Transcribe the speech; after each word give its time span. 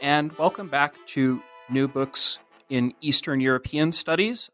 and 0.00 0.32
welcome 0.38 0.68
back 0.68 0.94
to 1.04 1.42
New 1.68 1.86
Books 1.86 2.38
in 2.70 2.94
Eastern 3.02 3.40
European 3.40 3.92
Studies, 3.92 4.50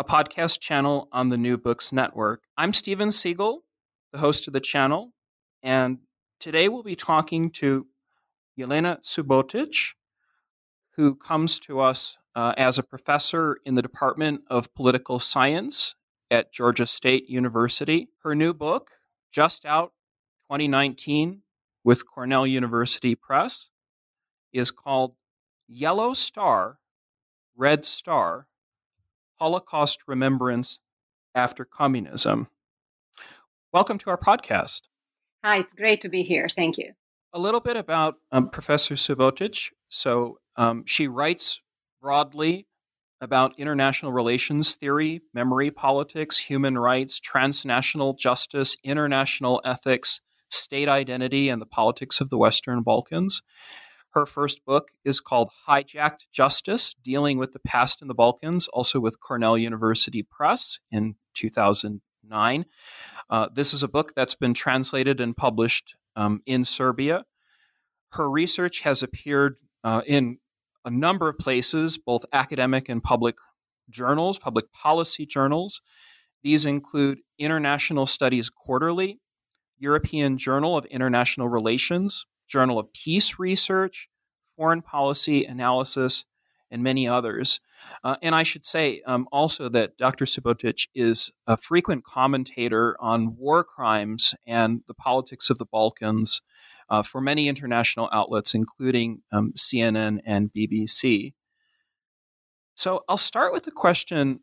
a 0.00 0.04
podcast 0.04 0.58
channel 0.58 1.08
on 1.12 1.28
the 1.28 1.36
New 1.36 1.56
Books 1.56 1.92
Network. 1.92 2.42
I'm 2.56 2.72
Steven 2.72 3.10
Seegel, 3.10 3.58
the 4.12 4.18
host 4.18 4.48
of 4.48 4.52
the 4.52 4.60
channel, 4.60 5.12
and 5.62 5.98
today 6.40 6.68
we'll 6.68 6.82
be 6.82 6.96
talking 6.96 7.50
to 7.50 7.86
Jelena 8.58 9.00
Subotić, 9.04 9.92
who 10.96 11.14
comes 11.14 11.60
to 11.60 11.78
us 11.78 12.18
uh, 12.34 12.54
as 12.56 12.76
a 12.76 12.82
professor 12.82 13.58
in 13.64 13.76
the 13.76 13.82
Department 13.82 14.40
of 14.48 14.74
Political 14.74 15.20
Science 15.20 15.94
at 16.32 16.52
Georgia 16.52 16.86
State 16.86 17.28
University. 17.28 18.08
Her 18.24 18.34
new 18.34 18.52
book, 18.52 18.90
just 19.30 19.64
out 19.64 19.92
2019 20.50 21.42
with 21.84 22.06
Cornell 22.06 22.46
University 22.46 23.14
Press, 23.14 23.68
is 24.54 24.70
called 24.70 25.16
Yellow 25.66 26.14
Star, 26.14 26.78
Red 27.56 27.84
Star 27.84 28.46
Holocaust 29.40 29.98
Remembrance 30.06 30.78
After 31.34 31.64
Communism. 31.64 32.46
Welcome 33.72 33.98
to 33.98 34.10
our 34.10 34.16
podcast. 34.16 34.82
Hi, 35.42 35.58
it's 35.58 35.74
great 35.74 36.00
to 36.02 36.08
be 36.08 36.22
here. 36.22 36.48
Thank 36.48 36.78
you. 36.78 36.92
A 37.32 37.38
little 37.38 37.60
bit 37.60 37.76
about 37.76 38.14
um, 38.30 38.48
Professor 38.48 38.94
Subotić. 38.94 39.70
So, 39.88 40.38
um, 40.56 40.84
she 40.86 41.08
writes 41.08 41.60
broadly 42.00 42.68
about 43.20 43.58
international 43.58 44.12
relations 44.12 44.76
theory, 44.76 45.22
memory 45.32 45.72
politics, 45.72 46.38
human 46.38 46.78
rights, 46.78 47.18
transnational 47.18 48.14
justice, 48.14 48.76
international 48.84 49.60
ethics, 49.64 50.20
state 50.48 50.88
identity, 50.88 51.48
and 51.48 51.60
the 51.60 51.66
politics 51.66 52.20
of 52.20 52.30
the 52.30 52.38
Western 52.38 52.82
Balkans. 52.82 53.42
Her 54.14 54.26
first 54.26 54.64
book 54.64 54.92
is 55.04 55.18
called 55.18 55.50
Hijacked 55.66 56.26
Justice 56.30 56.94
Dealing 56.94 57.36
with 57.36 57.50
the 57.50 57.58
Past 57.58 58.00
in 58.00 58.06
the 58.06 58.14
Balkans, 58.14 58.68
also 58.68 59.00
with 59.00 59.18
Cornell 59.18 59.58
University 59.58 60.22
Press 60.22 60.78
in 60.92 61.16
2009. 61.34 62.64
Uh, 63.28 63.48
this 63.52 63.74
is 63.74 63.82
a 63.82 63.88
book 63.88 64.12
that's 64.14 64.36
been 64.36 64.54
translated 64.54 65.20
and 65.20 65.36
published 65.36 65.96
um, 66.14 66.42
in 66.46 66.64
Serbia. 66.64 67.24
Her 68.12 68.30
research 68.30 68.82
has 68.82 69.02
appeared 69.02 69.56
uh, 69.82 70.02
in 70.06 70.38
a 70.84 70.90
number 70.90 71.28
of 71.28 71.38
places, 71.38 71.98
both 71.98 72.24
academic 72.32 72.88
and 72.88 73.02
public 73.02 73.38
journals, 73.90 74.38
public 74.38 74.72
policy 74.72 75.26
journals. 75.26 75.82
These 76.44 76.64
include 76.64 77.18
International 77.36 78.06
Studies 78.06 78.48
Quarterly, 78.48 79.18
European 79.76 80.38
Journal 80.38 80.76
of 80.76 80.84
International 80.86 81.48
Relations, 81.48 82.26
Journal 82.48 82.78
of 82.78 82.92
Peace 82.92 83.38
Research, 83.38 84.08
Foreign 84.56 84.82
Policy 84.82 85.44
Analysis, 85.44 86.24
and 86.70 86.82
many 86.82 87.06
others. 87.06 87.60
Uh, 88.02 88.16
and 88.20 88.34
I 88.34 88.42
should 88.42 88.66
say 88.66 89.00
um, 89.06 89.28
also 89.30 89.68
that 89.68 89.96
Dr. 89.96 90.24
Subotić 90.24 90.88
is 90.94 91.30
a 91.46 91.56
frequent 91.56 92.04
commentator 92.04 92.96
on 93.00 93.36
war 93.36 93.62
crimes 93.62 94.34
and 94.46 94.82
the 94.88 94.94
politics 94.94 95.50
of 95.50 95.58
the 95.58 95.66
Balkans 95.66 96.42
uh, 96.88 97.02
for 97.02 97.20
many 97.20 97.48
international 97.48 98.08
outlets, 98.12 98.54
including 98.54 99.22
um, 99.30 99.52
CNN 99.56 100.20
and 100.26 100.52
BBC. 100.52 101.34
So 102.74 103.04
I'll 103.08 103.16
start 103.16 103.52
with 103.52 103.64
the 103.64 103.70
question. 103.70 104.40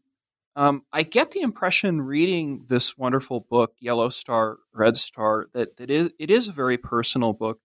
Um, 0.55 0.83
I 0.91 1.03
get 1.03 1.31
the 1.31 1.41
impression 1.41 2.01
reading 2.01 2.65
this 2.67 2.97
wonderful 2.97 3.41
book, 3.49 3.73
Yellow 3.79 4.09
Star, 4.09 4.57
Red 4.73 4.97
Star, 4.97 5.47
that, 5.53 5.77
that 5.77 5.89
it 5.89 6.29
is 6.29 6.47
a 6.47 6.53
very 6.53 6.77
personal 6.77 7.33
book. 7.33 7.59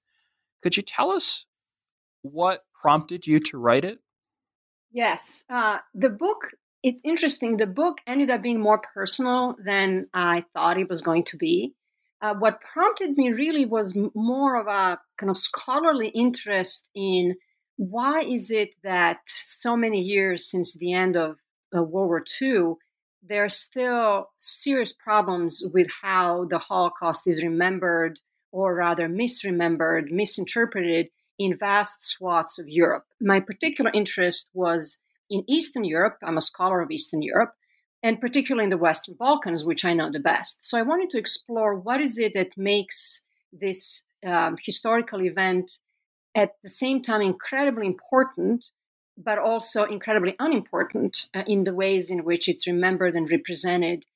Could 0.67 0.77
you 0.77 0.83
tell 0.83 1.13
us 1.13 1.47
what 2.23 2.65
prompted 2.83 3.25
you 3.25 3.39
to 3.39 3.57
write 3.57 3.85
it? 3.85 4.01
Yes. 4.91 5.45
Uh, 5.49 5.79
the 5.95 6.09
book, 6.09 6.39
it's 6.83 7.03
interesting. 7.05 7.57
The 7.57 7.69
book 7.69 7.99
ended 8.05 8.31
up 8.31 8.43
being 8.43 8.61
more 8.61 8.81
personal 8.81 9.55
than 9.65 10.09
I 10.13 10.45
thought 10.55 10.77
it 10.77 10.89
was 10.89 11.03
going 11.03 11.23
to 11.27 11.37
be. 11.37 11.75
Uh, 12.21 12.35
what 12.35 12.61
prompted 12.63 13.17
me 13.17 13.31
really 13.31 13.65
was 13.65 13.97
more 14.13 14.61
of 14.61 14.67
a 14.67 14.99
kind 15.17 15.31
of 15.31 15.39
scholarly 15.39 16.09
interest 16.09 16.91
in 16.97 17.37
why 17.77 18.23
is 18.23 18.51
it 18.51 18.71
that 18.83 19.19
so 19.27 19.77
many 19.77 20.01
years 20.01 20.51
since 20.51 20.77
the 20.77 20.93
end 20.93 21.17
of 21.17 21.37
uh, 21.77 21.81
World 21.81 22.09
War 22.09 22.25
II, 22.43 22.73
there 23.23 23.45
are 23.45 23.49
still 23.49 24.31
serious 24.37 24.93
problems 24.93 25.63
with 25.73 25.87
how 26.03 26.47
the 26.47 26.59
Holocaust 26.59 27.23
is 27.29 27.45
remembered, 27.45 28.19
or 28.57 28.75
rather 28.75 29.07
misremembered, 29.07 30.11
misinterpreted 30.11 31.09
in 31.39 31.59
vast 31.59 31.99
swaths 32.03 32.59
of 32.59 32.67
Europe. 32.67 33.05
My 33.21 33.39
particular 33.39 33.91
interest 33.93 34.49
was 34.55 35.03
in 35.29 35.45
Eastern 35.47 35.85
Europe. 35.85 36.17
I'm 36.23 36.39
a 36.39 36.41
scholar 36.41 36.81
of 36.81 36.91
Eastern 36.91 37.21
Europe, 37.21 37.53
and 38.03 38.19
particularly 38.19 38.65
in 38.65 38.71
the 38.71 38.79
Western 38.79 39.15
Balkans, 39.15 39.67
which 39.67 39.85
I 39.85 39.93
know 39.93 40.11
the 40.11 40.21
best. 40.21 40.65
So 40.65 40.79
I 40.79 40.89
wanted 40.91 41.11
to 41.11 41.19
explore 41.19 41.75
what 41.75 42.01
is 42.01 42.17
it 42.19 42.33
that 42.33 42.57
makes 42.57 43.27
this 43.53 44.07
um, 44.25 44.57
historical 44.65 45.21
event 45.21 45.73
at 46.35 46.53
the 46.63 46.71
same 46.71 47.03
time 47.03 47.21
incredibly 47.21 47.87
important, 47.87 48.71
but 49.19 49.39
also 49.39 49.85
incredibly 49.85 50.35
unimportant 50.39 51.27
uh, 51.35 51.43
in 51.47 51.65
the 51.65 51.75
ways 51.75 52.11
in 52.11 52.25
which 52.25 52.49
it's 52.49 52.67
remembered 52.67 53.15
and 53.17 53.31
represented 53.31 54.07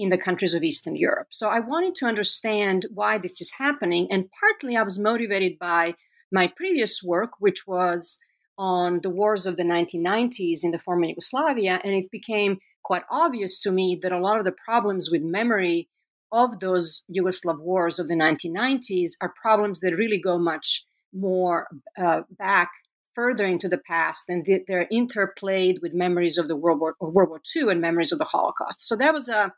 in 0.00 0.08
the 0.08 0.18
countries 0.18 0.54
of 0.54 0.62
Eastern 0.62 0.96
Europe. 0.96 1.28
So 1.30 1.48
I 1.48 1.60
wanted 1.60 1.94
to 1.96 2.06
understand 2.06 2.86
why 2.92 3.18
this 3.18 3.40
is 3.40 3.52
happening, 3.58 4.08
and 4.10 4.30
partly 4.38 4.76
I 4.76 4.82
was 4.82 4.98
motivated 4.98 5.58
by 5.58 5.94
my 6.32 6.52
previous 6.56 7.02
work, 7.02 7.32
which 7.38 7.66
was 7.66 8.18
on 8.56 9.00
the 9.02 9.10
wars 9.10 9.46
of 9.46 9.56
the 9.56 9.62
1990s 9.62 10.64
in 10.64 10.70
the 10.70 10.78
former 10.78 11.06
Yugoslavia, 11.06 11.80
and 11.84 11.94
it 11.94 12.10
became 12.10 12.58
quite 12.82 13.02
obvious 13.10 13.58
to 13.60 13.70
me 13.70 13.98
that 14.02 14.12
a 14.12 14.18
lot 14.18 14.38
of 14.38 14.44
the 14.44 14.54
problems 14.64 15.10
with 15.10 15.22
memory 15.22 15.88
of 16.32 16.60
those 16.60 17.04
Yugoslav 17.14 17.60
wars 17.60 17.98
of 17.98 18.08
the 18.08 18.14
1990s 18.14 19.12
are 19.20 19.34
problems 19.40 19.80
that 19.80 19.96
really 19.96 20.20
go 20.20 20.38
much 20.38 20.84
more 21.12 21.66
uh, 21.98 22.22
back 22.38 22.70
further 23.14 23.44
into 23.44 23.68
the 23.68 23.78
past 23.78 24.24
and 24.28 24.46
they're 24.68 24.88
interplayed 24.92 25.82
with 25.82 25.92
memories 25.92 26.38
of 26.38 26.46
the 26.46 26.56
World 26.56 26.80
War, 26.80 26.94
World 27.00 27.30
War 27.30 27.40
II 27.56 27.70
and 27.70 27.80
memories 27.80 28.12
of 28.12 28.18
the 28.18 28.24
Holocaust. 28.24 28.86
So 28.86 28.96
that 28.96 29.12
was 29.12 29.28
a 29.28 29.52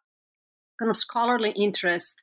kind 0.78 0.90
of 0.90 0.96
scholarly 0.96 1.50
interest 1.50 2.20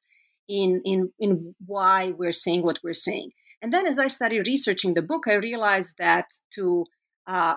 in, 0.47 0.81
in, 0.85 1.11
in 1.19 1.55
why 1.65 2.13
we're 2.17 2.31
saying 2.31 2.63
what 2.63 2.79
we're 2.83 2.93
saying. 2.93 3.31
And 3.61 3.73
then 3.73 3.85
as 3.85 3.99
I 3.99 4.07
started 4.07 4.47
researching 4.47 4.93
the 4.93 5.01
book, 5.01 5.23
I 5.27 5.33
realized 5.33 5.95
that 5.99 6.25
to 6.55 6.85
uh, 7.27 7.55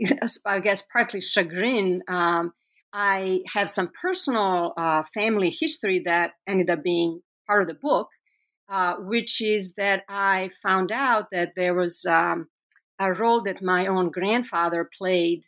I 0.46 0.60
guess, 0.60 0.82
partly 0.92 1.20
chagrin, 1.20 2.02
um, 2.08 2.52
I 2.92 3.42
have 3.52 3.68
some 3.70 3.90
personal 4.00 4.72
uh, 4.76 5.02
family 5.12 5.50
history 5.50 6.02
that 6.04 6.32
ended 6.46 6.70
up 6.70 6.82
being 6.82 7.20
part 7.46 7.62
of 7.62 7.68
the 7.68 7.74
book, 7.74 8.08
uh, 8.68 8.94
which 8.98 9.40
is 9.40 9.74
that 9.74 10.04
I 10.08 10.50
found 10.62 10.92
out 10.92 11.28
that 11.32 11.52
there 11.56 11.74
was 11.74 12.06
um, 12.06 12.48
a 12.98 13.12
role 13.12 13.42
that 13.42 13.62
my 13.62 13.86
own 13.86 14.10
grandfather 14.10 14.88
played 14.96 15.44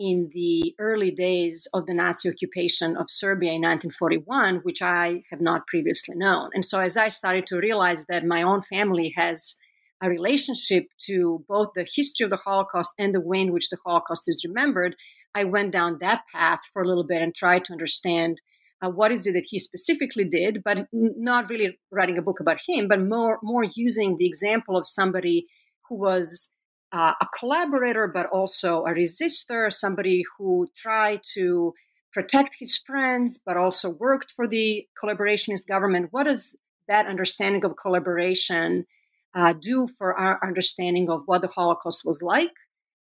in 0.00 0.30
the 0.32 0.74
early 0.78 1.10
days 1.10 1.68
of 1.74 1.84
the 1.84 1.92
Nazi 1.92 2.30
occupation 2.30 2.96
of 2.96 3.10
Serbia 3.10 3.50
in 3.50 3.60
1941, 3.60 4.60
which 4.62 4.80
I 4.80 5.22
have 5.30 5.42
not 5.42 5.66
previously 5.66 6.16
known. 6.16 6.48
And 6.54 6.64
so, 6.64 6.80
as 6.80 6.96
I 6.96 7.08
started 7.08 7.46
to 7.48 7.58
realize 7.58 8.06
that 8.06 8.24
my 8.24 8.42
own 8.42 8.62
family 8.62 9.12
has 9.16 9.56
a 10.02 10.08
relationship 10.08 10.86
to 11.06 11.44
both 11.46 11.68
the 11.74 11.86
history 11.94 12.24
of 12.24 12.30
the 12.30 12.36
Holocaust 12.36 12.94
and 12.98 13.14
the 13.14 13.20
way 13.20 13.42
in 13.42 13.52
which 13.52 13.68
the 13.68 13.76
Holocaust 13.84 14.24
is 14.26 14.46
remembered, 14.48 14.96
I 15.34 15.44
went 15.44 15.70
down 15.72 15.98
that 16.00 16.22
path 16.32 16.60
for 16.72 16.80
a 16.80 16.88
little 16.88 17.04
bit 17.04 17.20
and 17.20 17.34
tried 17.34 17.66
to 17.66 17.72
understand 17.74 18.40
uh, 18.82 18.88
what 18.88 19.12
is 19.12 19.26
it 19.26 19.34
that 19.34 19.44
he 19.46 19.58
specifically 19.58 20.24
did, 20.24 20.62
but 20.64 20.86
not 20.92 21.50
really 21.50 21.78
writing 21.92 22.16
a 22.16 22.22
book 22.22 22.40
about 22.40 22.56
him, 22.66 22.88
but 22.88 23.02
more 23.02 23.38
more 23.42 23.64
using 23.74 24.16
the 24.16 24.26
example 24.26 24.78
of 24.78 24.86
somebody 24.86 25.46
who 25.90 25.96
was 25.96 26.52
uh, 26.92 27.14
a 27.20 27.26
collaborator, 27.38 28.06
but 28.08 28.26
also 28.26 28.84
a 28.84 28.90
resistor, 28.90 29.72
somebody 29.72 30.24
who 30.36 30.68
tried 30.74 31.20
to 31.34 31.74
protect 32.12 32.56
his 32.58 32.76
friends, 32.76 33.40
but 33.44 33.56
also 33.56 33.90
worked 33.90 34.32
for 34.32 34.48
the 34.48 34.86
collaborationist 35.00 35.66
government. 35.66 36.08
What 36.10 36.24
does 36.24 36.56
that 36.88 37.06
understanding 37.06 37.64
of 37.64 37.76
collaboration 37.76 38.86
uh, 39.34 39.54
do 39.60 39.86
for 39.86 40.18
our 40.18 40.40
understanding 40.42 41.08
of 41.08 41.22
what 41.26 41.42
the 41.42 41.48
Holocaust 41.48 42.04
was 42.04 42.20
like, 42.22 42.50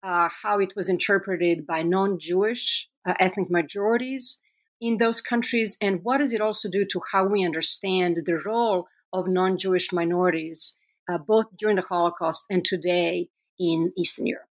uh, 0.02 0.28
how 0.42 0.58
it 0.58 0.72
was 0.74 0.88
interpreted 0.88 1.66
by 1.66 1.82
non 1.82 2.18
Jewish 2.18 2.88
uh, 3.06 3.14
ethnic 3.20 3.48
majorities 3.48 4.42
in 4.80 4.96
those 4.96 5.20
countries, 5.20 5.76
and 5.80 6.02
what 6.02 6.18
does 6.18 6.32
it 6.32 6.40
also 6.40 6.68
do 6.68 6.84
to 6.84 7.00
how 7.12 7.24
we 7.26 7.44
understand 7.44 8.18
the 8.26 8.38
role 8.44 8.88
of 9.12 9.28
non 9.28 9.56
Jewish 9.56 9.92
minorities, 9.92 10.76
uh, 11.08 11.18
both 11.18 11.56
during 11.56 11.76
the 11.76 11.82
Holocaust 11.82 12.44
and 12.50 12.64
today 12.64 13.28
in 13.58 13.92
Eastern 13.96 14.26
Europe? 14.26 14.48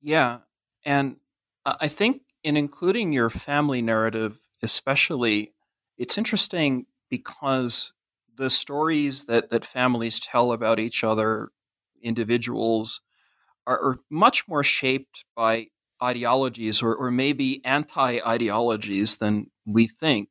Yeah. 0.00 0.38
And 0.84 1.16
I 1.64 1.88
think 1.88 2.22
in 2.42 2.56
including 2.56 3.12
your 3.12 3.30
family 3.30 3.82
narrative, 3.82 4.38
especially, 4.62 5.52
it's 5.96 6.18
interesting 6.18 6.86
because 7.08 7.92
the 8.36 8.50
stories 8.50 9.26
that, 9.26 9.50
that 9.50 9.64
families 9.64 10.18
tell 10.18 10.52
about 10.52 10.78
each 10.78 11.04
other, 11.04 11.50
individuals, 12.02 13.00
are, 13.66 13.78
are 13.80 13.98
much 14.10 14.48
more 14.48 14.64
shaped 14.64 15.24
by 15.36 15.68
ideologies 16.02 16.82
or, 16.82 16.94
or 16.96 17.10
maybe 17.10 17.64
anti 17.64 18.20
ideologies 18.26 19.18
than 19.18 19.50
we 19.64 19.86
think. 19.86 20.30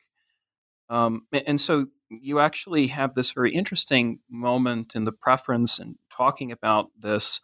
Um, 0.90 1.28
and 1.32 1.62
so 1.62 1.88
you 2.10 2.40
actually 2.40 2.88
have 2.88 3.16
this 3.16 3.32
very 3.32 3.54
interesting 3.56 4.20
moment 4.30 4.96
in 4.96 5.06
the 5.06 5.14
preference 5.14 5.80
and 5.80 5.96
talking 6.12 6.52
about 6.52 6.88
this 7.00 7.40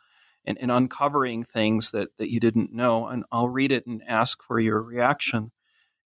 and, 0.47 0.57
and, 0.59 0.71
uncovering 0.71 1.43
things 1.43 1.91
that, 1.91 2.09
that 2.17 2.31
you 2.31 2.39
didn't 2.39 2.73
know. 2.73 3.05
And 3.07 3.25
I'll 3.31 3.49
read 3.49 3.71
it 3.71 3.85
and 3.85 4.01
ask 4.07 4.41
for 4.41 4.59
your 4.59 4.81
reaction. 4.81 5.51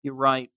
You 0.02 0.14
write 0.14 0.50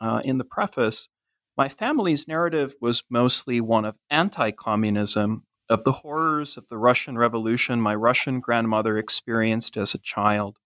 uh, 0.00 0.22
in 0.24 0.38
the 0.38 0.44
preface 0.44 1.08
my 1.56 1.68
family's 1.70 2.28
narrative 2.28 2.74
was 2.82 3.02
mostly 3.08 3.62
one 3.62 3.86
of 3.86 3.96
anti 4.10 4.50
communism, 4.50 5.44
of 5.70 5.84
the 5.84 5.92
horrors 5.92 6.58
of 6.58 6.68
the 6.68 6.76
Russian 6.76 7.16
Revolution 7.16 7.80
my 7.80 7.94
Russian 7.94 8.40
grandmother 8.40 8.98
experienced 8.98 9.76
as 9.78 9.94
a 9.94 9.98
child, 9.98 10.58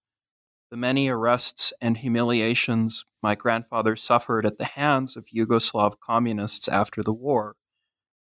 the 0.70 0.76
many 0.76 1.08
arrests 1.08 1.72
and 1.80 1.96
humiliations 1.96 3.04
my 3.22 3.36
grandfather 3.36 3.94
suffered 3.94 4.44
at 4.44 4.58
the 4.58 4.64
hands 4.64 5.16
of 5.16 5.26
Yugoslav 5.34 5.94
communists 6.04 6.66
after 6.66 7.02
the 7.02 7.12
war, 7.12 7.54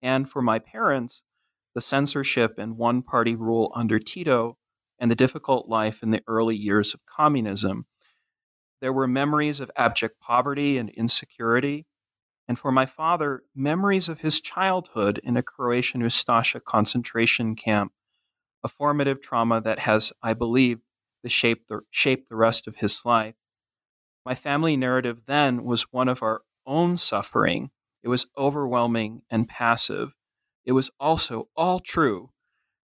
and 0.02 0.28
for 0.28 0.43
my 0.43 0.58
parents, 0.58 1.22
the 1.75 1.81
censorship 1.81 2.58
and 2.58 2.76
one 2.76 3.02
party 3.02 3.34
rule 3.34 3.72
under 3.75 3.99
Tito 3.99 4.56
and 4.99 5.11
the 5.11 5.17
difficult 5.17 5.69
life 5.69 6.02
in 6.02 6.11
the 6.11 6.22
early 6.26 6.56
years 6.56 6.94
of 6.94 7.06
communism. 7.06 7.87
There 8.81 8.93
were 8.93 9.06
memories 9.06 9.61
of 9.61 9.70
abject 9.76 10.20
poverty 10.20 10.78
and 10.78 10.90
insecurity 10.90 11.87
and 12.50 12.58
for 12.58 12.72
my 12.72 12.84
father, 12.84 13.44
memories 13.55 14.08
of 14.08 14.22
his 14.22 14.40
childhood 14.40 15.20
in 15.22 15.37
a 15.37 15.43
Croatian 15.43 16.02
Ustasha 16.02 16.61
concentration 16.61 17.55
camp, 17.55 17.93
a 18.64 18.69
formative 18.69 19.22
trauma 19.22 19.61
that 19.61 19.78
has, 19.78 20.12
I 20.20 20.34
believe, 20.34 20.81
the 21.22 21.28
shape 21.28 21.69
the, 21.69 21.82
shaped 21.93 22.28
the 22.28 22.34
rest 22.34 22.67
of 22.67 22.78
his 22.78 23.02
life. 23.05 23.37
My 24.26 24.34
family 24.34 24.76
narrative 24.76 25.20
then 25.26 25.62
was 25.62 25.93
one 25.93 26.08
of 26.08 26.25
our 26.25 26.43
own 26.67 26.99
suffering. 26.99 27.70
It 28.02 28.08
was 28.08 28.26
overwhelming 28.37 29.22
and 29.31 29.49
passive. 29.49 30.17
It 30.64 30.72
was 30.72 30.90
also 31.00 31.48
all 31.56 31.80
true, 31.80 32.30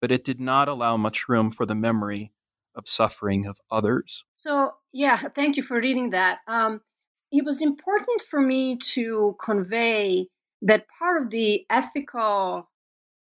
but 0.02 0.12
it 0.12 0.24
did 0.24 0.40
not 0.40 0.68
allow 0.68 0.98
much 0.98 1.28
room 1.28 1.52
for 1.52 1.66
the 1.66 1.76
memory 1.76 2.32
of 2.76 2.88
suffering 2.88 3.46
of 3.46 3.60
others. 3.72 4.24
So, 4.34 4.74
yeah, 4.94 5.18
thank 5.36 5.58
you 5.58 5.64
for 5.64 5.80
reading 5.80 6.12
that. 6.12 6.40
Um, 6.48 6.82
it 7.32 7.44
was 7.44 7.62
important 7.62 8.22
for 8.22 8.40
me 8.40 8.78
to 8.94 9.36
convey 9.44 10.28
that 10.62 10.86
part 10.98 11.22
of 11.22 11.30
the 11.30 11.66
ethical 11.70 12.70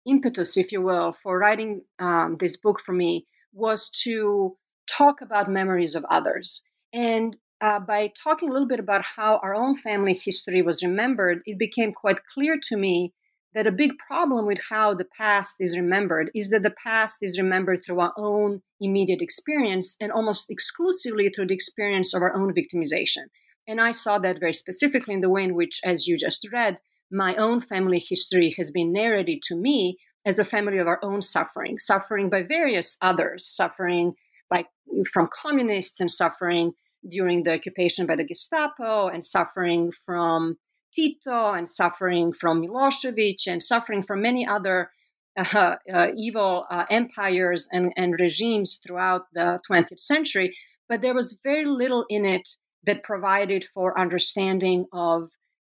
impetus, 0.07 0.57
if 0.57 0.73
you 0.73 0.83
will, 0.83 1.13
for 1.13 1.39
writing 1.39 1.83
um, 1.99 2.37
this 2.39 2.57
book 2.57 2.81
for 2.81 2.93
me 2.93 3.27
was 3.53 3.89
to 3.89 4.57
talk 4.87 5.21
about 5.21 5.51
memories 5.51 5.95
of 5.95 6.05
others. 6.11 6.63
And 6.93 7.37
uh, 7.61 7.81
by 7.81 8.13
talking 8.23 8.51
a 8.51 8.53
little 8.53 8.69
bit 8.69 8.81
about 8.81 9.05
how 9.05 9.39
our 9.43 9.55
own 9.55 9.75
family 9.75 10.13
history 10.13 10.61
was 10.61 10.83
remembered, 10.83 11.41
it 11.47 11.59
became 11.59 11.93
quite 11.93 12.19
clear 12.35 12.59
to 12.65 12.77
me 12.77 13.15
that 13.55 13.67
a 13.67 13.73
big 13.73 13.93
problem 13.99 14.47
with 14.47 14.59
how 14.69 14.95
the 14.95 15.05
past 15.05 15.57
is 15.61 15.77
remembered 15.77 16.31
is 16.35 16.51
that 16.51 16.63
the 16.63 16.75
past 16.83 17.19
is 17.23 17.39
remembered 17.39 17.85
through 17.85 18.01
our 18.01 18.13
own 18.17 18.63
immediate 18.81 19.23
experience 19.23 19.97
and 20.01 20.11
almost 20.11 20.51
exclusively 20.51 21.29
through 21.29 21.47
the 21.47 21.55
experience 21.55 22.15
of 22.15 22.23
our 22.23 22.35
own 22.35 22.53
victimization. 22.53 23.27
And 23.67 23.81
I 23.81 23.93
saw 23.93 24.19
that 24.19 24.41
very 24.41 24.53
specifically 24.53 25.15
in 25.15 25.21
the 25.21 25.31
way 25.31 25.45
in 25.45 25.55
which, 25.55 25.81
as 25.85 26.07
you 26.07 26.19
just 26.19 26.49
read, 26.53 26.79
my 27.11 27.35
own 27.37 27.61
family 27.61 28.05
history 28.07 28.55
has 28.59 28.71
been 28.71 28.93
narrated 28.93 29.41
to 29.45 29.57
me 29.57 29.99
as 30.27 30.37
the 30.37 30.45
family 30.45 30.79
of 30.79 30.89
our 30.89 30.99
own 31.03 31.23
suffering, 31.23 31.79
suffering 31.79 32.29
by 32.29 32.43
various 32.43 32.97
others, 33.01 33.47
suffering 33.47 34.15
like 34.51 34.67
from 35.13 35.29
communists 35.33 36.01
and 36.01 36.11
suffering 36.11 36.73
during 37.09 37.43
the 37.43 37.55
occupation 37.55 38.07
by 38.07 38.17
the 38.17 38.25
Gestapo 38.25 39.09
and 39.09 39.25
suffering 39.25 39.93
from 39.93 40.57
Tito 40.95 41.53
and 41.53 41.69
suffering 41.69 42.33
from 42.33 42.63
Milosevic 42.63 43.47
and 43.47 43.63
suffering 43.63 44.03
from 44.03 44.23
many 44.23 44.47
other 44.47 44.91
uh, 45.37 45.77
uh, 45.93 46.09
evil 46.17 46.65
uh, 46.71 46.85
empires 46.91 47.69
and, 47.73 47.93
and 47.97 48.15
regimes 48.21 48.81
throughout 48.85 49.23
the 49.33 49.61
20th 49.69 49.99
century. 49.99 50.57
But 50.89 51.01
there 51.01 51.15
was 51.15 51.39
very 51.43 51.65
little 51.65 52.05
in 52.09 52.25
it 52.25 52.51
that 52.85 53.03
provided 53.03 53.65
for 53.65 53.99
understanding 53.99 54.87
of 54.93 55.31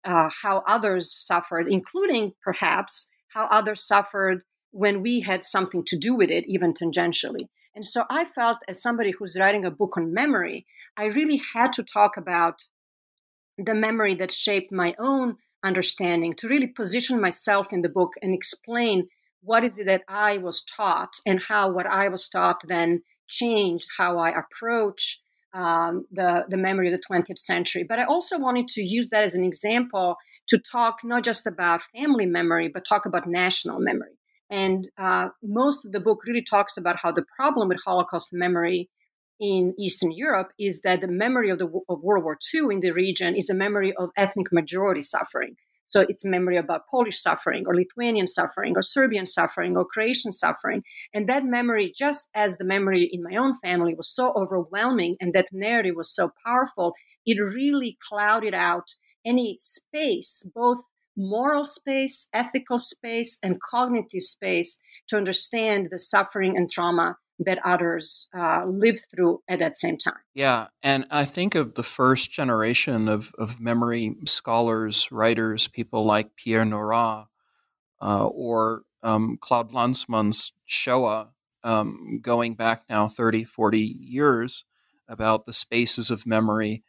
uh, 0.04 0.28
how 0.42 0.62
others 0.66 1.12
suffered, 1.12 1.66
including 1.68 2.34
perhaps 2.42 3.10
how 3.34 3.46
others 3.46 3.86
suffered 3.86 4.44
when 4.70 5.02
we 5.02 5.20
had 5.20 5.44
something 5.44 5.82
to 5.86 5.98
do 5.98 6.14
with 6.14 6.30
it, 6.30 6.44
even 6.46 6.72
tangentially. 6.72 7.48
And 7.74 7.84
so 7.84 8.04
I 8.10 8.24
felt, 8.24 8.58
as 8.68 8.82
somebody 8.82 9.12
who's 9.12 9.38
writing 9.38 9.64
a 9.64 9.70
book 9.70 9.96
on 9.96 10.12
memory, 10.12 10.66
I 10.96 11.06
really 11.06 11.40
had 11.54 11.72
to 11.74 11.82
talk 11.82 12.16
about 12.16 12.62
the 13.58 13.74
memory 13.74 14.14
that 14.14 14.30
shaped 14.30 14.72
my 14.72 14.94
own 14.98 15.36
understanding, 15.64 16.34
to 16.34 16.48
really 16.48 16.68
position 16.68 17.20
myself 17.20 17.72
in 17.72 17.82
the 17.82 17.88
book 17.88 18.12
and 18.22 18.32
explain 18.32 19.08
what 19.42 19.64
is 19.64 19.78
it 19.78 19.86
that 19.86 20.02
I 20.08 20.38
was 20.38 20.64
taught 20.64 21.14
and 21.26 21.42
how 21.42 21.70
what 21.70 21.86
I 21.86 22.08
was 22.08 22.28
taught 22.28 22.62
then 22.66 23.02
changed 23.28 23.88
how 23.96 24.18
I 24.18 24.30
approach 24.30 25.20
um, 25.54 26.06
the, 26.10 26.44
the 26.48 26.56
memory 26.56 26.92
of 26.92 27.00
the 27.00 27.14
20th 27.14 27.38
century. 27.38 27.84
But 27.88 27.98
I 27.98 28.04
also 28.04 28.38
wanted 28.38 28.68
to 28.68 28.82
use 28.82 29.08
that 29.10 29.24
as 29.24 29.34
an 29.34 29.44
example 29.44 30.16
to 30.48 30.58
talk 30.58 30.98
not 31.04 31.24
just 31.24 31.46
about 31.46 31.82
family 31.96 32.26
memory, 32.26 32.68
but 32.72 32.84
talk 32.84 33.06
about 33.06 33.28
national 33.28 33.80
memory. 33.80 34.18
And 34.50 34.88
uh, 34.98 35.28
most 35.42 35.84
of 35.84 35.92
the 35.92 36.00
book 36.00 36.20
really 36.26 36.42
talks 36.42 36.76
about 36.76 36.96
how 37.02 37.12
the 37.12 37.24
problem 37.36 37.68
with 37.68 37.80
Holocaust 37.84 38.30
memory 38.32 38.88
in 39.40 39.74
Eastern 39.78 40.12
Europe 40.12 40.52
is 40.58 40.82
that 40.82 41.00
the 41.00 41.08
memory 41.08 41.50
of 41.50 41.58
the 41.58 41.66
of 41.88 42.02
World 42.02 42.24
War 42.24 42.38
II 42.54 42.74
in 42.74 42.80
the 42.80 42.92
region 42.92 43.34
is 43.36 43.50
a 43.50 43.54
memory 43.54 43.92
of 43.96 44.10
ethnic 44.16 44.52
majority 44.52 45.02
suffering. 45.02 45.56
So 45.86 46.04
it's 46.06 46.24
memory 46.24 46.58
about 46.58 46.86
Polish 46.90 47.18
suffering 47.18 47.64
or 47.66 47.74
Lithuanian 47.74 48.26
suffering 48.26 48.74
or 48.76 48.82
Serbian 48.82 49.24
suffering 49.24 49.74
or 49.74 49.86
Croatian 49.86 50.32
suffering. 50.32 50.82
And 51.14 51.26
that 51.28 51.44
memory, 51.44 51.94
just 51.96 52.28
as 52.34 52.58
the 52.58 52.64
memory 52.64 53.08
in 53.10 53.22
my 53.22 53.36
own 53.36 53.54
family 53.64 53.94
was 53.94 54.14
so 54.14 54.32
overwhelming 54.34 55.14
and 55.18 55.32
that 55.32 55.46
narrative 55.50 55.94
was 55.96 56.14
so 56.14 56.30
powerful, 56.44 56.92
it 57.24 57.40
really 57.40 57.96
clouded 58.06 58.52
out 58.52 58.84
any 59.24 59.56
space, 59.58 60.46
both 60.54 60.78
moral 61.16 61.64
space, 61.64 62.28
ethical 62.34 62.78
space, 62.78 63.38
and 63.42 63.60
cognitive 63.60 64.22
space 64.22 64.80
to 65.08 65.16
understand 65.16 65.88
the 65.90 65.98
suffering 65.98 66.54
and 66.54 66.70
trauma 66.70 67.16
that 67.40 67.58
others 67.64 68.28
uh, 68.36 68.64
lived 68.66 69.06
through 69.14 69.42
at 69.48 69.60
that 69.60 69.78
same 69.78 69.96
time. 69.96 70.18
Yeah, 70.34 70.68
and 70.82 71.06
I 71.10 71.24
think 71.24 71.54
of 71.54 71.74
the 71.74 71.82
first 71.82 72.30
generation 72.30 73.08
of, 73.08 73.32
of 73.38 73.60
memory 73.60 74.16
scholars, 74.26 75.08
writers, 75.12 75.68
people 75.68 76.04
like 76.04 76.36
Pierre 76.36 76.64
Nora 76.64 77.28
uh, 78.02 78.26
or 78.26 78.82
um, 79.02 79.38
Claude 79.40 79.72
Lanzmann's 79.72 80.52
Shoah, 80.66 81.28
um, 81.62 82.20
going 82.22 82.54
back 82.54 82.84
now 82.88 83.08
30, 83.08 83.44
40 83.44 83.80
years 83.80 84.64
about 85.08 85.44
the 85.44 85.52
spaces 85.52 86.10
of 86.10 86.26
memory. 86.26 86.82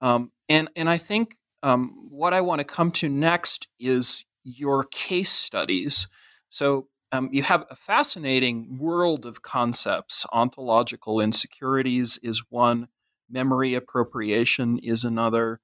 Um, 0.00 0.32
and, 0.48 0.68
and 0.76 0.88
I 0.88 0.98
think 0.98 1.36
um, 1.62 2.08
what 2.10 2.32
I 2.32 2.40
want 2.40 2.60
to 2.60 2.64
come 2.64 2.90
to 2.92 3.08
next 3.08 3.68
is 3.78 4.24
your 4.42 4.84
case 4.84 5.30
studies. 5.30 6.08
So 6.48 6.88
um, 7.12 7.28
you 7.32 7.42
have 7.42 7.64
a 7.70 7.76
fascinating 7.76 8.78
world 8.78 9.26
of 9.26 9.42
concepts. 9.42 10.24
Ontological 10.32 11.20
insecurities 11.20 12.18
is 12.22 12.42
one, 12.50 12.88
memory 13.28 13.74
appropriation 13.74 14.78
is 14.78 15.04
another, 15.04 15.60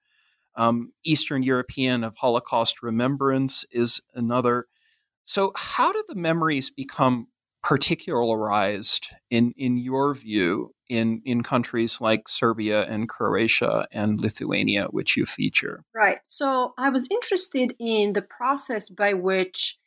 um, 0.57 0.93
Eastern 1.05 1.43
European 1.43 2.03
of 2.03 2.17
Holocaust 2.17 2.83
remembrance 2.83 3.65
is 3.71 4.01
another. 4.15 4.67
So, 5.25 5.53
how 5.57 5.93
do 5.93 6.03
the 6.09 6.15
memories 6.15 6.71
become 6.71 7.29
particularized 7.63 9.09
in, 9.29 9.53
in 9.57 9.77
your 9.77 10.15
view 10.15 10.73
in, 10.89 11.21
in 11.25 11.43
countries 11.43 12.01
like 12.01 12.29
Serbia 12.29 12.85
and 12.85 13.09
Croatia 13.09 13.89
and 13.91 14.21
Lithuania, 14.21 14.87
which 14.91 15.17
you 15.17 15.27
feature? 15.27 15.85
Right. 15.95 16.19
So, 16.25 16.75
I 16.79 16.89
was 16.91 17.09
interested 17.11 17.75
in 17.79 18.15
the 18.15 18.23
process 18.23 18.89
by 18.89 19.13
which 19.15 19.79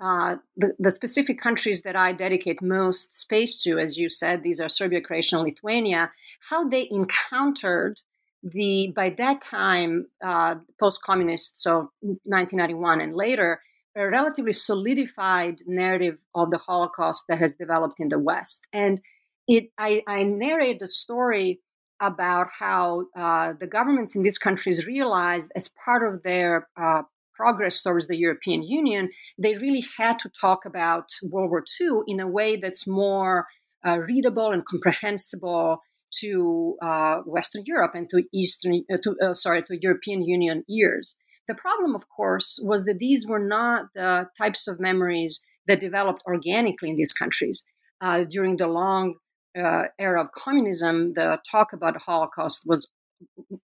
uh, 0.00 0.36
the, 0.56 0.74
the 0.78 0.92
specific 0.92 1.40
countries 1.40 1.82
that 1.82 1.96
I 1.96 2.12
dedicate 2.12 2.62
most 2.62 3.16
space 3.16 3.58
to, 3.64 3.78
as 3.78 3.98
you 3.98 4.08
said, 4.08 4.42
these 4.42 4.60
are 4.60 4.68
Serbia, 4.68 5.00
Croatia, 5.00 5.36
and 5.36 5.44
Lithuania, 5.46 6.12
how 6.48 6.68
they 6.68 6.88
encountered 6.90 8.00
the, 8.42 8.92
by 8.94 9.10
that 9.10 9.40
time, 9.40 10.06
uh, 10.24 10.56
post 10.78 11.02
communist, 11.02 11.60
so 11.60 11.90
1991 12.00 13.00
and 13.00 13.14
later, 13.14 13.60
a 13.96 14.08
relatively 14.08 14.52
solidified 14.52 15.62
narrative 15.66 16.18
of 16.34 16.52
the 16.52 16.58
Holocaust 16.58 17.24
that 17.28 17.40
has 17.40 17.54
developed 17.54 17.98
in 17.98 18.08
the 18.08 18.18
West. 18.18 18.66
And 18.72 19.00
it, 19.48 19.70
I, 19.76 20.02
I 20.06 20.22
narrate 20.22 20.78
the 20.78 20.86
story 20.86 21.60
about 22.00 22.48
how 22.56 23.06
uh, 23.16 23.54
the 23.58 23.66
governments 23.66 24.14
in 24.14 24.22
these 24.22 24.38
countries 24.38 24.86
realized, 24.86 25.50
as 25.56 25.68
part 25.84 26.06
of 26.06 26.22
their 26.22 26.68
uh, 26.80 27.02
progress 27.38 27.82
towards 27.82 28.06
the 28.08 28.16
European 28.16 28.62
Union, 28.62 29.10
they 29.38 29.54
really 29.56 29.84
had 29.96 30.18
to 30.20 30.28
talk 30.28 30.60
about 30.66 31.06
World 31.22 31.50
War 31.50 31.64
II 31.80 32.02
in 32.06 32.18
a 32.20 32.26
way 32.38 32.56
that's 32.56 32.86
more 32.86 33.46
uh, 33.86 33.98
readable 33.98 34.50
and 34.50 34.66
comprehensible 34.66 35.78
to 36.20 36.76
uh, 36.82 37.16
Western 37.26 37.62
Europe 37.66 37.92
and 37.94 38.08
to 38.10 38.22
Eastern, 38.32 38.84
uh, 38.92 38.96
to 39.04 39.16
uh, 39.22 39.34
sorry, 39.34 39.62
to 39.62 39.78
European 39.80 40.22
Union 40.22 40.64
ears. 40.68 41.16
The 41.46 41.54
problem, 41.54 41.94
of 41.94 42.04
course, 42.08 42.60
was 42.62 42.84
that 42.84 42.98
these 42.98 43.26
were 43.26 43.44
not 43.58 43.86
the 43.94 44.28
types 44.36 44.68
of 44.68 44.80
memories 44.80 45.42
that 45.66 45.80
developed 45.80 46.22
organically 46.26 46.90
in 46.90 46.96
these 46.96 47.12
countries. 47.12 47.64
Uh, 48.00 48.24
during 48.24 48.56
the 48.56 48.66
long 48.66 49.14
uh, 49.58 49.84
era 49.98 50.22
of 50.22 50.32
communism, 50.32 51.14
the 51.14 51.38
talk 51.50 51.72
about 51.72 51.94
the 51.94 52.00
Holocaust 52.00 52.62
was 52.66 52.88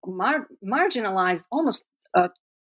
mar- 0.06 0.48
marginalized, 0.64 1.44
almost 1.50 1.84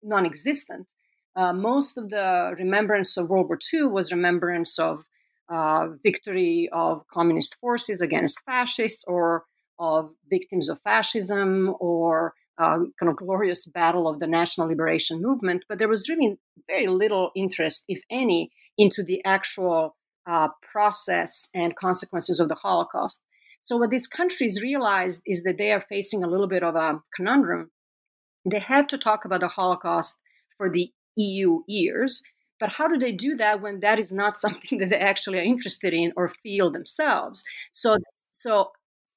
non 0.03 0.25
existent. 0.25 0.88
Uh, 1.36 1.54
most 1.54 1.98
of 1.98 2.10
the 2.10 2.54
remembrance 2.58 3.18
of 3.18 3.30
World 3.30 3.48
War 3.48 3.58
II 3.74 3.86
was 3.86 4.12
remembrance 4.12 4.78
of 4.78 5.06
uh, 5.50 5.88
victory 6.04 6.70
of 6.72 7.08
communist 7.08 7.60
forces 7.60 8.02
against 8.02 8.40
fascists 8.46 9.04
or 9.08 9.46
of 9.80 10.12
victims 10.30 10.70
of 10.70 10.80
fascism 10.82 11.75
or 11.80 12.34
uh, 12.58 12.78
kind 13.00 13.10
of 13.10 13.16
glorious 13.16 13.66
battle 13.66 14.08
of 14.08 14.20
the 14.20 14.28
national 14.28 14.68
liberation 14.68 15.22
movement. 15.22 15.66
But 15.68 15.80
there 15.80 15.88
was 15.88 16.08
really 16.08 16.38
very 16.68 16.88
little 16.88 17.32
interest, 17.36 17.86
if 17.88 18.02
any, 18.10 18.52
into 18.78 19.04
the 19.04 19.24
actual 19.25 19.96
uh, 20.25 20.50
process 20.62 21.50
and 21.54 21.75
consequences 21.75 22.40
of 22.40 22.48
the 22.48 22.56
Holocaust. 22.56 23.24
So, 23.62 23.78
what 23.78 23.90
these 23.90 24.08
countries 24.08 24.62
realized 24.62 25.24
is 25.25 25.44
that 25.44 25.58
they 25.58 25.72
are 25.72 25.86
facing 25.88 26.24
a 26.24 26.28
little 26.28 26.48
bit 26.48 26.63
of 26.63 26.75
a 26.75 27.02
conundrum. 27.16 27.72
They 28.50 28.60
have 28.60 28.88
to 28.88 28.98
talk 28.98 29.25
about 29.25 29.40
the 29.40 29.48
Holocaust 29.48 30.20
for 30.58 30.70
the 30.70 30.92
EU 31.15 31.62
ears. 31.70 32.24
But 32.60 32.74
how 32.74 32.88
do 32.88 32.98
they 32.98 33.12
do 33.12 33.36
that 33.36 33.62
when 33.62 33.82
that 33.82 34.00
is 34.00 34.13
not 34.13 34.38
something 34.46 34.79
that 34.79 34.89
they 34.89 34.98
actually 34.98 35.39
are 35.39 35.43
interested 35.43 35.93
in 35.93 36.13
or 36.15 36.27
feel 36.27 36.72
themselves? 36.72 37.43
So, 37.74 37.98
so 38.32 38.72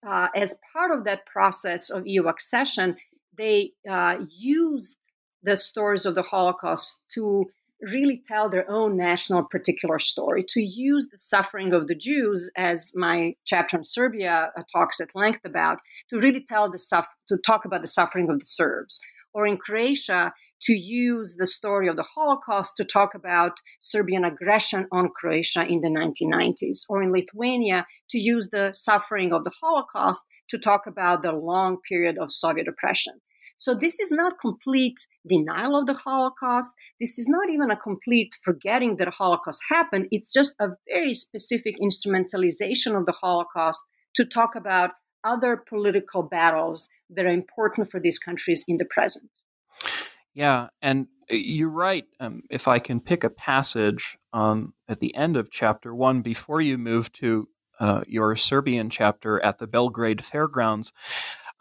uh, 0.07 0.29
as 0.35 0.59
part 0.73 0.91
of 0.97 1.05
that 1.05 1.26
process 1.26 1.91
of 1.91 2.07
EU 2.07 2.26
accession, 2.26 2.97
they 3.37 3.73
uh, 3.88 4.19
used 4.37 4.97
the 5.43 5.57
stories 5.57 6.07
of 6.07 6.15
the 6.15 6.23
Holocaust 6.23 7.03
to 7.15 7.47
really 7.81 8.23
tell 8.26 8.49
their 8.49 8.69
own 8.71 8.97
national 8.97 9.45
particular 9.45 9.99
story, 9.99 10.43
to 10.49 10.62
use 10.62 11.07
the 11.11 11.19
suffering 11.19 11.73
of 11.73 11.88
the 11.88 11.95
Jews, 11.95 12.50
as 12.57 12.93
my 12.95 13.35
chapter 13.45 13.76
on 13.76 13.85
Serbia 13.85 14.50
uh, 14.57 14.62
talks 14.73 15.00
at 15.00 15.15
length 15.15 15.45
about, 15.45 15.79
to 16.09 16.19
really 16.19 16.43
tell 16.43 16.71
the 16.71 16.79
stuff, 16.79 17.07
to 17.29 17.37
talk 17.37 17.65
about 17.65 17.83
the 17.83 17.88
suffering 17.88 18.31
of 18.31 18.38
the 18.38 18.47
Serbs. 18.47 19.00
Or 19.35 19.47
in 19.47 19.59
Croatia, 19.59 20.33
to 20.63 20.75
use 20.75 21.37
the 21.39 21.47
story 21.47 21.89
of 21.89 21.97
the 21.97 22.07
Holocaust 22.15 22.77
to 22.77 22.85
talk 22.85 23.15
about 23.15 23.59
Serbian 23.81 24.25
aggression 24.25 24.87
on 24.91 25.11
Croatia 25.15 25.67
in 25.67 25.81
the 25.81 25.89
1990s, 25.89 26.85
or 26.89 27.03
in 27.03 27.13
Lithuania 27.13 27.87
to 28.11 28.19
use 28.19 28.51
the 28.51 28.73
suffering 28.73 29.33
of 29.33 29.45
the 29.45 29.53
Holocaust 29.61 30.27
to 30.49 30.59
talk 30.59 30.87
about 30.87 31.23
the 31.23 31.33
long 31.33 31.79
period 31.89 32.19
of 32.19 32.33
Soviet 32.33 32.69
oppression. 32.69 33.21
So 33.59 33.75
this 33.75 33.99
is 33.99 34.13
not 34.13 34.39
complete 34.39 34.99
denial 35.27 35.77
of 35.77 35.87
the 35.87 35.95
Holocaust. 35.95 36.75
This 37.01 37.19
is 37.19 37.27
not 37.27 37.49
even 37.51 37.71
a 37.71 37.77
complete 37.77 38.35
forgetting 38.43 38.97
that 38.97 39.15
Holocaust 39.15 39.63
happened. 39.71 40.09
It's 40.11 40.31
just 40.31 40.55
a 40.61 40.73
very 40.87 41.15
specific 41.15 41.77
instrumentalization 41.81 42.97
of 42.99 43.07
the 43.07 43.13
Holocaust 43.13 43.83
to 44.15 44.27
talk 44.27 44.55
about 44.55 44.91
other 45.25 45.57
political 45.57 46.23
battles 46.23 46.91
that 47.09 47.25
are 47.25 47.31
important 47.31 47.91
for 47.91 47.99
these 47.99 48.19
countries 48.19 48.65
in 48.69 48.77
the 48.77 48.85
present. 48.85 49.31
Yeah, 50.37 50.69
and 50.83 51.07
uh, 51.33 51.35
you're 51.35 51.71
right. 51.71 52.05
Um, 52.21 52.43
if 52.50 52.69
I 52.69 52.78
can 52.78 53.00
pick 53.00 53.25
a 53.25 53.31
passage 53.31 54.19
um, 54.35 54.75
at 54.87 55.00
the 55.00 55.14
end 55.14 55.35
of 55.35 55.50
chapter 55.50 55.95
one 55.95 56.21
before 56.21 56.61
you 56.61 56.76
move 56.76 57.11
to 57.14 57.49
uh, 57.81 58.02
your 58.07 58.37
Serbian 58.37 58.90
chapter 58.90 59.43
at 59.43 59.59
the 59.59 59.66
Belgrade 59.66 60.23
Fairgrounds, 60.23 60.93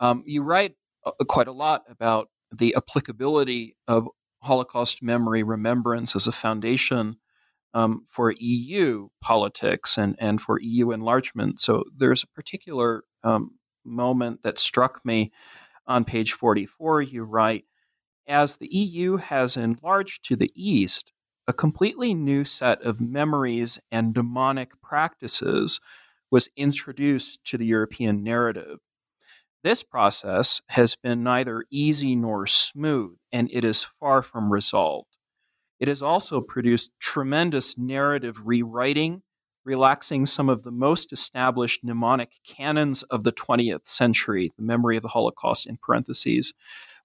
um, 0.01 0.24
you 0.25 0.44
write 0.44 0.75
uh, 1.05 1.12
quite 1.25 1.48
a 1.48 1.53
lot 1.53 1.84
about 1.89 2.27
the 2.51 2.75
applicability 2.75 3.77
of 3.88 4.10
Holocaust 4.44 5.01
memory 5.01 5.41
remembrance 5.41 6.13
as 6.13 6.27
a 6.27 6.34
foundation 6.34 7.15
um, 7.74 8.05
for 8.10 8.34
EU 8.39 9.08
politics 9.22 9.98
and, 9.98 10.17
and 10.20 10.41
for 10.41 10.60
EU 10.60 10.91
enlargement. 10.91 11.62
So 11.62 11.86
there's 11.96 12.24
a 12.24 12.27
particular 12.27 13.03
um, 13.24 13.51
moment 13.86 14.44
that 14.44 14.60
struck 14.60 15.00
me 15.05 15.32
on 15.88 16.03
page 16.03 16.34
44. 16.34 17.03
You 17.03 17.24
write, 17.24 17.63
as 18.27 18.58
the 18.58 18.67
EU 18.67 19.17
has 19.17 19.58
enlarged 19.58 20.24
to 20.25 20.36
the 20.36 20.51
east, 20.55 21.12
a 21.48 21.53
completely 21.53 22.13
new 22.13 22.44
set 22.44 22.82
of 22.82 23.00
memories 23.00 23.79
and 23.91 24.15
mnemonic 24.15 24.82
practices 24.82 25.79
was 26.32 26.50
introduced 26.58 27.44
to 27.46 27.58
the 27.58 27.65
European 27.65 28.24
narrative. 28.24 28.79
This 29.63 29.84
process 29.84 30.62
has 30.67 30.96
been 30.96 31.24
neither 31.24 31.65
easy 31.72 32.15
nor 32.15 32.46
smooth, 32.46 33.17
and 33.32 33.50
it 33.51 33.63
is 33.63 33.88
far 34.00 34.22
from 34.22 34.51
resolved. 34.51 35.17
It 35.79 35.88
has 35.88 36.01
also 36.01 36.41
produced 36.41 36.91
tremendous 37.00 37.77
narrative 37.77 38.41
rewriting, 38.46 39.24
relaxing 39.63 40.25
some 40.25 40.50
of 40.50 40.63
the 40.63 40.72
most 40.72 41.12
established 41.12 41.84
mnemonic 41.84 42.32
canons 42.46 43.03
of 43.03 43.24
the 43.24 43.32
20th 43.32 43.88
century, 43.88 44.51
the 44.55 44.63
memory 44.63 44.98
of 44.98 45.03
the 45.03 45.10
Holocaust 45.10 45.65
in 45.65 45.77
parentheses, 45.77 46.53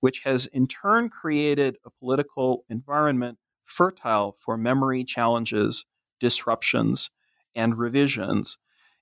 which 0.00 0.20
has 0.24 0.46
in 0.46 0.66
turn 0.66 1.08
created 1.08 1.76
a 1.84 1.90
political 1.90 2.64
environment 2.68 3.38
fertile 3.64 4.36
for 4.44 4.56
memory 4.56 5.04
challenges, 5.04 5.86
disruptions, 6.18 7.10
and 7.54 7.78
revisions, 7.78 8.58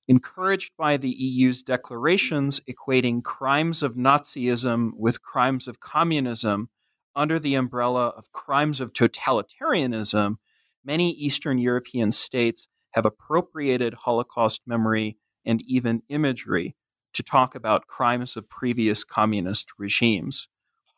encouraged 0.07 0.73
by 0.77 0.97
the 0.97 1.11
EU's 1.11 1.63
declarations 1.63 2.61
equating 2.69 3.23
crimes 3.23 3.83
of 3.83 3.95
Nazism 3.95 4.91
with 4.95 5.23
crimes 5.23 5.69
of 5.69 5.81
communism 5.81 6.69
under 7.15 7.39
the 7.39 7.55
umbrella 7.55 8.09
of 8.17 8.31
crimes 8.33 8.81
of 8.81 8.93
totalitarianism, 8.93 10.37
many 10.85 11.11
Eastern 11.11 11.59
European 11.59 12.13
states 12.13 12.69
have 12.93 13.05
appropriated 13.05 13.93
Holocaust 13.95 14.63
memory 14.67 15.19
and 15.45 15.61
even 15.63 16.03
imagery 16.09 16.77
to 17.15 17.23
talk 17.23 17.55
about 17.55 17.87
crimes 17.87 18.37
of 18.37 18.49
previous 18.49 19.03
communist 19.03 19.69
regimes. 19.79 20.49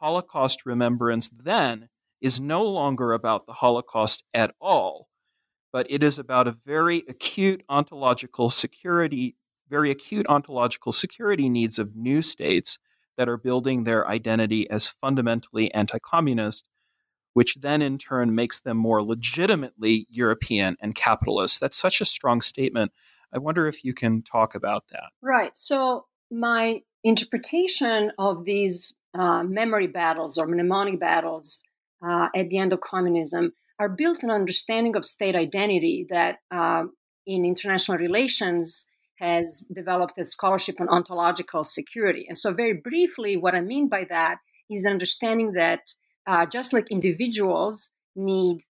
Holocaust 0.01 0.67
remembrance 0.67 1.31
then 1.31 1.89
is 2.21 2.41
no 2.41 2.63
longer 2.63 3.13
about 3.13 3.47
the 3.47 3.55
Holocaust 3.55 4.25
at 4.35 4.55
all, 4.61 5.09
but 5.73 5.87
it 5.91 6.03
is 6.03 6.19
about 6.19 6.49
a 6.49 6.57
very 6.67 7.05
acute 7.09 7.63
ontological 7.69 8.51
security 8.51 9.37
very 9.71 9.91
acute 9.91 10.27
ontological 10.29 10.93
security 10.93 11.49
needs 11.49 11.79
of 11.79 11.95
new 11.95 12.21
states 12.21 12.79
that 13.17 13.29
are 13.29 13.37
building 13.37 13.85
their 13.85 14.07
identity 14.09 14.69
as 14.69 14.89
fundamentally 14.89 15.73
anti 15.73 15.99
communist, 16.01 16.65
which 17.33 17.57
then 17.61 17.81
in 17.81 17.97
turn 17.97 18.35
makes 18.35 18.61
them 18.61 18.77
more 18.77 19.03
legitimately 19.03 20.07
European 20.11 20.77
and 20.81 20.95
capitalist. 20.95 21.61
That's 21.61 21.77
such 21.77 22.01
a 22.01 22.05
strong 22.05 22.41
statement. 22.41 22.93
I 23.33 23.39
wonder 23.39 23.69
if 23.69 23.85
you 23.85 23.95
can 23.95 24.23
talk 24.23 24.55
about 24.55 24.85
that. 24.91 25.11
Right. 25.23 25.57
So, 25.57 26.07
my 26.33 26.83
interpretation 27.03 28.13
of 28.19 28.45
these 28.45 28.97
uh, 29.15 29.43
memory 29.43 29.87
battles 29.87 30.39
or 30.39 30.47
mnemonic 30.47 31.01
battles 31.01 31.63
uh, 32.07 32.29
at 32.35 32.51
the 32.51 32.59
end 32.59 32.73
of 32.73 32.81
communism 32.81 33.53
are 33.79 33.89
built 33.89 34.23
on 34.23 34.31
understanding 34.31 34.95
of 34.95 35.05
state 35.05 35.35
identity 35.35 36.07
that 36.11 36.39
uh, 36.51 36.85
in 37.27 37.45
international 37.45 37.99
relations 37.99 38.91
has 39.19 39.67
developed 39.75 40.15
a 40.19 40.25
scholarship 40.25 40.81
on 40.81 40.89
ontological 40.89 41.65
security. 41.65 42.27
And 42.29 42.37
so, 42.37 42.53
very 42.53 42.75
briefly, 42.75 43.37
what 43.37 43.55
I 43.55 43.61
mean 43.61 43.89
by 43.89 44.05
that 44.09 44.39
is 44.71 44.87
understanding 44.87 45.53
that 45.53 45.81
uh, 46.27 46.47
just 46.47 46.73
like 46.73 46.91
individuals 46.91 47.93
need 48.17 48.63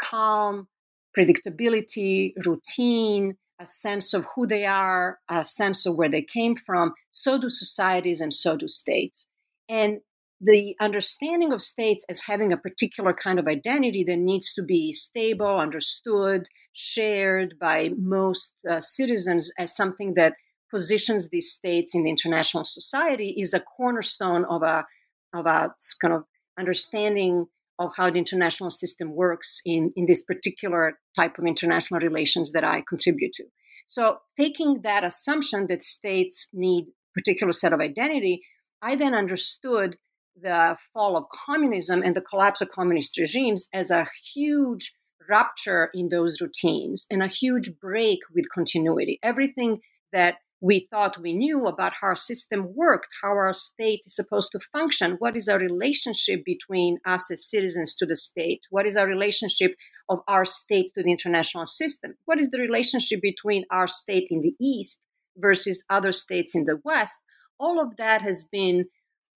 calm, 0.00 0.68
predictability, 1.16 2.32
routine, 2.46 3.36
a 3.60 3.66
sense 3.66 4.14
of 4.14 4.26
who 4.34 4.46
they 4.46 4.64
are, 4.64 5.18
a 5.28 5.44
sense 5.44 5.84
of 5.84 5.94
where 5.94 6.08
they 6.08 6.22
came 6.22 6.56
from, 6.56 6.94
so 7.10 7.38
do 7.38 7.48
societies 7.50 8.20
and 8.20 8.32
so 8.32 8.56
do 8.56 8.66
states. 8.66 9.28
And 9.68 9.98
the 10.40 10.74
understanding 10.80 11.52
of 11.52 11.60
states 11.60 12.06
as 12.08 12.22
having 12.22 12.52
a 12.52 12.56
particular 12.56 13.12
kind 13.12 13.38
of 13.38 13.46
identity 13.46 14.02
that 14.04 14.16
needs 14.16 14.54
to 14.54 14.62
be 14.62 14.90
stable, 14.90 15.58
understood, 15.58 16.46
shared 16.72 17.56
by 17.60 17.90
most 17.98 18.54
uh, 18.68 18.80
citizens 18.80 19.52
as 19.58 19.76
something 19.76 20.14
that 20.14 20.34
positions 20.70 21.28
these 21.28 21.52
states 21.52 21.94
in 21.94 22.04
the 22.04 22.10
international 22.10 22.64
society 22.64 23.34
is 23.38 23.52
a 23.52 23.60
cornerstone 23.60 24.44
of 24.46 24.62
a 24.62 24.86
of 25.34 25.46
a 25.46 25.74
kind 26.00 26.14
of 26.14 26.24
understanding 26.58 27.46
of 27.80 27.92
how 27.96 28.10
the 28.10 28.18
international 28.18 28.70
system 28.70 29.16
works 29.16 29.60
in, 29.64 29.90
in 29.96 30.06
this 30.06 30.22
particular 30.22 30.98
type 31.16 31.38
of 31.38 31.46
international 31.46 31.98
relations 31.98 32.52
that 32.52 32.62
I 32.62 32.84
contribute 32.86 33.32
to. 33.32 33.44
So 33.86 34.18
taking 34.36 34.82
that 34.82 35.02
assumption 35.02 35.66
that 35.68 35.82
states 35.82 36.50
need 36.52 36.84
particular 37.14 37.52
set 37.52 37.72
of 37.72 37.80
identity, 37.80 38.42
I 38.82 38.94
then 38.96 39.14
understood 39.14 39.96
the 40.40 40.76
fall 40.92 41.16
of 41.16 41.24
communism 41.46 42.02
and 42.02 42.14
the 42.14 42.20
collapse 42.20 42.60
of 42.60 42.70
communist 42.70 43.18
regimes 43.18 43.68
as 43.74 43.90
a 43.90 44.06
huge 44.34 44.92
rupture 45.28 45.90
in 45.94 46.08
those 46.08 46.40
routines 46.40 47.06
and 47.10 47.22
a 47.22 47.28
huge 47.28 47.70
break 47.80 48.20
with 48.34 48.44
continuity. 48.54 49.18
Everything 49.22 49.80
that 50.12 50.36
we 50.60 50.86
thought 50.90 51.20
we 51.20 51.32
knew 51.32 51.66
about 51.66 51.92
how 52.00 52.08
our 52.08 52.16
system 52.16 52.74
worked, 52.74 53.08
how 53.22 53.30
our 53.30 53.52
state 53.52 54.02
is 54.04 54.14
supposed 54.14 54.50
to 54.52 54.60
function, 54.60 55.16
what 55.18 55.36
is 55.36 55.48
our 55.48 55.58
relationship 55.58 56.44
between 56.44 56.98
us 57.06 57.30
as 57.30 57.48
citizens 57.48 57.94
to 57.94 58.06
the 58.06 58.16
state, 58.16 58.66
what 58.70 58.86
is 58.86 58.96
our 58.96 59.06
relationship 59.06 59.74
of 60.08 60.20
our 60.28 60.44
state 60.44 60.90
to 60.94 61.02
the 61.02 61.10
international 61.10 61.64
system, 61.64 62.14
what 62.26 62.38
is 62.38 62.50
the 62.50 62.58
relationship 62.58 63.22
between 63.22 63.64
our 63.70 63.86
state 63.86 64.28
in 64.30 64.42
the 64.42 64.54
East 64.60 65.02
versus 65.36 65.84
other 65.88 66.12
states 66.12 66.54
in 66.54 66.64
the 66.64 66.80
West. 66.84 67.22
All 67.58 67.80
of 67.80 67.96
that 67.96 68.22
has 68.22 68.48
been 68.50 68.86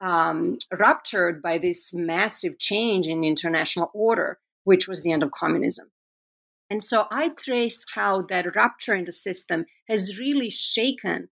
um, 0.00 0.58
ruptured 0.78 1.40
by 1.40 1.58
this 1.58 1.94
massive 1.94 2.58
change 2.58 3.06
in 3.06 3.24
international 3.24 3.90
order, 3.94 4.38
which 4.64 4.88
was 4.88 5.02
the 5.02 5.12
end 5.12 5.22
of 5.22 5.30
communism. 5.30 5.90
And 6.70 6.82
so 6.82 7.06
I 7.10 7.28
trace 7.28 7.84
how 7.94 8.22
that 8.22 8.56
rupture 8.56 8.94
in 8.94 9.04
the 9.04 9.12
system 9.12 9.66
has 9.88 10.18
really 10.18 10.50
shaken 10.50 11.28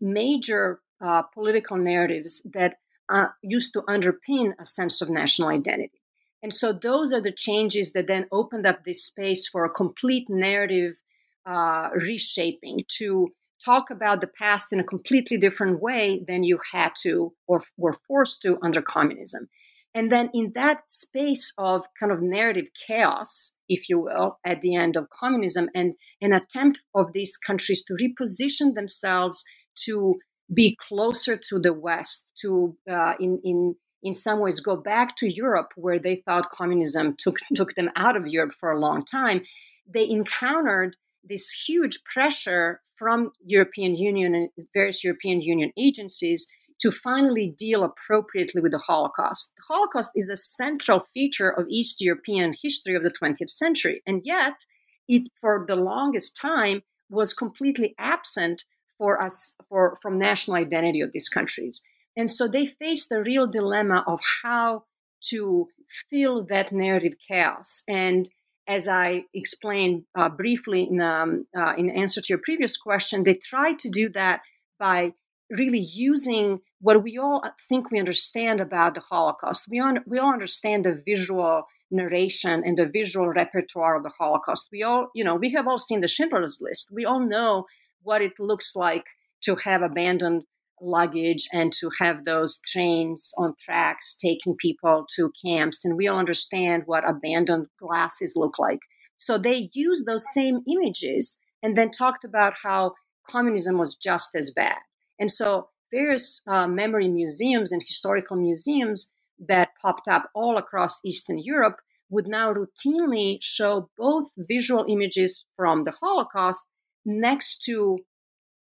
major 0.00 0.80
uh, 1.00 1.22
political 1.22 1.76
narratives 1.76 2.46
that 2.52 2.78
uh, 3.08 3.28
used 3.42 3.72
to 3.74 3.82
underpin 3.82 4.52
a 4.58 4.64
sense 4.64 5.00
of 5.00 5.10
national 5.10 5.48
identity. 5.48 6.00
And 6.42 6.52
so 6.52 6.72
those 6.72 7.12
are 7.12 7.22
the 7.22 7.32
changes 7.32 7.92
that 7.92 8.06
then 8.06 8.26
opened 8.30 8.66
up 8.66 8.84
this 8.84 9.04
space 9.04 9.48
for 9.48 9.64
a 9.64 9.70
complete 9.70 10.28
narrative 10.28 11.00
uh, 11.46 11.88
reshaping 11.94 12.80
to 12.98 13.32
talk 13.64 13.90
about 13.90 14.20
the 14.20 14.26
past 14.26 14.72
in 14.72 14.80
a 14.80 14.84
completely 14.84 15.38
different 15.38 15.80
way 15.80 16.22
than 16.26 16.44
you 16.44 16.58
had 16.72 16.92
to 17.02 17.32
or 17.46 17.62
were 17.76 17.94
forced 18.06 18.42
to 18.42 18.58
under 18.62 18.82
communism. 18.82 19.48
And 19.94 20.10
then 20.10 20.28
in 20.34 20.52
that 20.56 20.90
space 20.90 21.52
of 21.56 21.84
kind 21.98 22.10
of 22.10 22.20
narrative 22.20 22.68
chaos, 22.86 23.54
if 23.68 23.88
you 23.88 24.00
will, 24.00 24.38
at 24.44 24.60
the 24.60 24.74
end 24.74 24.96
of 24.96 25.08
communism 25.10 25.68
and 25.74 25.94
an 26.20 26.32
attempt 26.32 26.82
of 26.94 27.12
these 27.12 27.36
countries 27.36 27.84
to 27.84 27.94
reposition 27.94 28.74
themselves 28.74 29.44
to 29.84 30.18
be 30.52 30.76
closer 30.76 31.36
to 31.48 31.58
the 31.58 31.72
West, 31.72 32.30
to 32.42 32.76
uh, 32.90 33.14
in 33.20 33.40
in 33.44 33.76
in 34.02 34.12
some 34.12 34.40
ways 34.40 34.60
go 34.60 34.76
back 34.76 35.16
to 35.16 35.32
Europe 35.32 35.72
where 35.76 35.98
they 35.98 36.16
thought 36.16 36.50
communism 36.50 37.14
took 37.16 37.38
took 37.54 37.74
them 37.74 37.90
out 37.96 38.16
of 38.16 38.26
Europe 38.26 38.54
for 38.54 38.72
a 38.72 38.80
long 38.80 39.04
time, 39.04 39.42
they 39.86 40.08
encountered 40.08 40.96
this 41.22 41.50
huge 41.66 42.02
pressure 42.04 42.80
from 42.96 43.32
European 43.44 43.96
Union 43.96 44.34
and 44.34 44.50
various 44.74 45.02
European 45.02 45.40
Union 45.40 45.72
agencies 45.76 46.46
to 46.84 46.90
finally 46.90 47.54
deal 47.56 47.82
appropriately 47.82 48.60
with 48.60 48.72
the 48.72 48.78
Holocaust. 48.78 49.54
The 49.56 49.62
Holocaust 49.74 50.10
is 50.14 50.28
a 50.28 50.36
central 50.36 51.00
feature 51.00 51.48
of 51.48 51.64
East 51.70 52.02
European 52.02 52.54
history 52.62 52.94
of 52.94 53.02
the 53.02 53.10
20th 53.10 53.48
century, 53.48 54.02
and 54.06 54.20
yet 54.22 54.66
it, 55.08 55.30
for 55.40 55.64
the 55.66 55.76
longest 55.76 56.38
time, 56.38 56.82
was 57.08 57.32
completely 57.32 57.94
absent 57.98 58.64
for 58.98 59.18
us 59.18 59.56
for, 59.70 59.96
from 60.02 60.18
national 60.18 60.58
identity 60.58 61.00
of 61.00 61.12
these 61.12 61.30
countries. 61.30 61.82
And 62.18 62.30
so 62.30 62.46
they 62.46 62.66
faced 62.66 63.08
the 63.08 63.22
real 63.22 63.46
dilemma 63.46 64.04
of 64.06 64.20
how 64.42 64.84
to 65.30 65.68
fill 66.10 66.44
that 66.50 66.70
narrative 66.70 67.14
chaos. 67.26 67.82
And 67.88 68.28
as 68.68 68.88
I 68.88 69.24
explained 69.32 70.04
uh, 70.14 70.28
briefly 70.28 70.82
in, 70.82 71.00
um, 71.00 71.46
uh, 71.56 71.72
in 71.78 71.88
answer 71.88 72.20
to 72.20 72.26
your 72.28 72.40
previous 72.44 72.76
question, 72.76 73.24
they 73.24 73.34
tried 73.34 73.78
to 73.78 73.88
do 73.88 74.10
that 74.10 74.42
by 74.78 75.14
really 75.50 75.80
using 75.80 76.60
what 76.80 77.02
we 77.02 77.18
all 77.18 77.42
uh, 77.44 77.50
think 77.68 77.90
we 77.90 77.98
understand 77.98 78.60
about 78.60 78.94
the 78.94 79.00
Holocaust. 79.00 79.66
We, 79.68 79.80
un- 79.80 80.04
we 80.06 80.18
all 80.18 80.32
understand 80.32 80.84
the 80.84 81.00
visual 81.04 81.64
narration 81.90 82.62
and 82.64 82.76
the 82.76 82.86
visual 82.86 83.28
repertoire 83.28 83.96
of 83.96 84.02
the 84.02 84.12
Holocaust. 84.18 84.68
We 84.72 84.82
all, 84.82 85.08
you 85.14 85.24
know, 85.24 85.36
we 85.36 85.50
have 85.50 85.68
all 85.68 85.78
seen 85.78 86.00
the 86.00 86.08
Schindler's 86.08 86.60
List. 86.60 86.90
We 86.92 87.04
all 87.04 87.20
know 87.20 87.66
what 88.02 88.22
it 88.22 88.38
looks 88.38 88.74
like 88.74 89.04
to 89.42 89.56
have 89.56 89.82
abandoned 89.82 90.44
luggage 90.80 91.46
and 91.52 91.72
to 91.72 91.90
have 91.98 92.24
those 92.24 92.60
trains 92.60 93.32
on 93.38 93.54
tracks 93.58 94.16
taking 94.16 94.56
people 94.56 95.06
to 95.16 95.32
camps. 95.44 95.84
And 95.84 95.96
we 95.96 96.08
all 96.08 96.18
understand 96.18 96.82
what 96.86 97.08
abandoned 97.08 97.66
glasses 97.80 98.34
look 98.36 98.58
like. 98.58 98.80
So 99.16 99.38
they 99.38 99.70
used 99.72 100.06
those 100.06 100.32
same 100.32 100.60
images 100.70 101.38
and 101.62 101.76
then 101.76 101.90
talked 101.90 102.24
about 102.24 102.54
how 102.62 102.94
communism 103.30 103.78
was 103.78 103.94
just 103.94 104.34
as 104.34 104.50
bad. 104.50 104.78
And 105.18 105.30
so 105.30 105.68
various 105.90 106.42
uh, 106.46 106.66
memory 106.66 107.08
museums 107.08 107.72
and 107.72 107.82
historical 107.82 108.36
museums 108.36 109.12
that 109.38 109.70
popped 109.80 110.08
up 110.08 110.30
all 110.34 110.56
across 110.56 111.04
Eastern 111.04 111.38
Europe 111.38 111.76
would 112.10 112.26
now 112.26 112.52
routinely 112.52 113.38
show 113.40 113.88
both 113.96 114.30
visual 114.36 114.84
images 114.88 115.44
from 115.56 115.84
the 115.84 115.92
Holocaust 115.92 116.68
next 117.04 117.58
to 117.64 117.98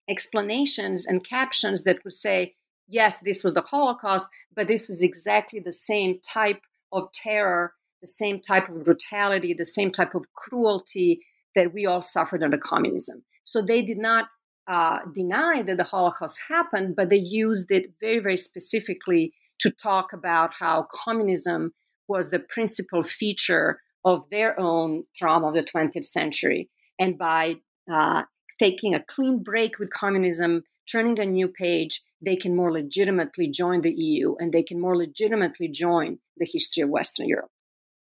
explanations 0.09 1.07
and 1.07 1.26
captions 1.26 1.85
that 1.85 2.02
would 2.04 2.12
say, 2.12 2.54
yes, 2.88 3.20
this 3.20 3.42
was 3.42 3.54
the 3.54 3.62
Holocaust, 3.62 4.28
but 4.54 4.68
this 4.68 4.88
was 4.88 5.02
exactly 5.02 5.61
the 5.61 5.72
same 5.72 6.20
type 6.20 6.61
of 6.92 7.11
terror, 7.12 7.72
the 8.00 8.07
same 8.07 8.40
type 8.40 8.68
of 8.68 8.85
brutality, 8.85 9.54
the 9.54 9.64
same 9.64 9.90
type 9.90 10.14
of 10.14 10.26
cruelty 10.35 11.20
that 11.54 11.72
we 11.72 11.87
all 11.87 12.02
suffered 12.02 12.42
under 12.42 12.59
communism. 12.59 13.24
So 13.42 13.62
they 13.62 13.83
did 13.83 13.98
not 13.98 14.26
uh, 14.66 15.00
deny 15.12 15.62
that 15.62 15.77
the 15.77 15.85
Holocaust 15.85 16.40
happened, 16.48 16.96
but 16.96 17.11
they 17.11 17.16
used 17.16 17.70
it 17.70 17.92
very, 18.00 18.18
very 18.18 18.37
specifically 18.37 19.33
to 19.61 19.70
talk 19.70 20.12
about 20.12 20.55
how 20.55 20.87
communism 20.92 21.72
was 22.09 22.31
the 22.31 22.38
principal 22.38 23.03
feature 23.03 23.81
of 24.05 24.29
their 24.31 24.59
own 24.59 25.05
trauma 25.16 25.48
of 25.48 25.55
the 25.55 25.62
20th 25.62 26.05
century. 26.05 26.68
And 26.98 27.16
by 27.16 27.57
uh, 27.90 28.24
taking 28.59 28.94
a 28.94 29.03
clean 29.03 29.42
break 29.42 29.79
with 29.79 29.90
communism, 29.90 30.64
turning 30.90 31.18
a 31.18 31.27
new 31.27 31.48
page, 31.48 32.03
they 32.20 32.37
can 32.37 32.55
more 32.57 32.72
legitimately 32.72 33.48
join 33.48 33.81
the 33.81 33.92
EU 33.92 34.35
and 34.38 34.53
they 34.53 34.62
can 34.62 34.81
more 34.81 34.96
legitimately 34.96 35.68
join 35.68 36.18
the 36.37 36.46
history 36.50 36.83
of 36.83 36.90
Western 36.90 37.29
Europe. 37.29 37.50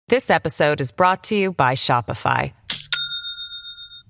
This 0.08 0.30
episode 0.30 0.80
is 0.80 0.90
brought 0.90 1.22
to 1.24 1.36
you 1.36 1.52
by 1.52 1.74
Shopify. 1.74 2.52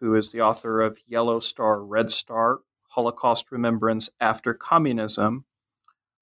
who 0.00 0.14
is 0.14 0.32
the 0.32 0.40
author 0.40 0.80
of 0.80 0.98
Yellow 1.06 1.40
Star, 1.40 1.82
Red 1.82 2.10
Star, 2.10 2.60
Holocaust 2.88 3.46
Remembrance 3.50 4.08
After 4.20 4.54
Communism, 4.54 5.44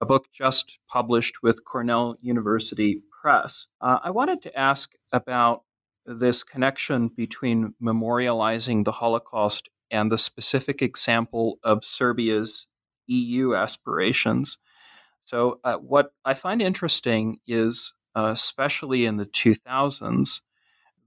a 0.01 0.07
book 0.07 0.27
just 0.33 0.79
published 0.89 1.43
with 1.43 1.65
Cornell 1.65 2.17
University 2.21 3.03
Press. 3.21 3.69
Uh, 3.81 3.99
I 4.03 4.11
wanted 4.11 4.43
to 4.43 4.59
ask 4.59 4.93
about 5.13 5.63
this 6.05 6.43
connection 6.43 7.09
between 7.09 7.75
memorializing 7.81 8.85
the 8.85 8.93
Holocaust 8.93 9.69
and 9.91 10.11
the 10.11 10.19
specific 10.19 10.83
example 10.83 11.59
of 11.63 11.85
Serbia's 11.85 12.67
EU 13.07 13.55
aspirations. 13.55 14.59
So, 15.25 15.61
uh, 15.63 15.77
what 15.77 16.13
I 16.25 16.35
find 16.35 16.61
interesting 16.61 17.39
is, 17.47 17.95
uh, 18.17 18.31
especially 18.33 19.05
in 19.05 19.19
the 19.19 19.27
2000s, 19.27 20.41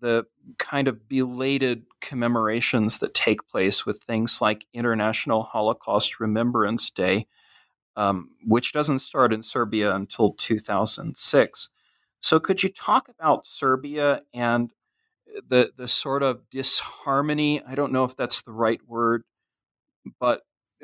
the 0.02 0.26
kind 0.60 0.88
of 0.88 1.08
belated 1.08 1.84
commemorations 2.02 3.00
that 3.00 3.14
take 3.14 3.48
place 3.48 3.86
with 3.86 4.02
things 4.04 4.42
like 4.42 4.66
International 4.74 5.44
Holocaust 5.44 6.20
Remembrance 6.20 6.90
Day, 6.90 7.28
um, 7.96 8.30
which 8.46 8.74
doesn't 8.74 9.00
start 9.00 9.34
in 9.34 9.44
Serbia 9.44 9.96
until 9.96 10.34
2006. 10.34 11.70
So, 12.20 12.40
could 12.40 12.64
you 12.64 12.70
talk 12.70 13.08
about 13.10 13.46
Serbia 13.48 14.22
and 14.34 14.72
the 15.48 15.72
the 15.78 15.88
sort 15.88 16.24
of 16.24 16.50
disharmony? 16.50 17.62
I 17.64 17.76
don't 17.76 17.92
know 17.92 18.04
if 18.04 18.16
that's 18.16 18.42
the 18.42 18.52
right 18.52 18.82
word, 18.88 19.24
but 20.20 20.42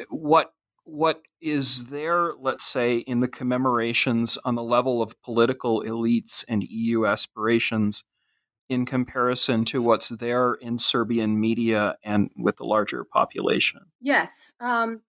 what 0.10 0.54
what 0.84 1.22
is 1.40 1.88
there, 1.88 2.34
let's 2.40 2.66
say, 2.66 2.98
in 2.98 3.20
the 3.20 3.28
commemorations 3.28 4.38
on 4.44 4.56
the 4.56 4.64
level 4.64 5.02
of 5.02 5.20
political 5.22 5.84
elites 5.84 6.44
and 6.48 6.64
EU 6.64 7.06
aspirations 7.06 8.04
in 8.72 8.86
comparison 8.86 9.66
to 9.66 9.82
what's 9.82 10.08
there 10.08 10.54
in 10.54 10.80
Serbian 10.80 11.38
media 11.38 11.98
and 12.06 12.30
with 12.38 12.56
the 12.56 12.64
larger 12.64 13.04
population? 13.04 13.82
Yes. 14.00 14.54
Um, 14.62 15.02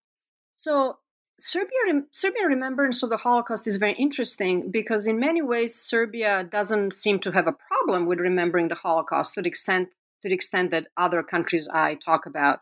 so 0.57 0.99
Serbia, 1.39 2.03
Serbian 2.11 2.47
remembrance 2.47 3.05
of 3.05 3.11
the 3.11 3.19
Holocaust 3.19 3.69
is 3.69 3.77
very 3.77 3.95
interesting 3.95 4.73
because, 4.73 5.07
in 5.07 5.21
many 5.21 5.43
ways, 5.43 5.77
Serbia 5.77 6.43
doesn't 6.43 6.93
seem 6.93 7.21
to 7.21 7.31
have 7.31 7.47
a 7.47 7.53
problem 7.53 8.07
with 8.07 8.19
remembering 8.19 8.67
the 8.67 8.75
Holocaust 8.75 9.35
to 9.35 9.43
the 9.43 9.49
extent 9.49 9.91
to 10.23 10.29
the 10.29 10.35
extent 10.35 10.73
that 10.73 10.89
other 10.97 11.23
countries 11.23 11.69
I 11.73 11.95
talk 11.95 12.27
about 12.27 12.61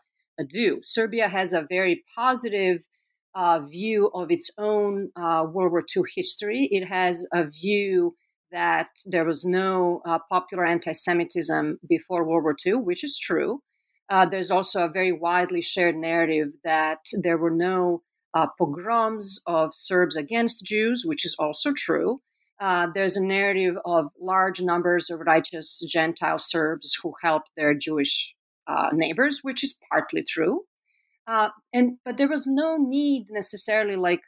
do. 0.49 0.81
Serbia 0.83 1.29
has 1.29 1.53
a 1.53 1.65
very 1.67 2.03
positive 2.15 2.87
uh, 3.33 3.59
view 3.59 4.11
of 4.13 4.29
its 4.29 4.51
own 4.57 5.11
uh, 5.15 5.45
World 5.51 5.71
War 5.71 5.83
II 5.95 6.03
history. 6.15 6.67
It 6.71 6.85
has 6.87 7.27
a 7.33 7.45
view 7.45 8.15
that 8.51 8.89
there 9.05 9.25
was 9.25 9.45
no 9.45 10.01
uh, 10.05 10.19
popular 10.29 10.65
anti-Semitism 10.65 11.79
before 11.87 12.23
World 12.23 12.43
War 12.43 12.55
II, 12.65 12.75
which 12.75 13.03
is 13.03 13.17
true. 13.17 13.61
Uh, 14.09 14.25
there's 14.25 14.51
also 14.51 14.83
a 14.83 14.89
very 14.89 15.11
widely 15.11 15.61
shared 15.61 15.95
narrative 15.95 16.49
that 16.63 16.99
there 17.13 17.37
were 17.37 17.51
no 17.51 18.03
uh, 18.33 18.47
pogroms 18.57 19.39
of 19.47 19.73
Serbs 19.73 20.17
against 20.17 20.65
Jews, 20.65 21.03
which 21.05 21.25
is 21.25 21.35
also 21.39 21.71
true. 21.73 22.21
Uh, 22.59 22.87
there's 22.93 23.17
a 23.17 23.25
narrative 23.25 23.75
of 23.85 24.07
large 24.19 24.61
numbers 24.61 25.09
of 25.09 25.21
righteous 25.21 25.83
Gentile 25.89 26.39
Serbs 26.39 26.97
who 27.01 27.13
helped 27.23 27.49
their 27.55 27.73
Jewish 27.73 28.35
uh, 28.67 28.89
neighbors, 28.93 29.39
which 29.41 29.63
is 29.63 29.79
partly 29.91 30.23
true. 30.23 30.65
Uh, 31.25 31.49
and 31.73 31.97
but 32.03 32.17
there 32.17 32.29
was 32.29 32.45
no 32.45 32.77
need 32.77 33.27
necessarily, 33.29 33.95
like 33.95 34.21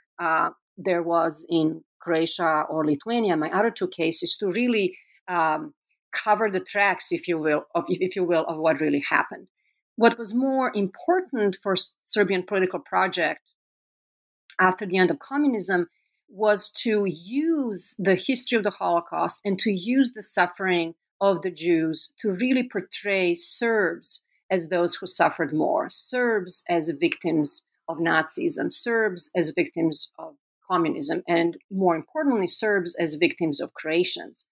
there 0.78 1.04
was 1.04 1.46
in 1.50 1.84
Croatia 2.04 2.64
or 2.70 2.86
Lithuania, 2.86 3.38
my 3.38 3.52
other 3.52 3.72
two 3.72 3.88
cases, 3.88 4.36
to 4.38 4.48
really 4.52 4.98
um, 5.28 5.74
cover 6.12 6.50
the 6.50 6.60
tracks, 6.60 7.12
if 7.12 7.28
you 7.28 7.38
will, 7.38 7.66
of 7.74 7.86
if 7.90 8.16
you 8.16 8.24
will, 8.24 8.46
of 8.46 8.58
what 8.58 8.82
really 8.82 9.04
happened. 9.10 9.48
What 9.96 10.18
was 10.18 10.34
more 10.34 10.72
important 10.74 11.58
for 11.62 11.76
Serbian 12.04 12.44
political 12.44 12.80
project 12.80 13.42
after 14.60 14.86
the 14.86 14.98
end 14.98 15.12
of 15.12 15.20
communism 15.20 15.88
was 16.28 16.72
to 16.72 17.06
use 17.06 17.96
the 18.00 18.16
history 18.16 18.58
of 18.58 18.64
the 18.64 18.72
Holocaust 18.72 19.40
and 19.46 19.60
to 19.60 19.72
use 19.72 20.14
the 20.14 20.24
suffering 20.24 20.96
of 21.22 21.42
the 21.42 21.52
Jews 21.52 22.14
to 22.20 22.32
really 22.32 22.68
portray 22.68 23.34
Serbs 23.34 24.26
as 24.50 24.70
those 24.70 24.96
who 24.96 25.08
suffered 25.08 25.54
more, 25.54 25.90
Serbs 25.90 26.64
as 26.68 26.90
victims 26.90 27.64
of 27.88 27.98
Nazism, 27.98 28.74
Serbs 28.74 29.32
as 29.36 29.52
victims 29.52 30.12
of 30.18 30.36
communism, 30.70 31.24
and 31.28 31.58
more 31.72 31.96
importantly, 31.96 32.48
Serbs 32.48 32.96
as 33.00 33.16
victims 33.16 33.62
of 33.62 33.74
Croatians, 33.74 34.48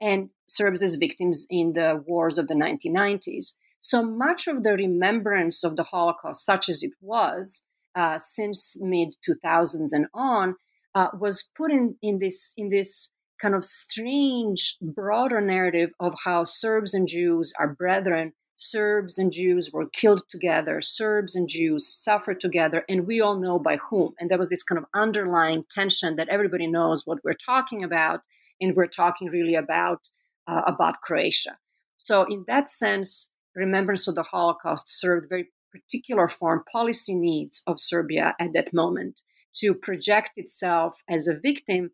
and 0.00 0.30
Serbs 0.46 0.82
as 0.82 0.96
victims 0.96 1.46
in 1.50 1.72
the 1.72 2.02
wars 2.06 2.38
of 2.38 2.48
the 2.48 2.54
1990s. 2.54 3.56
So 3.80 4.02
much 4.02 4.48
of 4.48 4.62
the 4.62 4.72
remembrance 4.72 5.64
of 5.64 5.76
the 5.76 5.84
Holocaust, 5.84 6.44
such 6.44 6.68
as 6.68 6.82
it 6.82 6.92
was, 7.00 7.66
uh, 7.94 8.18
since 8.18 8.76
mid 8.80 9.14
2000s 9.28 9.88
and 9.92 10.06
on 10.12 10.56
uh, 10.94 11.08
was 11.18 11.50
put 11.56 11.70
in, 11.70 11.96
in 12.02 12.18
this 12.18 12.52
in 12.56 12.68
this 12.68 13.14
kind 13.40 13.54
of 13.54 13.64
strange 13.64 14.76
broader 14.80 15.40
narrative 15.40 15.90
of 16.00 16.14
how 16.24 16.44
Serbs 16.44 16.94
and 16.94 17.06
Jews 17.06 17.52
are 17.58 17.68
brethren. 17.68 18.32
Serbs 18.56 19.18
and 19.18 19.32
Jews 19.32 19.70
were 19.72 19.88
killed 19.88 20.22
together. 20.28 20.80
Serbs 20.80 21.36
and 21.36 21.46
Jews 21.48 21.86
suffered 21.86 22.40
together, 22.40 22.84
and 22.88 23.06
we 23.06 23.20
all 23.20 23.38
know 23.38 23.58
by 23.58 23.76
whom. 23.76 24.14
And 24.18 24.30
there 24.30 24.38
was 24.38 24.48
this 24.48 24.62
kind 24.62 24.78
of 24.78 24.86
underlying 24.94 25.64
tension 25.70 26.16
that 26.16 26.30
everybody 26.30 26.66
knows 26.66 27.06
what 27.06 27.22
we're 27.22 27.34
talking 27.34 27.84
about, 27.84 28.20
and 28.60 28.74
we're 28.74 28.86
talking 28.86 29.28
really 29.28 29.54
about 29.54 30.08
uh, 30.48 30.62
about 30.66 31.00
Croatia. 31.02 31.58
So, 31.96 32.24
in 32.24 32.44
that 32.46 32.70
sense, 32.70 33.32
remembrance 33.54 34.08
of 34.08 34.14
the 34.14 34.22
Holocaust 34.22 34.84
served 34.88 35.28
very 35.28 35.48
particular 35.72 36.28
foreign 36.28 36.62
policy 36.70 37.14
needs 37.14 37.62
of 37.66 37.80
Serbia 37.80 38.34
at 38.40 38.52
that 38.54 38.72
moment 38.72 39.22
to 39.56 39.74
project 39.74 40.32
itself 40.36 41.02
as 41.08 41.28
a 41.28 41.38
victim. 41.38 41.90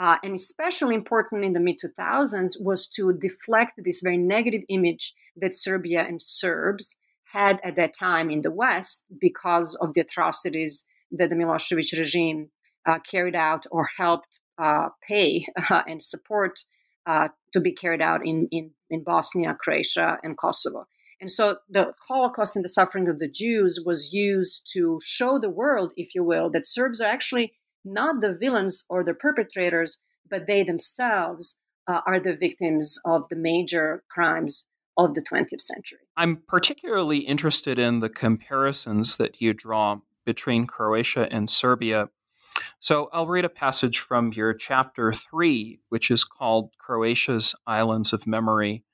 Uh, 0.00 0.16
and 0.24 0.32
especially 0.32 0.94
important 0.94 1.44
in 1.44 1.52
the 1.52 1.60
mid 1.60 1.78
2000s 1.78 2.52
was 2.58 2.88
to 2.88 3.12
deflect 3.12 3.78
this 3.84 4.00
very 4.00 4.16
negative 4.16 4.62
image 4.70 5.12
that 5.36 5.54
Serbia 5.54 6.00
and 6.00 6.22
Serbs 6.22 6.96
had 7.32 7.60
at 7.62 7.76
that 7.76 7.92
time 7.92 8.30
in 8.30 8.40
the 8.40 8.50
West 8.50 9.04
because 9.20 9.76
of 9.76 9.92
the 9.92 10.00
atrocities 10.00 10.88
that 11.12 11.28
the 11.28 11.36
Milosevic 11.36 11.96
regime 11.98 12.48
uh, 12.86 12.98
carried 13.00 13.36
out 13.36 13.66
or 13.70 13.88
helped 13.98 14.40
uh, 14.56 14.88
pay 15.06 15.44
and 15.86 16.02
support 16.02 16.60
uh, 17.06 17.28
to 17.52 17.60
be 17.60 17.72
carried 17.72 18.00
out 18.00 18.26
in, 18.26 18.48
in, 18.50 18.70
in 18.88 19.04
Bosnia, 19.04 19.54
Croatia, 19.60 20.18
and 20.22 20.38
Kosovo. 20.38 20.86
And 21.20 21.30
so 21.30 21.58
the 21.68 21.92
Holocaust 22.08 22.56
and 22.56 22.64
the 22.64 22.70
suffering 22.70 23.06
of 23.06 23.18
the 23.18 23.28
Jews 23.28 23.82
was 23.84 24.14
used 24.14 24.70
to 24.72 24.98
show 25.02 25.38
the 25.38 25.50
world, 25.50 25.92
if 25.98 26.14
you 26.14 26.24
will, 26.24 26.48
that 26.50 26.66
Serbs 26.66 27.02
are 27.02 27.10
actually 27.10 27.52
not 27.84 28.20
the 28.20 28.32
villains 28.32 28.84
or 28.88 29.04
the 29.04 29.14
perpetrators, 29.14 30.00
but 30.28 30.46
they 30.46 30.62
themselves 30.62 31.58
uh, 31.86 32.00
are 32.06 32.20
the 32.20 32.34
victims 32.34 32.98
of 33.04 33.28
the 33.28 33.36
major 33.36 34.04
crimes 34.10 34.68
of 34.96 35.14
the 35.14 35.22
20th 35.22 35.60
century. 35.60 36.00
I'm 36.16 36.36
particularly 36.36 37.18
interested 37.18 37.78
in 37.78 38.00
the 38.00 38.08
comparisons 38.08 39.16
that 39.16 39.40
you 39.40 39.54
draw 39.54 39.98
between 40.26 40.66
Croatia 40.66 41.28
and 41.30 41.48
Serbia. 41.48 42.08
So 42.78 43.08
I'll 43.12 43.26
read 43.26 43.44
a 43.44 43.50
passage 43.50 44.00
from 44.00 44.32
your 44.32 44.52
chapter 44.52 45.12
three, 45.12 45.80
which 45.88 46.10
is 46.10 46.24
called 46.24 46.70
Croatia's 46.78 47.54
Islands 47.66 48.12
of 48.12 48.26
Memory 48.26 48.84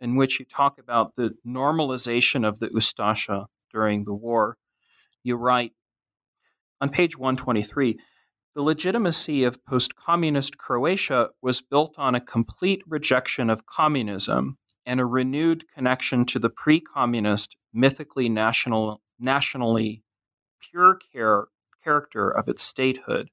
in 0.00 0.16
which 0.16 0.38
you 0.38 0.44
talk 0.44 0.78
about 0.78 1.16
the 1.16 1.34
normalization 1.46 2.46
of 2.46 2.58
the 2.58 2.68
Ustasha 2.68 3.46
during 3.72 4.04
the 4.04 4.12
war. 4.12 4.56
You 5.22 5.36
write 5.36 5.72
on 6.80 6.90
page 6.90 7.16
123 7.16 7.98
the 8.54 8.62
legitimacy 8.62 9.42
of 9.42 9.64
post 9.64 9.96
communist 9.96 10.58
Croatia 10.58 11.30
was 11.42 11.60
built 11.60 11.94
on 11.98 12.14
a 12.14 12.20
complete 12.20 12.82
rejection 12.86 13.50
of 13.50 13.66
communism 13.66 14.58
and 14.86 15.00
a 15.00 15.06
renewed 15.06 15.64
connection 15.74 16.24
to 16.26 16.38
the 16.38 16.50
pre 16.50 16.80
communist, 16.80 17.56
mythically 17.72 18.28
national, 18.28 19.00
nationally 19.18 20.04
pure 20.60 20.98
care, 21.12 21.46
character 21.82 22.30
of 22.30 22.48
its 22.48 22.62
statehood. 22.62 23.30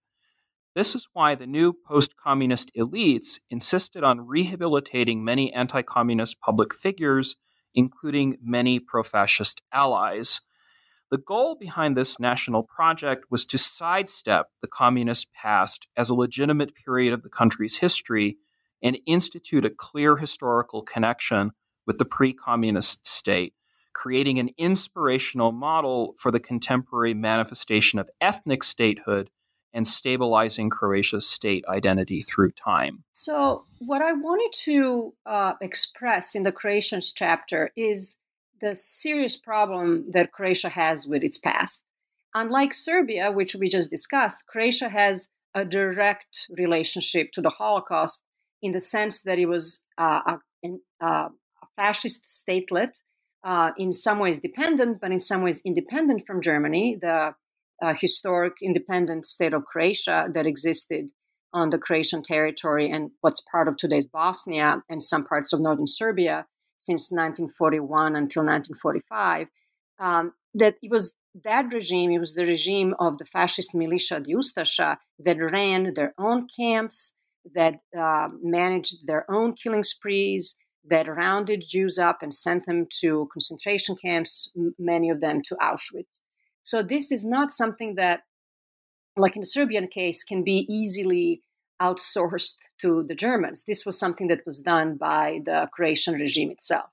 This 0.73 0.95
is 0.95 1.07
why 1.13 1.36
the 1.36 1.45
new 1.45 1.73
post 1.73 2.15
communist 2.17 2.71
elites 2.77 3.39
insisted 3.49 4.03
on 4.03 4.25
rehabilitating 4.25 5.23
many 5.23 5.53
anti 5.53 5.81
communist 5.81 6.39
public 6.39 6.73
figures, 6.73 7.36
including 7.75 8.38
many 8.41 8.79
pro 8.79 9.03
fascist 9.03 9.62
allies. 9.71 10.41
The 11.12 11.17
goal 11.17 11.56
behind 11.56 11.97
this 11.97 12.21
national 12.21 12.63
project 12.63 13.26
was 13.30 13.43
to 13.47 13.58
sidestep 13.58 14.50
the 14.62 14.67
communist 14.69 15.28
past 15.34 15.86
as 15.97 16.10
a 16.10 16.15
legitimate 16.15 16.74
period 16.74 17.13
of 17.13 17.21
the 17.21 17.30
country's 17.30 17.78
history 17.78 18.38
and 18.82 18.97
institute 19.06 19.65
a 19.65 19.69
clear 19.69 20.15
historical 20.15 20.82
connection 20.82 21.52
with 21.86 21.97
the 21.97 22.06
pre 22.06 22.34
communist 22.34 23.06
state. 23.06 23.54
creating 23.93 24.39
an 24.39 24.50
inspirational 24.58 25.52
model 25.52 26.15
for 26.17 26.32
the 26.32 26.39
contemporary 26.39 27.13
manifestation 27.13 28.00
of 28.00 28.10
ethnic 28.21 28.63
statehood 28.63 29.30
and 29.74 29.86
stabilizing 29.86 30.69
Croatia's 30.69 31.28
state 31.28 31.65
identity 31.67 32.21
through 32.21 32.52
time. 32.52 33.04
So, 33.12 33.65
what 33.80 34.02
I 34.02 34.13
wanted 34.13 34.54
to 34.63 35.13
uh, 35.26 35.54
express 35.60 36.36
in 36.36 36.43
the 36.43 36.54
Croatians 36.54 37.12
chapter 37.12 37.71
is 37.76 38.20
the 38.62 38.76
serious 38.76 39.38
problem 39.38 40.06
that 40.12 40.32
Croatia 40.32 40.69
has 40.69 41.08
with 41.08 41.24
its 41.24 41.38
past. 41.38 41.86
Unlike 42.34 42.74
Serbia, 42.74 43.32
which 43.32 43.56
we 43.56 43.67
just 43.67 43.89
discussed, 43.89 44.45
Croatia 44.47 44.89
has 44.89 45.32
a 45.54 45.65
direct 45.65 46.50
relationship 46.58 47.32
to 47.34 47.41
the 47.41 47.50
Holocaust 47.50 48.24
in 48.62 48.71
the 48.71 48.80
sense 48.80 49.21
that 49.24 49.39
it 49.39 49.47
was 49.47 49.84
uh, 49.97 50.38
a, 50.63 50.69
a, 51.02 51.30
fascist 51.76 52.28
statelet, 52.28 53.02
uh, 53.43 53.71
in 53.78 53.91
some 53.91 54.19
ways 54.19 54.39
dependent, 54.39 55.00
but 55.02 55.12
in 55.12 55.19
some 55.19 55.41
ways 55.41 55.62
independent 55.65 56.26
from 56.28 56.41
Germany, 56.41 56.97
the 57.02 57.34
uh, 57.82 57.93
historic 57.93 58.54
independent 58.62 59.26
state 59.26 59.54
of 59.54 59.65
Croatia 59.65 60.30
that 60.34 60.45
existed 60.45 61.10
on 61.54 61.69
the 61.69 61.78
Croatian 61.78 62.21
territory 62.21 62.89
and 62.89 63.12
what's 63.21 63.41
part 63.41 63.67
of 63.67 63.78
today's 63.78 64.06
Bosnia 64.06 64.82
and 64.89 65.02
some 65.02 65.26
parts 65.26 65.52
of 65.52 65.60
northern 65.60 65.88
Serbia 65.88 66.45
since 66.82 67.12
1941 67.12 68.15
until 68.15 68.44
1945. 68.44 69.48
Um, 70.00 70.34
that 70.56 70.76
it 70.82 70.89
was 70.89 71.15
that 71.44 71.72
regime, 71.72 72.12
it 72.12 72.20
was 72.20 72.34
the 72.34 72.46
regime 72.46 72.96
of 73.00 73.17
the 73.20 73.26
fascist 73.26 73.74
militia, 73.74 74.20
the 74.20 74.34
Ustasha, 74.34 74.98
that 75.20 75.38
ran 75.39 75.94
their 75.94 76.13
own 76.17 76.48
camps, 76.60 77.15
that 77.54 77.76
uh, 77.98 78.30
managed 78.41 79.06
their 79.06 79.30
own 79.32 79.54
killing 79.54 79.84
sprees, 79.84 80.58
that 80.84 81.08
rounded 81.08 81.63
Jews 81.65 82.00
up 82.00 82.17
and 82.22 82.34
sent 82.34 82.65
them 82.65 82.88
to 83.02 83.30
concentration 83.32 83.96
camps, 83.96 84.52
many 84.80 85.10
of 85.10 85.22
them 85.22 85.41
to 85.46 85.56
Auschwitz. 85.62 86.20
So 86.63 86.82
this 86.82 87.12
is 87.12 87.24
not 87.24 87.54
something 87.54 87.96
that, 87.96 88.22
like 89.15 89.36
in 89.36 89.41
the 89.41 89.46
Serbian 89.46 89.88
case, 89.88 90.24
can 90.24 90.44
be 90.44 90.65
easily 90.67 91.44
outsourced 91.82 92.58
to 92.82 93.04
the 93.08 93.15
Germans. 93.15 93.63
This 93.65 93.86
was 93.86 94.00
something 94.00 94.28
that 94.28 94.46
was 94.46 94.60
done 94.60 94.98
by 94.98 95.39
the 95.46 95.67
Croatian 95.74 96.15
regime 96.15 96.52
itself. 96.52 96.89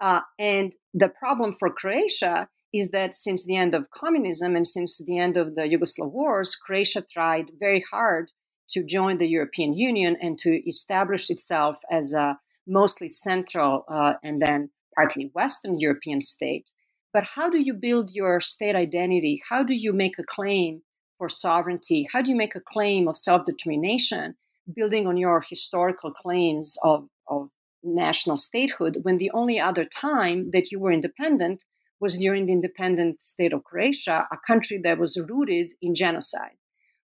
Uh, 0.00 0.20
and 0.38 0.74
the 0.94 1.08
problem 1.08 1.52
for 1.52 1.70
Croatia 1.70 2.48
is 2.72 2.90
that 2.90 3.14
since 3.14 3.44
the 3.44 3.56
end 3.56 3.74
of 3.74 3.90
communism 3.90 4.54
and 4.54 4.66
since 4.66 5.02
the 5.04 5.18
end 5.18 5.36
of 5.36 5.54
the 5.54 5.62
Yugoslav 5.62 6.12
wars, 6.12 6.54
Croatia 6.54 7.02
tried 7.02 7.50
very 7.58 7.82
hard 7.90 8.30
to 8.70 8.84
join 8.84 9.18
the 9.18 9.26
European 9.28 9.72
Union 9.72 10.16
and 10.20 10.38
to 10.38 10.50
establish 10.68 11.30
itself 11.30 11.78
as 11.90 12.12
a 12.12 12.38
mostly 12.66 13.08
central 13.08 13.84
uh, 13.88 14.14
and 14.22 14.42
then 14.42 14.70
partly 14.94 15.30
Western 15.34 15.80
European 15.80 16.20
state. 16.20 16.70
But 17.12 17.24
how 17.34 17.48
do 17.48 17.58
you 17.58 17.72
build 17.72 18.10
your 18.12 18.40
state 18.40 18.76
identity? 18.76 19.40
How 19.48 19.62
do 19.62 19.74
you 19.74 19.92
make 19.94 20.18
a 20.18 20.24
claim 20.24 20.82
for 21.18 21.28
sovereignty? 21.28 22.08
How 22.12 22.22
do 22.22 22.30
you 22.30 22.36
make 22.36 22.54
a 22.54 22.60
claim 22.60 23.08
of 23.08 23.16
self 23.16 23.44
determination, 23.44 24.36
building 24.74 25.06
on 25.06 25.16
your 25.16 25.44
historical 25.48 26.12
claims 26.12 26.76
of, 26.82 27.08
of 27.26 27.50
national 27.82 28.36
statehood 28.36 28.98
when 29.02 29.18
the 29.18 29.30
only 29.32 29.60
other 29.60 29.84
time 29.84 30.50
that 30.52 30.70
you 30.72 30.78
were 30.78 30.92
independent 30.92 31.64
was 32.00 32.16
during 32.16 32.46
the 32.46 32.52
independent 32.52 33.20
state 33.26 33.52
of 33.52 33.64
Croatia, 33.64 34.26
a 34.30 34.36
country 34.46 34.80
that 34.84 34.98
was 34.98 35.20
rooted 35.28 35.72
in 35.82 35.94
genocide? 35.94 36.56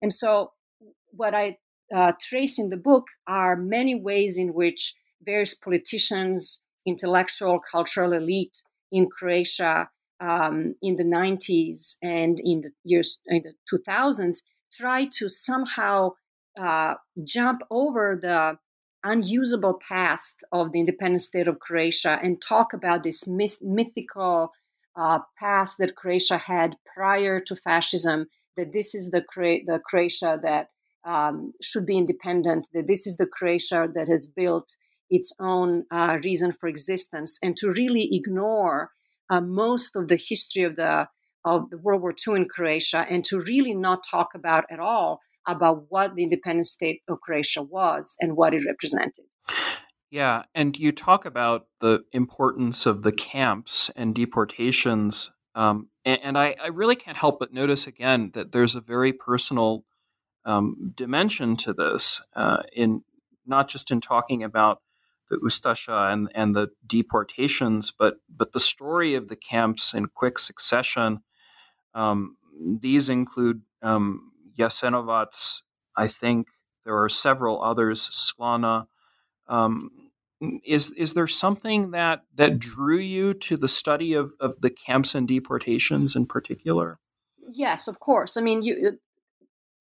And 0.02 0.12
so, 0.12 0.54
what 1.12 1.36
I 1.36 1.58
uh, 1.96 2.14
trace 2.20 2.58
in 2.58 2.70
the 2.70 2.78
book 2.78 3.06
are 3.28 3.56
many 3.56 3.96
ways 3.96 4.38
in 4.38 4.54
which 4.54 4.96
various 5.24 5.54
politicians, 5.54 6.64
intellectual, 6.86 7.60
cultural 7.60 8.14
elite 8.14 8.64
in 8.92 9.08
Croatia 9.08 9.90
um, 10.22 10.76
in 10.82 10.96
the 10.96 11.04
90s 11.04 11.98
and 12.02 12.40
in 12.40 12.62
the 12.62 12.72
years 12.84 13.20
in 13.26 13.44
the 13.44 13.54
2000s 13.72 14.44
try 14.72 15.06
to 15.06 15.28
somehow 15.28 16.12
uh, 16.60 16.94
jump 17.24 17.62
over 17.70 18.18
the 18.22 18.58
unusable 19.04 19.80
past 19.88 20.38
of 20.52 20.72
the 20.72 20.80
independent 20.80 21.22
state 21.22 21.48
of 21.48 21.60
Croatia 21.60 22.20
and 22.22 22.42
talk 22.42 22.72
about 22.74 23.04
this 23.04 23.28
myth- 23.28 23.62
mythical 23.62 24.52
uh, 24.96 25.20
past 25.40 25.78
that 25.80 25.96
Croatia 25.96 26.38
had 26.38 26.76
prior 26.94 27.40
to 27.40 27.56
fascism. 27.56 28.28
That 28.58 28.74
this 28.74 28.94
is 28.94 29.12
the, 29.12 29.22
Cro- 29.22 29.62
the 29.66 29.80
Croatia 29.84 30.40
that 30.44 30.68
um, 31.06 31.54
should 31.62 31.86
be 31.86 31.98
independent. 31.98 32.68
That 32.74 32.88
this 32.88 33.08
is 33.08 33.18
the 33.18 33.26
Croatia 33.26 33.88
that 33.96 34.08
has 34.08 34.28
built 34.28 34.76
its 35.10 35.34
own 35.40 35.86
uh, 35.90 36.20
reason 36.24 36.52
for 36.52 36.70
existence, 36.70 37.40
and 37.42 37.58
to 37.58 37.72
really 37.72 38.10
ignore 38.14 38.92
uh, 39.32 39.42
most 39.42 39.96
of 39.96 40.10
the 40.10 40.20
history 40.22 40.64
of 40.64 40.76
the 40.76 41.08
of 41.44 41.72
the 41.72 41.78
World 41.80 42.04
War 42.04 42.12
II 42.12 42.36
in 42.36 42.48
Croatia, 42.48 43.04
and 43.10 43.24
to 43.26 43.40
really 43.40 43.74
not 43.74 44.04
talk 44.10 44.30
about 44.36 44.66
at 44.70 44.80
all 44.80 45.20
about 45.48 45.86
what 45.90 46.14
the 46.14 46.22
independent 46.22 46.68
state 46.68 47.02
of 47.08 47.20
Croatia 47.22 47.64
was 47.64 48.16
and 48.20 48.38
what 48.38 48.54
it 48.54 48.62
represented. 48.64 49.26
Yeah, 50.12 50.44
and 50.54 50.78
you 50.78 50.92
talk 50.92 51.26
about 51.26 51.68
the 51.80 52.02
importance 52.12 52.86
of 52.86 53.02
the 53.02 53.12
camps 53.12 53.90
and 53.96 54.14
deportations, 54.14 55.32
um, 55.56 55.88
and, 56.06 56.20
and 56.22 56.38
I, 56.38 56.56
I, 56.62 56.68
really 56.68 56.96
can't 56.96 57.18
help 57.18 57.40
but 57.40 57.54
notice 57.54 57.88
again 57.88 58.32
that 58.34 58.52
there's 58.52 58.76
a 58.76 58.82
very 58.82 59.14
personal 59.14 59.84
um, 60.46 60.94
dimension 60.96 61.56
to 61.58 61.74
this, 61.74 62.22
uh, 62.36 62.64
in 62.74 63.04
not 63.46 63.68
just 63.68 63.90
in 63.90 64.00
talking 64.00 64.44
about 64.44 64.82
the 65.32 65.38
Ustasha 65.38 66.12
and, 66.12 66.30
and 66.36 66.56
the 66.56 66.68
deportations, 66.86 67.92
but 67.98 68.16
but 68.30 68.52
the 68.52 68.60
story 68.60 69.16
of 69.16 69.30
the 69.30 69.36
camps 69.36 69.94
in 69.94 70.08
quick 70.08 70.38
succession. 70.38 71.22
Um, 71.96 72.38
these 72.80 73.10
include 73.10 73.62
um, 73.82 74.32
Jasenovac. 74.58 75.62
I 75.96 76.08
think 76.08 76.48
there 76.86 77.02
are 77.02 77.10
several 77.10 77.64
others. 77.64 78.02
Slana. 78.12 78.88
Um, 79.48 79.90
is 80.66 80.92
is 80.92 81.14
there 81.14 81.28
something 81.28 81.92
that 81.92 82.22
that 82.36 82.60
drew 82.60 83.00
you 83.00 83.34
to 83.36 83.58
the 83.58 83.68
study 83.68 84.14
of, 84.14 84.32
of 84.40 84.60
the 84.60 84.70
camps 84.70 85.16
and 85.16 85.28
deportations 85.28 86.16
in 86.16 86.26
particular? 86.26 87.00
Yes, 87.54 87.88
of 87.88 88.00
course. 88.00 88.38
I 88.38 88.42
mean, 88.42 88.64
you, 88.64 88.98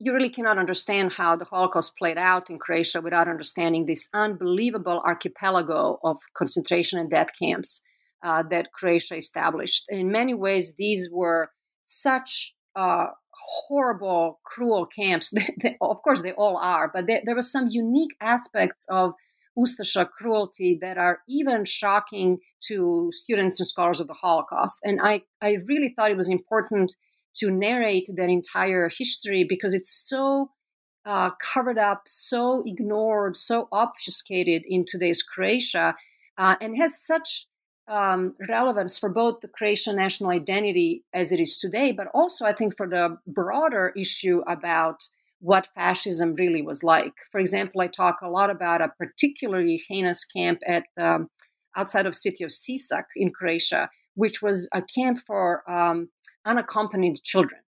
you 0.01 0.15
really 0.15 0.31
cannot 0.31 0.59
understand 0.59 1.13
how 1.13 1.37
the 1.37 1.45
Holocaust 1.45 1.97
played 1.99 2.17
out 2.17 2.49
in 2.49 2.59
Croatia 2.59 3.03
without 3.03 3.29
understanding 3.29 3.85
this 3.85 4.09
unbelievable 4.15 5.03
archipelago 5.05 5.99
of 6.03 6.17
concentration 6.35 6.99
and 6.99 7.11
death 7.11 7.29
camps 7.39 7.85
uh, 8.25 8.43
that 8.51 8.73
Croatia 8.73 9.17
established. 9.17 9.85
In 9.91 10.11
many 10.11 10.33
ways, 10.33 10.75
these 10.77 11.11
were 11.13 11.51
such 11.83 12.55
uh, 12.75 13.09
horrible, 13.69 14.41
cruel 14.45 14.87
camps. 14.87 15.35
of 15.83 16.03
course, 16.03 16.23
they 16.23 16.33
all 16.33 16.57
are, 16.57 16.91
but 16.93 17.07
there 17.07 17.35
were 17.35 17.43
some 17.43 17.69
unique 17.71 18.17
aspects 18.23 18.87
of 18.89 19.13
Ustasha 19.59 20.09
cruelty 20.09 20.79
that 20.81 20.97
are 20.97 21.19
even 21.29 21.67
shocking 21.67 22.39
to 22.69 23.11
students 23.13 23.61
and 23.61 23.67
scholars 23.67 24.01
of 24.01 24.07
the 24.07 24.15
Holocaust. 24.15 24.79
And 24.83 24.99
I, 25.03 25.23
I 25.43 25.59
really 25.67 25.93
thought 25.95 26.11
it 26.11 26.17
was 26.17 26.31
important 26.31 26.95
to 27.37 27.51
narrate 27.51 28.09
that 28.16 28.29
entire 28.29 28.90
history 28.97 29.45
because 29.49 29.75
it's 29.75 29.93
so 29.93 30.51
uh, 31.05 31.31
covered 31.43 31.79
up, 31.79 32.03
so 32.07 32.62
ignored, 32.66 33.37
so 33.37 33.69
obfuscated 33.73 34.62
in 34.66 34.85
today's 34.87 35.23
Croatia, 35.23 35.95
uh, 36.37 36.57
and 36.61 36.77
has 36.77 37.01
such 37.01 37.47
um, 37.88 38.35
relevance 38.49 38.99
for 38.99 39.09
both 39.09 39.40
the 39.40 39.49
Croatian 39.49 39.97
national 39.97 40.31
identity 40.31 41.05
as 41.12 41.33
it 41.33 41.40
is 41.40 41.59
today, 41.59 41.93
but 41.93 42.07
also 42.14 42.47
I 42.47 42.53
think 42.53 42.77
for 42.77 42.88
the 42.88 43.19
broader 43.27 43.93
issue 43.97 44.43
about 44.47 45.03
what 45.40 45.69
fascism 45.75 46.35
really 46.35 46.62
was 46.62 46.85
like. 46.85 47.14
For 47.33 47.40
example, 47.40 47.81
I 47.81 47.88
talk 47.88 48.19
a 48.23 48.29
lot 48.29 48.51
about 48.51 48.83
a 48.83 48.93
particularly 48.99 49.83
heinous 49.88 50.25
camp 50.25 50.61
at 50.66 50.85
um, 50.99 51.31
outside 51.77 52.07
of 52.07 52.14
city 52.14 52.45
of 52.45 52.51
Sisak 52.51 53.05
in 53.16 53.33
Croatia, 53.33 53.88
which 54.14 54.43
was 54.43 54.69
a 54.75 54.83
camp 54.83 55.19
for 55.19 55.69
um, 55.69 56.11
unaccompanied 56.44 57.22
children. 57.22 57.61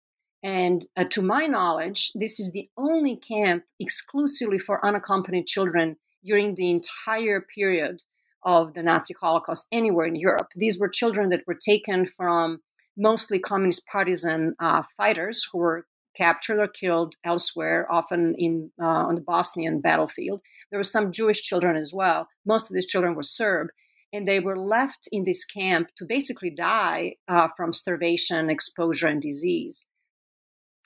And 0.42 0.86
uh, 0.96 1.04
to 1.10 1.22
my 1.22 1.46
knowledge, 1.46 2.12
this 2.14 2.40
is 2.40 2.52
the 2.52 2.68
only 2.76 3.16
camp 3.16 3.64
exclusively 3.78 4.58
for 4.58 4.84
unaccompanied 4.84 5.46
children 5.46 5.96
during 6.24 6.54
the 6.54 6.70
entire 6.70 7.40
period 7.40 8.02
of 8.44 8.74
the 8.74 8.82
Nazi 8.82 9.14
Holocaust 9.20 9.66
anywhere 9.70 10.06
in 10.06 10.16
Europe. 10.16 10.48
These 10.56 10.78
were 10.78 10.88
children 10.88 11.28
that 11.28 11.46
were 11.46 11.54
taken 11.54 12.06
from 12.06 12.60
mostly 12.96 13.38
communist 13.38 13.86
partisan 13.86 14.54
uh, 14.58 14.82
fighters 14.96 15.48
who 15.50 15.58
were 15.58 15.86
captured 16.16 16.58
or 16.58 16.68
killed 16.68 17.14
elsewhere, 17.24 17.86
often 17.90 18.34
in 18.36 18.70
uh, 18.80 18.84
on 18.84 19.14
the 19.14 19.20
Bosnian 19.20 19.80
battlefield. 19.80 20.40
There 20.70 20.78
were 20.78 20.84
some 20.84 21.12
Jewish 21.12 21.42
children 21.42 21.76
as 21.76 21.92
well. 21.94 22.28
Most 22.44 22.70
of 22.70 22.74
these 22.74 22.86
children 22.86 23.14
were 23.14 23.22
Serb, 23.22 23.68
and 24.12 24.26
they 24.26 24.40
were 24.40 24.58
left 24.58 25.08
in 25.10 25.24
this 25.24 25.44
camp 25.44 25.88
to 25.96 26.04
basically 26.04 26.50
die 26.50 27.14
uh, 27.28 27.48
from 27.56 27.72
starvation, 27.72 28.50
exposure, 28.50 29.06
and 29.06 29.22
disease. 29.22 29.86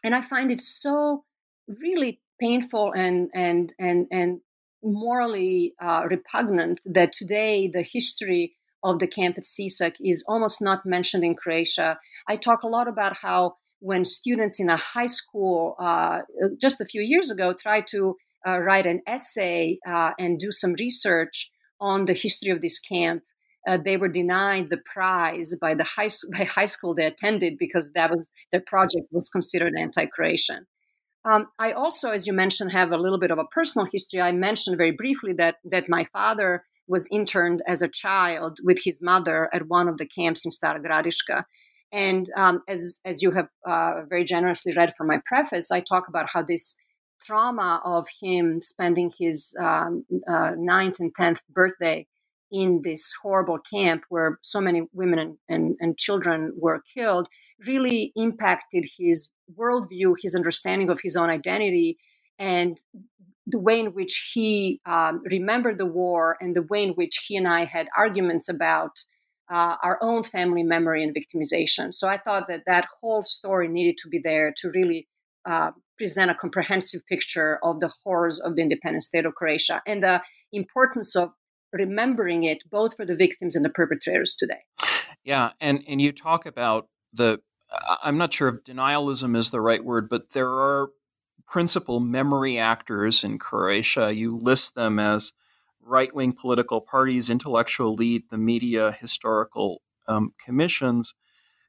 And 0.05 0.15
I 0.15 0.21
find 0.21 0.51
it 0.51 0.61
so 0.61 1.25
really 1.67 2.21
painful 2.41 2.93
and 2.95 3.31
and 3.35 3.73
and 3.79 4.07
and 4.11 4.41
morally 4.83 5.75
uh, 5.83 6.05
repugnant 6.09 6.81
that 6.85 7.13
today 7.13 7.69
the 7.69 7.83
history 7.83 8.57
of 8.85 9.01
the 9.01 9.07
camp 9.07 9.37
at 9.37 9.45
Sisak 9.45 9.97
is 10.01 10.25
almost 10.29 10.63
not 10.63 10.87
mentioned 10.87 11.25
in 11.25 11.35
Croatia. 11.35 11.99
I 12.29 12.37
talk 12.37 12.63
a 12.63 12.69
lot 12.69 12.87
about 12.87 13.17
how 13.17 13.57
when 13.81 14.05
students 14.05 14.61
in 14.61 14.71
a 14.71 14.77
high 14.77 15.07
school 15.07 15.75
uh, 15.79 16.21
just 16.61 16.81
a 16.81 16.85
few 16.85 17.03
years 17.03 17.31
ago 17.31 17.53
tried 17.53 17.87
to 17.89 18.17
uh, 18.47 18.59
write 18.59 18.87
an 18.87 19.03
essay 19.07 19.79
uh, 19.87 20.11
and 20.19 20.39
do 20.39 20.53
some 20.53 20.75
research 20.79 21.51
on 21.81 22.07
the 22.07 22.15
history 22.15 22.53
of 22.53 22.61
this 22.61 22.79
camp, 22.79 23.23
uh, 23.69 23.79
they 23.85 23.97
were 23.97 24.09
denied 24.09 24.69
the 24.69 24.79
prize 24.79 25.57
by 25.61 25.75
the 25.75 25.85
high, 25.85 26.09
by 26.39 26.45
high 26.45 26.67
school 26.67 26.95
they 26.95 27.05
attended 27.05 27.59
because 27.59 27.93
that 27.93 28.11
was 28.11 28.31
their 28.53 28.61
project 28.61 29.07
was 29.11 29.29
considered 29.29 29.75
anti-Croatian. 29.79 30.67
Um, 31.25 31.49
I 31.59 31.73
also, 31.73 32.13
as 32.13 32.27
you 32.27 32.33
mentioned, 32.33 32.71
have 32.71 32.93
a 32.93 32.97
little 32.97 33.19
bit 33.19 33.33
of 33.33 33.39
a 33.39 33.45
personal 33.45 33.89
history. 33.93 34.21
I 34.21 34.31
mentioned 34.31 34.77
very 34.77 34.93
briefly 34.93 35.33
that 35.39 35.57
that 35.65 35.89
my 35.89 36.05
father 36.05 36.63
was 36.87 37.09
interned 37.11 37.63
as 37.67 37.83
a 37.83 37.89
child 37.89 38.59
with 38.63 38.79
his 38.85 39.01
mother 39.03 39.51
at 39.53 39.67
one 39.67 39.89
of 39.89 39.99
the 39.99 40.07
camps 40.07 40.45
in 40.45 40.53
Stara 40.53 40.81
Gradiška. 40.81 41.43
And 41.93 42.31
um, 42.37 42.63
as 42.69 43.01
as 43.05 43.23
you 43.23 43.33
have 43.33 43.49
uh, 43.67 44.03
very 44.09 44.25
generously 44.25 44.73
read 44.77 44.93
from 44.97 45.09
my 45.09 45.21
preface, 45.27 45.73
I 45.73 45.81
talk 45.81 46.07
about 46.09 46.29
how 46.33 46.43
this 46.43 46.77
trauma 47.23 47.81
of 47.85 48.07
him 48.21 48.61
spending 48.63 49.13
his 49.19 49.57
um, 49.61 50.05
uh, 50.29 50.53
ninth 50.57 51.01
and 51.01 51.15
tenth 51.15 51.41
birthday 51.49 52.07
in 52.53 52.83
this 52.85 53.13
horrible 53.23 53.59
camp 53.73 54.05
where 54.09 54.39
so 54.43 54.61
many 54.61 54.83
women 54.93 55.19
and, 55.19 55.37
and, 55.49 55.77
and 55.81 55.99
children 55.99 56.53
were 56.57 56.83
killed 56.97 57.29
really 57.67 58.13
impacted 58.17 58.87
his 58.99 59.29
worldview, 59.59 60.15
his 60.21 60.35
understanding 60.35 60.91
of 60.91 61.01
his 61.03 61.17
own 61.17 61.31
identity, 61.31 61.99
and 62.39 62.79
the 63.47 63.59
way 63.59 63.81
in 63.81 63.87
which 63.95 64.31
he 64.35 64.81
um, 64.87 65.23
remembered 65.31 65.79
the 65.79 65.87
war 65.87 66.37
and 66.41 66.55
the 66.55 66.63
way 66.63 66.83
in 66.83 66.91
which 66.91 67.25
he 67.27 67.37
and 67.37 67.47
I 67.47 67.65
had 67.65 67.89
arguments 67.97 68.49
about 68.49 68.91
uh, 69.53 69.77
our 69.83 69.99
own 70.03 70.25
family 70.25 70.65
memory 70.65 71.03
and 71.05 71.15
victimization. 71.15 71.95
So 71.95 72.09
I 72.09 72.17
thought 72.17 72.49
that 72.49 72.65
that 72.67 72.87
whole 73.01 73.23
story 73.23 73.69
needed 73.69 73.97
to 73.99 74.09
be 74.09 74.19
there 74.19 74.53
to 74.57 74.71
really 74.75 75.07
uh, 75.49 75.71
present 75.99 76.31
a 76.31 76.35
comprehensive 76.35 77.01
picture 77.07 77.59
of 77.63 77.81
the 77.81 77.93
horrors 78.05 78.39
of 78.41 78.57
the 78.57 78.63
independent 78.63 79.03
state 79.03 79.27
of 79.27 79.35
Croatia 79.35 79.83
and 79.87 80.03
the 80.03 80.23
importance 80.53 81.17
of 81.17 81.31
remembering 81.73 82.45
it 82.45 82.63
both 82.71 82.97
for 82.97 83.05
the 83.05 83.17
victims 83.17 83.57
and 83.57 83.65
the 83.65 83.71
perpetrators 83.71 84.35
today. 84.35 84.61
Yeah, 85.25 85.53
and 85.61 85.83
and 85.89 86.01
you 86.01 86.13
talk 86.13 86.47
about 86.47 86.89
the 87.13 87.41
I'm 88.03 88.17
not 88.17 88.33
sure 88.33 88.49
if 88.49 88.65
denialism 88.65 89.37
is 89.37 89.51
the 89.51 89.61
right 89.61 89.85
word, 89.85 90.09
but 90.09 90.31
there 90.31 90.51
are 90.51 90.91
principal 91.49 92.01
memory 92.01 92.59
actors 92.59 93.25
in 93.25 93.39
Croatia. 93.39 94.13
You 94.13 94.37
list 94.37 94.75
them 94.75 94.99
as 94.99 95.33
right 95.83 96.15
wing 96.15 96.33
political 96.33 96.81
parties, 96.81 97.31
intellectual 97.31 97.93
elite, 97.93 98.31
the 98.31 98.39
media, 98.39 98.93
historical 98.93 99.83
um, 100.09 100.33
commissions 100.45 101.15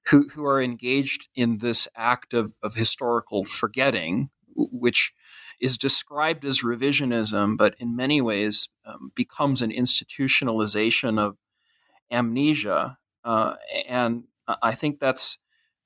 who, 0.09 0.29
who 0.29 0.45
are 0.45 0.61
engaged 0.61 1.27
in 1.35 1.57
this 1.57 1.87
act 1.95 2.33
of, 2.33 2.53
of 2.63 2.75
historical 2.75 3.43
forgetting, 3.43 4.29
which 4.55 5.13
is 5.59 5.77
described 5.77 6.45
as 6.45 6.61
revisionism, 6.61 7.57
but 7.57 7.75
in 7.79 7.95
many 7.95 8.21
ways 8.21 8.69
um, 8.85 9.11
becomes 9.15 9.61
an 9.61 9.71
institutionalization 9.71 11.19
of 11.19 11.37
amnesia. 12.11 12.97
Uh, 13.23 13.55
and 13.87 14.23
I 14.61 14.73
think 14.73 14.99
that's 14.99 15.37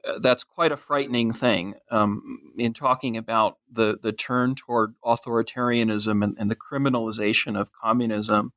uh, 0.08 0.18
that's 0.20 0.44
quite 0.44 0.72
a 0.72 0.78
frightening 0.78 1.32
thing 1.32 1.76
um, 1.92 2.54
in 2.58 2.74
talking 2.74 3.18
about 3.18 3.58
the 3.72 3.98
the 4.02 4.12
turn 4.12 4.56
toward 4.56 4.96
authoritarianism 5.06 6.24
and, 6.24 6.36
and 6.40 6.50
the 6.50 6.56
criminalization 6.56 7.60
of 7.60 7.72
communism 7.72 8.52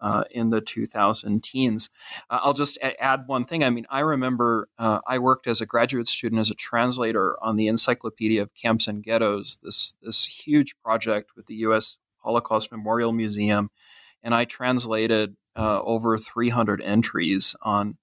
uh, 0.00 0.24
in 0.30 0.50
the 0.50 0.60
2000 0.60 1.42
teens. 1.42 1.90
Uh, 2.30 2.40
I'll 2.42 2.54
just 2.54 2.76
a- 2.78 3.00
add 3.02 3.24
one 3.26 3.44
thing. 3.44 3.64
I 3.64 3.70
mean, 3.70 3.86
I 3.90 4.00
remember 4.00 4.68
uh, 4.78 5.00
I 5.06 5.18
worked 5.18 5.46
as 5.46 5.60
a 5.60 5.66
graduate 5.66 6.08
student 6.08 6.40
as 6.40 6.50
a 6.50 6.54
translator 6.54 7.36
on 7.42 7.56
the 7.56 7.68
Encyclopedia 7.68 8.42
of 8.42 8.54
Camps 8.54 8.86
and 8.86 9.02
Ghettos, 9.02 9.58
this 9.62 9.94
this 10.02 10.26
huge 10.26 10.76
project 10.82 11.30
with 11.36 11.46
the 11.46 11.56
U.S. 11.56 11.98
Holocaust 12.18 12.70
Memorial 12.72 13.12
Museum, 13.12 13.70
and 14.22 14.34
I 14.34 14.44
translated 14.44 15.36
uh, 15.54 15.80
over 15.82 16.18
300 16.18 16.82
entries 16.82 17.56
on 17.62 17.96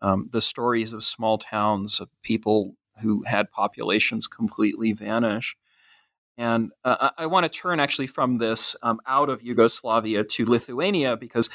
um, 0.00 0.28
the 0.30 0.40
stories 0.40 0.92
of 0.92 1.04
small 1.04 1.38
towns 1.38 2.00
of 2.00 2.08
people 2.22 2.76
who 3.00 3.22
had 3.24 3.50
populations 3.50 4.26
completely 4.26 4.92
vanish. 4.92 5.56
And 6.38 6.70
uh, 6.84 7.10
I, 7.18 7.26
want 7.26 7.44
to 7.44 7.50
turn 7.50 7.78
actually 7.78 8.06
from 8.06 8.38
this 8.38 8.74
um, 8.82 9.00
out 9.06 9.28
of 9.28 9.42
Yugoslavia 9.42 10.24
to 10.24 10.46
Lithuania 10.46 11.16
because 11.16 11.50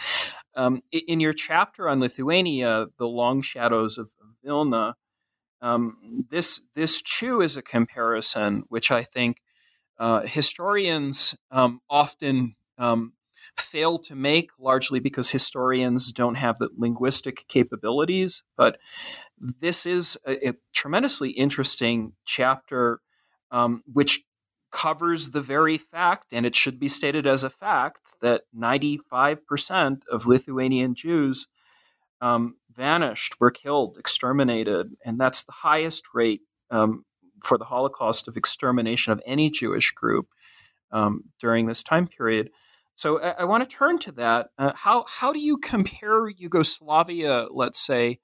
um, 0.55 0.83
in 0.91 1.19
your 1.19 1.33
chapter 1.33 1.89
on 1.89 1.99
Lithuania, 1.99 2.87
The 2.97 3.07
Long 3.07 3.41
Shadows 3.41 3.97
of 3.97 4.09
Vilna, 4.43 4.95
um, 5.61 6.25
this, 6.29 6.61
this 6.75 7.01
too 7.01 7.41
is 7.41 7.57
a 7.57 7.63
comparison 7.63 8.63
which 8.69 8.91
I 8.91 9.01
think 9.01 9.41
uh, 9.99 10.21
historians 10.21 11.35
um, 11.49 11.81
often 11.89 12.55
um, 12.77 13.13
fail 13.55 13.97
to 13.99 14.15
make, 14.15 14.51
largely 14.59 14.99
because 14.99 15.31
historians 15.31 16.11
don't 16.11 16.35
have 16.35 16.57
the 16.57 16.69
linguistic 16.77 17.47
capabilities. 17.47 18.43
But 18.55 18.77
this 19.39 19.85
is 19.85 20.17
a, 20.25 20.49
a 20.49 20.53
tremendously 20.73 21.31
interesting 21.31 22.13
chapter, 22.25 23.01
um, 23.51 23.83
which 23.91 24.23
covers 24.77 25.31
the 25.31 25.41
very 25.41 25.75
fact, 25.75 26.27
and 26.31 26.45
it 26.45 26.55
should 26.55 26.79
be 26.79 26.87
stated 26.87 27.25
as 27.25 27.43
a 27.43 27.49
fact, 27.49 28.13
that 28.21 28.43
95% 28.55 30.01
of 30.11 30.27
Lithuanian 30.27 30.93
Jews 30.93 31.47
um, 32.21 32.57
vanished, 32.71 33.39
were 33.39 33.49
killed, 33.49 33.97
exterminated. 33.97 34.95
And 35.03 35.19
that's 35.19 35.43
the 35.43 35.51
highest 35.51 36.03
rate 36.13 36.41
um, 36.69 37.05
for 37.43 37.57
the 37.57 37.65
Holocaust 37.65 38.27
of 38.27 38.37
extermination 38.37 39.11
of 39.11 39.21
any 39.25 39.49
Jewish 39.49 39.91
group 39.91 40.27
um, 40.91 41.23
during 41.39 41.65
this 41.65 41.81
time 41.81 42.07
period. 42.07 42.51
So 42.93 43.19
I, 43.19 43.29
I 43.29 43.43
want 43.45 43.67
to 43.67 43.75
turn 43.75 43.97
to 43.99 44.11
that. 44.13 44.49
Uh, 44.59 44.73
how 44.75 45.05
how 45.07 45.33
do 45.33 45.39
you 45.39 45.57
compare 45.57 46.29
Yugoslavia, 46.29 47.47
let's 47.49 47.79
say, 47.79 48.19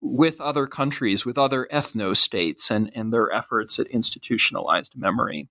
with 0.00 0.40
other 0.40 0.68
countries, 0.68 1.24
with 1.24 1.38
other 1.38 1.68
ethno 1.72 2.16
states, 2.16 2.70
and 2.70 2.90
and 2.94 3.12
their 3.12 3.32
efforts 3.32 3.78
at 3.78 3.86
institutionalized 3.88 4.96
memory? 4.96 5.48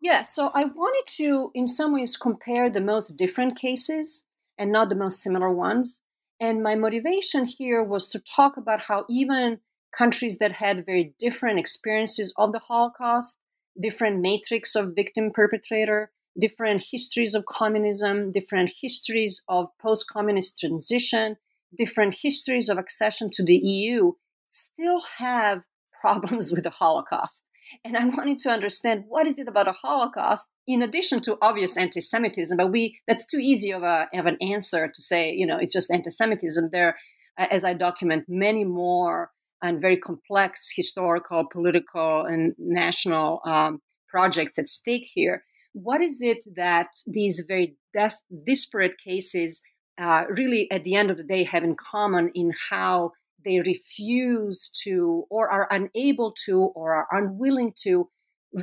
Yeah, 0.00 0.22
so 0.22 0.50
I 0.54 0.64
wanted 0.64 1.06
to, 1.16 1.50
in 1.54 1.66
some 1.66 1.92
ways, 1.92 2.16
compare 2.16 2.70
the 2.70 2.80
most 2.80 3.12
different 3.12 3.58
cases 3.58 4.26
and 4.56 4.70
not 4.70 4.88
the 4.88 4.94
most 4.94 5.20
similar 5.20 5.50
ones. 5.50 6.02
And 6.40 6.62
my 6.62 6.76
motivation 6.76 7.44
here 7.44 7.82
was 7.82 8.08
to 8.10 8.20
talk 8.20 8.56
about 8.56 8.82
how 8.82 9.04
even 9.10 9.58
countries 9.96 10.38
that 10.38 10.52
had 10.52 10.86
very 10.86 11.14
different 11.18 11.58
experiences 11.58 12.32
of 12.36 12.52
the 12.52 12.60
Holocaust, 12.60 13.40
different 13.80 14.20
matrix 14.20 14.76
of 14.76 14.94
victim 14.94 15.30
perpetrator, 15.32 16.12
different 16.38 16.84
histories 16.92 17.34
of 17.34 17.46
communism, 17.46 18.30
different 18.30 18.70
histories 18.80 19.44
of 19.48 19.66
post 19.82 20.08
communist 20.08 20.58
transition, 20.58 21.36
different 21.76 22.16
histories 22.22 22.68
of 22.68 22.78
accession 22.78 23.30
to 23.32 23.44
the 23.44 23.56
EU 23.56 24.12
still 24.46 25.02
have 25.18 25.62
problems 26.00 26.52
with 26.52 26.62
the 26.62 26.70
Holocaust. 26.70 27.44
And 27.84 27.96
I 27.96 28.04
wanted 28.06 28.38
to 28.40 28.50
understand 28.50 29.04
what 29.08 29.26
is 29.26 29.38
it 29.38 29.48
about 29.48 29.68
a 29.68 29.72
Holocaust, 29.72 30.48
in 30.66 30.82
addition 30.82 31.20
to 31.22 31.38
obvious 31.42 31.76
anti-Semitism. 31.76 32.56
But 32.56 32.72
we 32.72 32.98
that's 33.06 33.26
too 33.26 33.38
easy 33.38 33.72
of 33.72 33.82
a 33.82 34.08
of 34.14 34.26
an 34.26 34.36
answer 34.40 34.88
to 34.88 35.02
say, 35.02 35.32
you 35.32 35.46
know, 35.46 35.58
it's 35.58 35.74
just 35.74 35.90
anti-Semitism. 35.90 36.70
There, 36.72 36.96
as 37.38 37.64
I 37.64 37.74
document, 37.74 38.24
many 38.28 38.64
more 38.64 39.30
and 39.62 39.80
very 39.80 39.96
complex 39.96 40.70
historical, 40.74 41.44
political, 41.50 42.24
and 42.26 42.54
national 42.58 43.40
um, 43.44 43.80
projects 44.08 44.58
at 44.58 44.68
stake 44.68 45.08
here 45.12 45.42
what 45.72 46.00
is 46.00 46.20
it 46.22 46.38
that 46.56 46.88
these 47.06 47.44
very 47.46 47.76
des- 47.92 48.24
disparate 48.46 48.98
cases 48.98 49.62
uh, 50.00 50.24
really, 50.28 50.70
at 50.70 50.84
the 50.84 50.94
end 50.94 51.10
of 51.10 51.16
the 51.16 51.24
day, 51.24 51.42
have 51.44 51.64
in 51.64 51.74
common 51.74 52.30
in 52.34 52.52
how 52.70 53.10
they 53.48 53.60
refuse 53.60 54.70
to, 54.84 55.24
or 55.30 55.48
are 55.48 55.66
unable 55.70 56.30
to, 56.44 56.54
or 56.78 56.94
are 56.94 57.08
unwilling 57.18 57.72
to 57.84 58.08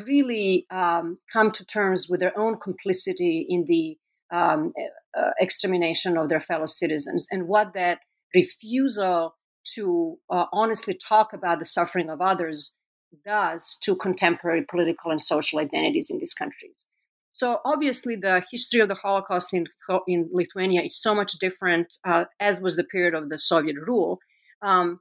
really 0.08 0.66
um, 0.70 1.18
come 1.34 1.50
to 1.52 1.66
terms 1.66 2.08
with 2.10 2.20
their 2.20 2.38
own 2.38 2.54
complicity 2.68 3.46
in 3.50 3.66
the 3.68 3.98
um, 4.32 4.74
uh, 5.18 5.32
extermination 5.40 6.18
of 6.18 6.30
their 6.30 6.40
fellow 6.40 6.68
citizens, 6.68 7.28
and 7.32 7.48
what 7.48 7.74
that 7.74 8.00
refusal 8.34 9.36
to 9.76 10.18
uh, 10.30 10.46
honestly 10.62 10.94
talk 10.94 11.34
about 11.34 11.58
the 11.60 11.66
suffering 11.78 12.10
of 12.10 12.22
others 12.22 12.76
does 13.26 13.78
to 13.84 13.96
contemporary 13.96 14.64
political 14.70 15.10
and 15.10 15.22
social 15.22 15.58
identities 15.60 16.10
in 16.12 16.20
these 16.20 16.34
countries. 16.34 16.86
So 17.32 17.60
obviously, 17.66 18.16
the 18.16 18.44
history 18.52 18.82
of 18.82 18.88
the 18.88 18.96
Holocaust 18.96 19.54
in, 19.54 19.66
in 20.08 20.30
Lithuania 20.32 20.82
is 20.84 21.02
so 21.02 21.14
much 21.16 21.34
different, 21.34 21.88
uh, 22.08 22.26
as 22.40 22.62
was 22.62 22.76
the 22.76 22.84
period 22.84 23.14
of 23.14 23.30
the 23.30 23.38
Soviet 23.38 23.78
rule. 23.78 24.20
Um, 24.62 25.00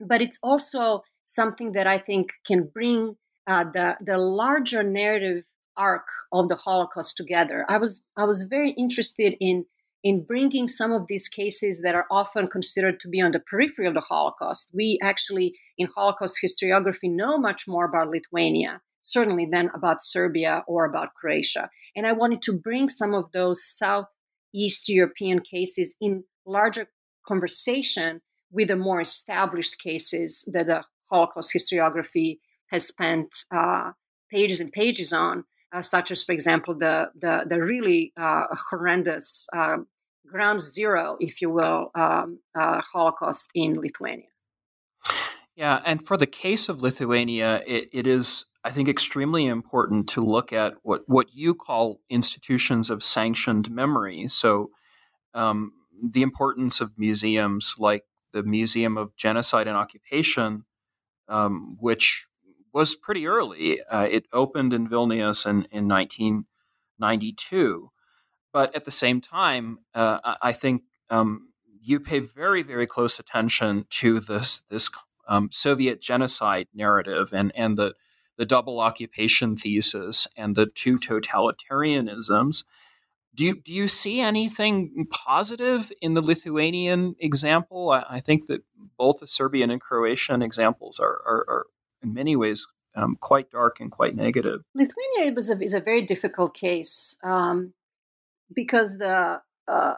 but 0.00 0.20
it's 0.20 0.38
also 0.42 1.02
something 1.22 1.72
that 1.72 1.86
I 1.86 1.98
think 1.98 2.30
can 2.46 2.64
bring 2.72 3.16
uh, 3.46 3.64
the 3.64 3.96
the 4.00 4.18
larger 4.18 4.82
narrative 4.82 5.44
arc 5.76 6.06
of 6.32 6.48
the 6.48 6.56
Holocaust 6.56 7.16
together. 7.16 7.64
I 7.68 7.78
was 7.78 8.04
I 8.16 8.24
was 8.24 8.44
very 8.44 8.70
interested 8.72 9.34
in 9.40 9.66
in 10.02 10.24
bringing 10.24 10.66
some 10.66 10.92
of 10.92 11.06
these 11.06 11.28
cases 11.28 11.80
that 11.82 11.94
are 11.94 12.06
often 12.10 12.48
considered 12.48 12.98
to 13.00 13.08
be 13.08 13.20
on 13.20 13.32
the 13.32 13.40
periphery 13.40 13.86
of 13.86 13.94
the 13.94 14.00
Holocaust. 14.00 14.70
We 14.74 14.98
actually, 15.00 15.54
in 15.78 15.88
Holocaust 15.94 16.40
historiography, 16.44 17.08
know 17.10 17.38
much 17.38 17.68
more 17.68 17.84
about 17.84 18.08
Lithuania, 18.08 18.80
certainly, 19.00 19.46
than 19.46 19.70
about 19.74 20.04
Serbia 20.04 20.64
or 20.66 20.84
about 20.84 21.14
Croatia. 21.14 21.70
And 21.94 22.04
I 22.04 22.12
wanted 22.12 22.42
to 22.42 22.58
bring 22.58 22.88
some 22.88 23.14
of 23.14 23.30
those 23.30 23.64
Southeast 23.64 24.88
European 24.88 25.38
cases 25.40 25.96
in 26.00 26.24
larger 26.44 26.88
conversation 27.26 28.22
with 28.52 28.68
the 28.68 28.76
more 28.76 29.00
established 29.00 29.80
cases 29.80 30.48
that 30.52 30.66
the 30.66 30.84
Holocaust 31.10 31.52
historiography 31.52 32.38
has 32.68 32.86
spent 32.86 33.44
uh, 33.50 33.92
pages 34.30 34.60
and 34.60 34.72
pages 34.72 35.12
on, 35.12 35.44
uh, 35.72 35.82
such 35.82 36.10
as, 36.10 36.22
for 36.22 36.32
example, 36.32 36.74
the 36.74 37.10
the, 37.18 37.44
the 37.46 37.60
really 37.60 38.12
uh, 38.16 38.44
horrendous 38.70 39.48
uh, 39.54 39.78
ground 40.26 40.62
zero, 40.62 41.16
if 41.20 41.42
you 41.42 41.50
will, 41.50 41.90
um, 41.94 42.38
uh, 42.54 42.80
Holocaust 42.80 43.50
in 43.54 43.80
Lithuania. 43.80 44.28
Yeah, 45.54 45.82
and 45.84 46.04
for 46.06 46.16
the 46.16 46.26
case 46.26 46.70
of 46.70 46.80
Lithuania, 46.80 47.62
it, 47.66 47.90
it 47.92 48.06
is, 48.06 48.46
I 48.64 48.70
think, 48.70 48.88
extremely 48.88 49.46
important 49.46 50.08
to 50.10 50.24
look 50.24 50.50
at 50.52 50.72
what, 50.82 51.02
what 51.06 51.34
you 51.34 51.54
call 51.54 52.00
institutions 52.08 52.88
of 52.88 53.02
sanctioned 53.02 53.70
memory. 53.70 54.28
So, 54.28 54.70
um, 55.34 55.72
the 56.02 56.22
importance 56.22 56.80
of 56.80 56.92
museums 56.96 57.74
like 57.78 58.04
the 58.32 58.42
Museum 58.42 58.96
of 58.96 59.16
Genocide 59.16 59.68
and 59.68 59.76
Occupation, 59.76 60.64
um, 61.28 61.76
which 61.80 62.26
was 62.72 62.94
pretty 62.94 63.26
early. 63.26 63.82
Uh, 63.82 64.08
it 64.10 64.26
opened 64.32 64.72
in 64.72 64.88
Vilnius 64.88 65.46
in, 65.46 65.66
in 65.70 65.88
1992. 65.88 67.90
But 68.52 68.74
at 68.74 68.84
the 68.84 68.90
same 68.90 69.20
time, 69.20 69.78
uh, 69.94 70.36
I 70.42 70.52
think 70.52 70.82
um, 71.10 71.48
you 71.80 72.00
pay 72.00 72.20
very, 72.20 72.62
very 72.62 72.86
close 72.86 73.18
attention 73.18 73.86
to 73.90 74.20
this 74.20 74.60
this 74.60 74.90
um, 75.26 75.48
Soviet 75.50 76.00
genocide 76.00 76.68
narrative 76.74 77.32
and 77.32 77.50
and 77.54 77.78
the 77.78 77.94
the 78.36 78.46
double 78.46 78.80
occupation 78.80 79.56
thesis 79.56 80.26
and 80.36 80.54
the 80.54 80.66
two 80.66 80.98
totalitarianisms. 80.98 82.64
Do 83.34 83.46
you 83.46 83.60
do 83.60 83.72
you 83.72 83.88
see 83.88 84.20
anything 84.20 85.06
positive 85.10 85.90
in 86.00 86.14
the 86.14 86.20
Lithuanian 86.20 87.16
example? 87.18 87.90
I, 87.90 88.04
I 88.08 88.20
think 88.20 88.46
that 88.48 88.62
both 88.98 89.20
the 89.20 89.26
Serbian 89.26 89.70
and 89.70 89.80
Croatian 89.80 90.42
examples 90.42 91.00
are, 91.00 91.22
are, 91.26 91.44
are 91.48 91.66
in 92.02 92.12
many 92.12 92.36
ways 92.36 92.66
um, 92.94 93.16
quite 93.20 93.50
dark 93.50 93.80
and 93.80 93.90
quite 93.90 94.14
negative. 94.14 94.62
Lithuania 94.74 95.32
was 95.34 95.50
a, 95.50 95.60
is 95.60 95.74
a 95.74 95.80
very 95.80 96.02
difficult 96.02 96.54
case 96.54 97.16
um, 97.22 97.72
because 98.54 98.98
the 98.98 99.40
uh, 99.66 99.94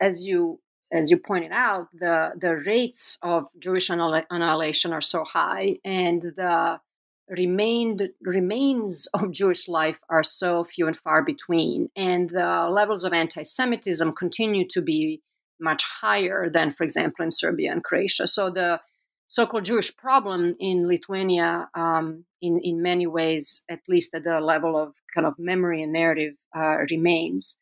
as 0.00 0.26
you 0.26 0.60
as 0.92 1.10
you 1.10 1.16
pointed 1.16 1.52
out 1.52 1.88
the 1.92 2.32
the 2.36 2.56
rates 2.56 3.18
of 3.22 3.46
Jewish 3.58 3.90
annihilation 3.90 4.92
are 4.92 5.00
so 5.00 5.24
high 5.24 5.78
and 5.84 6.22
the 6.22 6.80
remained 7.28 8.08
remains 8.22 9.06
of 9.14 9.30
Jewish 9.32 9.68
life 9.68 10.00
are 10.08 10.22
so 10.22 10.64
few 10.64 10.86
and 10.86 10.96
far 10.96 11.22
between, 11.22 11.90
and 11.96 12.30
the 12.30 12.68
levels 12.70 13.04
of 13.04 13.12
anti-Semitism 13.12 14.12
continue 14.12 14.66
to 14.68 14.82
be 14.82 15.22
much 15.60 15.84
higher 16.00 16.50
than, 16.50 16.70
for 16.70 16.84
example, 16.84 17.24
in 17.24 17.30
Serbia 17.30 17.72
and 17.72 17.82
Croatia. 17.82 18.28
So 18.28 18.50
the 18.50 18.80
so-called 19.26 19.64
Jewish 19.64 19.96
problem 19.96 20.52
in 20.60 20.86
Lithuania, 20.86 21.68
um, 21.74 22.24
in 22.40 22.60
in 22.62 22.82
many 22.82 23.06
ways, 23.06 23.64
at 23.68 23.80
least 23.88 24.14
at 24.14 24.24
the 24.24 24.40
level 24.40 24.76
of 24.76 24.94
kind 25.14 25.26
of 25.26 25.34
memory 25.38 25.82
and 25.82 25.92
narrative, 25.92 26.34
uh, 26.56 26.76
remains. 26.90 27.58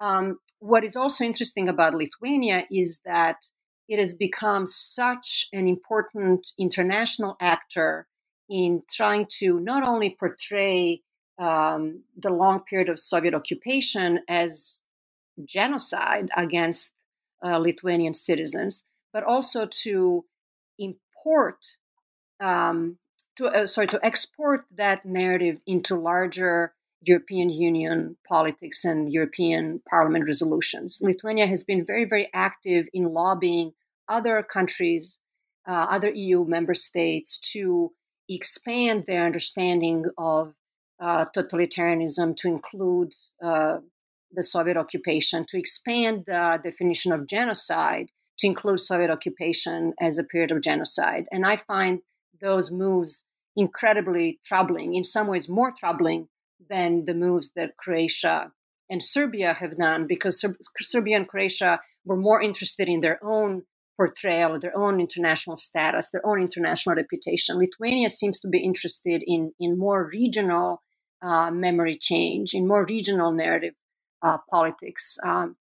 Um, 0.00 0.38
what 0.60 0.84
is 0.84 0.96
also 0.96 1.24
interesting 1.24 1.68
about 1.68 1.94
Lithuania 1.94 2.64
is 2.70 3.00
that 3.04 3.36
it 3.88 3.98
has 3.98 4.14
become 4.14 4.66
such 4.66 5.48
an 5.52 5.66
important 5.66 6.50
international 6.58 7.36
actor 7.40 8.06
in 8.52 8.82
trying 8.90 9.26
to 9.40 9.58
not 9.58 9.82
only 9.88 10.10
portray 10.10 11.00
um, 11.38 12.02
the 12.14 12.28
long 12.28 12.60
period 12.60 12.90
of 12.90 13.00
Soviet 13.00 13.32
occupation 13.34 14.20
as 14.28 14.82
genocide 15.42 16.28
against 16.36 16.94
uh, 17.42 17.56
Lithuanian 17.56 18.12
citizens, 18.12 18.84
but 19.10 19.24
also 19.24 19.66
to 19.66 20.26
import, 20.78 21.56
um, 22.40 22.98
to 23.36 23.46
uh, 23.46 23.66
sorry, 23.66 23.86
to 23.86 24.04
export 24.04 24.66
that 24.76 25.06
narrative 25.06 25.56
into 25.66 25.96
larger 25.96 26.74
European 27.00 27.48
Union 27.48 28.16
politics 28.28 28.84
and 28.84 29.10
European 29.10 29.80
Parliament 29.88 30.26
resolutions. 30.26 31.00
Lithuania 31.02 31.46
has 31.46 31.64
been 31.64 31.86
very, 31.86 32.04
very 32.04 32.28
active 32.34 32.86
in 32.92 33.14
lobbying 33.14 33.72
other 34.08 34.42
countries, 34.42 35.20
uh, 35.66 35.86
other 35.88 36.10
EU 36.10 36.44
member 36.44 36.74
states 36.74 37.40
to 37.52 37.92
expand 38.28 39.04
their 39.06 39.24
understanding 39.24 40.06
of 40.16 40.54
uh, 41.00 41.26
totalitarianism 41.36 42.36
to 42.36 42.48
include 42.48 43.12
uh, 43.42 43.78
the 44.30 44.42
Soviet 44.42 44.76
occupation, 44.76 45.44
to 45.48 45.58
expand 45.58 46.24
the 46.26 46.60
definition 46.62 47.12
of 47.12 47.26
genocide 47.26 48.10
to 48.38 48.46
include 48.46 48.80
Soviet 48.80 49.10
occupation 49.10 49.94
as 50.00 50.18
a 50.18 50.24
period 50.24 50.50
of 50.50 50.62
genocide. 50.62 51.26
And 51.30 51.44
I 51.44 51.56
find 51.56 52.00
those 52.40 52.72
moves 52.72 53.24
incredibly 53.56 54.38
troubling, 54.44 54.94
in 54.94 55.04
some 55.04 55.26
ways 55.26 55.48
more 55.48 55.70
troubling 55.70 56.28
than 56.70 57.04
the 57.04 57.14
moves 57.14 57.50
that 57.56 57.76
Croatia 57.76 58.52
and 58.88 59.02
Serbia 59.02 59.54
have 59.54 59.76
done, 59.78 60.06
because 60.06 60.40
Ser- 60.40 60.56
Serbia 60.80 61.16
and 61.16 61.28
Croatia 61.28 61.80
were 62.04 62.16
more 62.16 62.40
interested 62.42 62.88
in 62.88 63.00
their 63.00 63.22
own 63.22 63.62
portrayal, 63.96 64.58
their 64.58 64.76
own 64.76 65.00
international 65.00 65.56
status, 65.56 66.10
their 66.10 66.26
own 66.26 66.40
international 66.40 66.96
reputation. 66.96 67.58
Lithuania 67.58 68.08
seems 68.08 68.40
to 68.40 68.48
be 68.48 68.58
interested 68.58 69.22
in, 69.26 69.52
in 69.60 69.78
more 69.78 70.08
regional 70.12 70.82
uh, 71.22 71.50
memory 71.50 71.96
change, 72.00 72.54
in 72.54 72.66
more 72.66 72.84
regional 72.88 73.32
narrative 73.32 73.74
uh, 74.22 74.38
politics. 74.50 75.18
Um, 75.24 75.56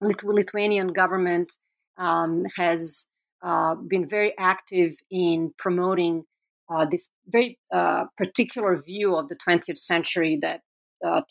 Lithuanian 0.00 0.88
government 0.88 1.52
um, 1.96 2.44
has 2.56 3.08
uh, 3.42 3.74
been 3.74 4.08
very 4.08 4.36
active 4.38 4.94
in 5.10 5.52
promoting 5.58 6.24
uh, 6.68 6.86
this 6.86 7.10
very 7.26 7.58
uh, 7.72 8.04
particular 8.16 8.80
view 8.80 9.16
of 9.16 9.28
the 9.28 9.36
20th 9.36 9.76
century 9.76 10.38
that 10.40 10.62
uh, 11.04 11.22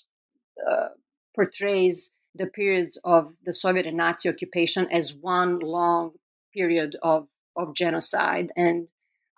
portrays 1.35 2.13
the 2.35 2.45
periods 2.45 2.99
of 3.03 3.33
the 3.43 3.53
Soviet 3.53 3.85
and 3.85 3.97
Nazi 3.97 4.29
occupation 4.29 4.87
as 4.91 5.15
one 5.15 5.59
long 5.59 6.11
period 6.53 6.95
of, 7.01 7.27
of 7.55 7.75
genocide. 7.75 8.51
And 8.55 8.87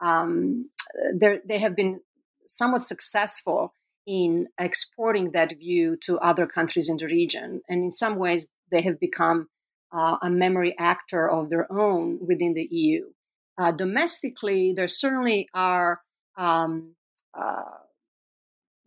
um, 0.01 0.69
they 1.13 1.59
have 1.59 1.75
been 1.75 2.01
somewhat 2.45 2.85
successful 2.85 3.73
in 4.05 4.47
exporting 4.59 5.31
that 5.31 5.57
view 5.57 5.97
to 6.03 6.19
other 6.19 6.45
countries 6.45 6.89
in 6.89 6.97
the 6.97 7.05
region. 7.05 7.61
And 7.69 7.83
in 7.85 7.93
some 7.93 8.17
ways, 8.17 8.51
they 8.69 8.81
have 8.81 8.99
become 8.99 9.47
uh, 9.93 10.17
a 10.21 10.29
memory 10.29 10.75
actor 10.77 11.29
of 11.29 11.49
their 11.49 11.71
own 11.71 12.19
within 12.25 12.53
the 12.53 12.67
EU. 12.69 13.05
Uh, 13.57 13.71
domestically, 13.71 14.73
there 14.73 14.87
certainly 14.87 15.47
are 15.53 16.01
um, 16.35 16.95
uh, 17.37 17.63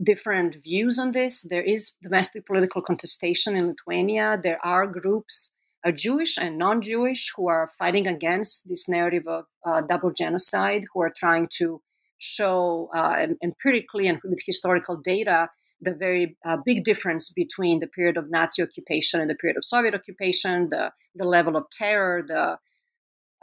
different 0.02 0.62
views 0.62 0.98
on 0.98 1.12
this. 1.12 1.42
There 1.42 1.62
is 1.62 1.94
domestic 2.02 2.44
political 2.46 2.82
contestation 2.82 3.56
in 3.56 3.68
Lithuania. 3.68 4.38
There 4.42 4.58
are 4.64 4.86
groups 4.86 5.52
Jewish 5.92 6.38
and 6.38 6.58
non 6.58 6.82
Jewish 6.82 7.32
who 7.36 7.48
are 7.48 7.70
fighting 7.78 8.06
against 8.06 8.68
this 8.68 8.88
narrative 8.88 9.26
of 9.26 9.44
uh, 9.64 9.82
double 9.82 10.12
genocide, 10.12 10.84
who 10.92 11.02
are 11.02 11.12
trying 11.14 11.48
to 11.58 11.80
show 12.18 12.90
uh, 12.94 13.26
empirically 13.42 14.06
and 14.08 14.18
with 14.24 14.40
historical 14.46 14.96
data 14.96 15.48
the 15.80 15.92
very 15.92 16.36
uh, 16.44 16.56
big 16.64 16.84
difference 16.84 17.32
between 17.32 17.80
the 17.80 17.86
period 17.86 18.16
of 18.16 18.30
Nazi 18.30 18.62
occupation 18.62 19.20
and 19.20 19.28
the 19.28 19.34
period 19.34 19.56
of 19.56 19.64
Soviet 19.64 19.94
occupation, 19.94 20.70
the, 20.70 20.90
the 21.14 21.24
level 21.24 21.56
of 21.56 21.68
terror, 21.70 22.24
the, 22.26 22.58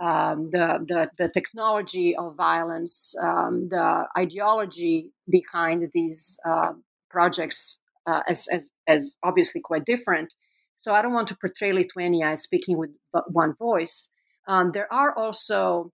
um, 0.04 0.50
the, 0.52 0.84
the, 0.88 1.10
the, 1.18 1.30
technology 1.30 2.16
of 2.16 2.36
violence, 2.36 3.16
um, 3.22 3.70
the 3.70 4.06
ideology 4.18 5.12
behind 5.30 5.90
these 5.94 6.40
uh, 6.46 6.74
projects 7.10 7.80
uh, 8.08 8.22
as, 8.28 8.48
as, 8.52 8.72
as 8.88 9.16
obviously 9.24 9.62
quite 9.62 9.86
different. 9.86 10.34
So 10.76 10.94
I 10.94 11.02
don't 11.02 11.14
want 11.14 11.28
to 11.30 11.38
portray 11.38 11.72
Lithuania 11.72 12.28
as 12.28 12.44
speaking 12.44 12.78
with 12.78 12.92
one 13.28 13.54
voice. 13.56 14.10
Um, 14.48 14.72
there 14.74 14.92
are 14.92 15.18
also 15.18 15.92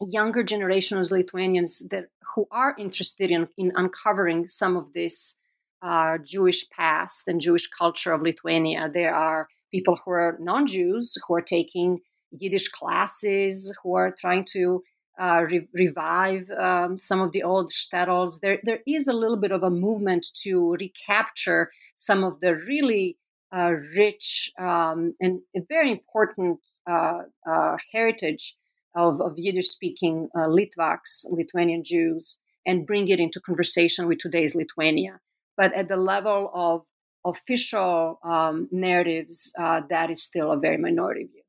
younger 0.00 0.42
generations 0.42 1.10
of 1.10 1.18
Lithuanians 1.18 1.86
that 1.90 2.06
who 2.34 2.46
are 2.50 2.74
interested 2.78 3.30
in, 3.30 3.48
in 3.56 3.72
uncovering 3.74 4.46
some 4.46 4.76
of 4.76 4.92
this 4.92 5.36
uh, 5.82 6.18
Jewish 6.24 6.68
past 6.70 7.24
and 7.26 7.40
Jewish 7.40 7.68
culture 7.68 8.12
of 8.12 8.22
Lithuania. 8.22 8.88
There 8.92 9.14
are 9.14 9.48
people 9.70 9.98
who 10.04 10.12
are 10.12 10.36
non-Jews 10.40 11.18
who 11.26 11.34
are 11.34 11.42
taking 11.42 11.98
Yiddish 12.30 12.68
classes, 12.68 13.74
who 13.82 13.94
are 13.94 14.14
trying 14.18 14.46
to 14.52 14.82
uh, 15.20 15.44
re- 15.50 15.68
revive 15.74 16.50
um, 16.50 16.98
some 16.98 17.20
of 17.20 17.32
the 17.32 17.42
old 17.42 17.70
shtetls. 17.70 18.40
There, 18.40 18.58
there 18.62 18.80
is 18.86 19.08
a 19.08 19.12
little 19.12 19.36
bit 19.36 19.52
of 19.52 19.62
a 19.62 19.70
movement 19.70 20.26
to 20.42 20.76
recapture 20.80 21.70
some 21.96 22.24
of 22.24 22.40
the 22.40 22.54
really 22.54 23.18
uh, 23.54 23.74
rich 23.96 24.50
um, 24.58 25.14
and 25.20 25.40
very 25.68 25.90
important 25.90 26.58
uh, 26.90 27.20
uh, 27.48 27.76
heritage 27.92 28.56
of, 28.94 29.20
of 29.20 29.34
Yiddish 29.36 29.68
speaking 29.68 30.28
uh, 30.34 30.40
Litvaks, 30.40 31.24
Lithuanian 31.30 31.82
Jews, 31.84 32.40
and 32.66 32.86
bring 32.86 33.08
it 33.08 33.20
into 33.20 33.40
conversation 33.40 34.06
with 34.06 34.18
today's 34.18 34.54
Lithuania. 34.54 35.20
But 35.56 35.72
at 35.74 35.88
the 35.88 35.96
level 35.96 36.50
of 36.54 36.82
official 37.24 38.18
um, 38.24 38.68
narratives, 38.72 39.52
uh, 39.58 39.82
that 39.90 40.10
is 40.10 40.22
still 40.22 40.50
a 40.52 40.58
very 40.58 40.76
minority 40.76 41.24
view. 41.24 41.42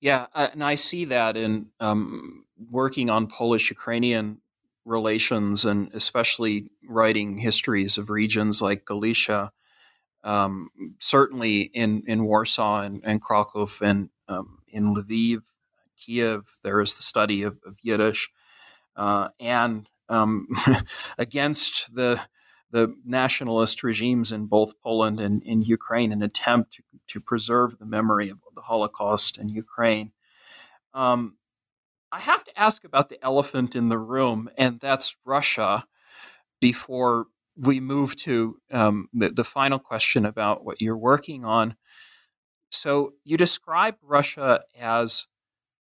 Yeah, 0.00 0.26
and 0.34 0.62
I 0.62 0.74
see 0.74 1.06
that 1.06 1.36
in 1.36 1.66
um, 1.80 2.44
working 2.70 3.08
on 3.08 3.26
Polish 3.26 3.70
Ukrainian 3.70 4.38
relations 4.84 5.64
and 5.64 5.90
especially 5.94 6.70
writing 6.86 7.38
histories 7.38 7.96
of 7.96 8.10
regions 8.10 8.60
like 8.60 8.84
Galicia. 8.84 9.50
Um, 10.24 10.70
certainly 10.98 11.60
in, 11.60 12.02
in 12.06 12.24
Warsaw 12.24 12.80
and, 12.80 13.02
and 13.04 13.20
Krakow 13.20 13.68
and 13.80 14.08
um, 14.26 14.58
in 14.68 14.94
Lviv, 14.94 15.42
Kiev, 15.98 16.58
there 16.62 16.80
is 16.80 16.94
the 16.94 17.02
study 17.02 17.42
of, 17.42 17.58
of 17.66 17.76
Yiddish. 17.82 18.30
Uh, 18.96 19.28
and 19.38 19.88
um, 20.08 20.48
against 21.18 21.94
the 21.94 22.20
the 22.70 22.92
nationalist 23.04 23.84
regimes 23.84 24.32
in 24.32 24.46
both 24.46 24.80
Poland 24.80 25.20
and 25.20 25.44
in 25.44 25.62
Ukraine, 25.62 26.10
an 26.10 26.22
attempt 26.22 26.72
to, 26.74 26.82
to 27.06 27.20
preserve 27.20 27.78
the 27.78 27.86
memory 27.86 28.30
of 28.30 28.38
the 28.52 28.62
Holocaust 28.62 29.38
in 29.38 29.48
Ukraine. 29.48 30.10
Um, 30.92 31.36
I 32.10 32.18
have 32.18 32.42
to 32.42 32.58
ask 32.58 32.82
about 32.82 33.10
the 33.10 33.24
elephant 33.24 33.76
in 33.76 33.90
the 33.90 33.98
room, 33.98 34.50
and 34.58 34.80
that's 34.80 35.14
Russia. 35.24 35.86
Before 36.60 37.26
we 37.56 37.80
move 37.80 38.16
to 38.16 38.56
um, 38.72 39.08
the, 39.12 39.30
the 39.30 39.44
final 39.44 39.78
question 39.78 40.26
about 40.26 40.64
what 40.64 40.80
you're 40.80 40.96
working 40.96 41.44
on, 41.44 41.76
so 42.70 43.14
you 43.24 43.36
describe 43.36 43.96
Russia 44.02 44.62
as 44.78 45.26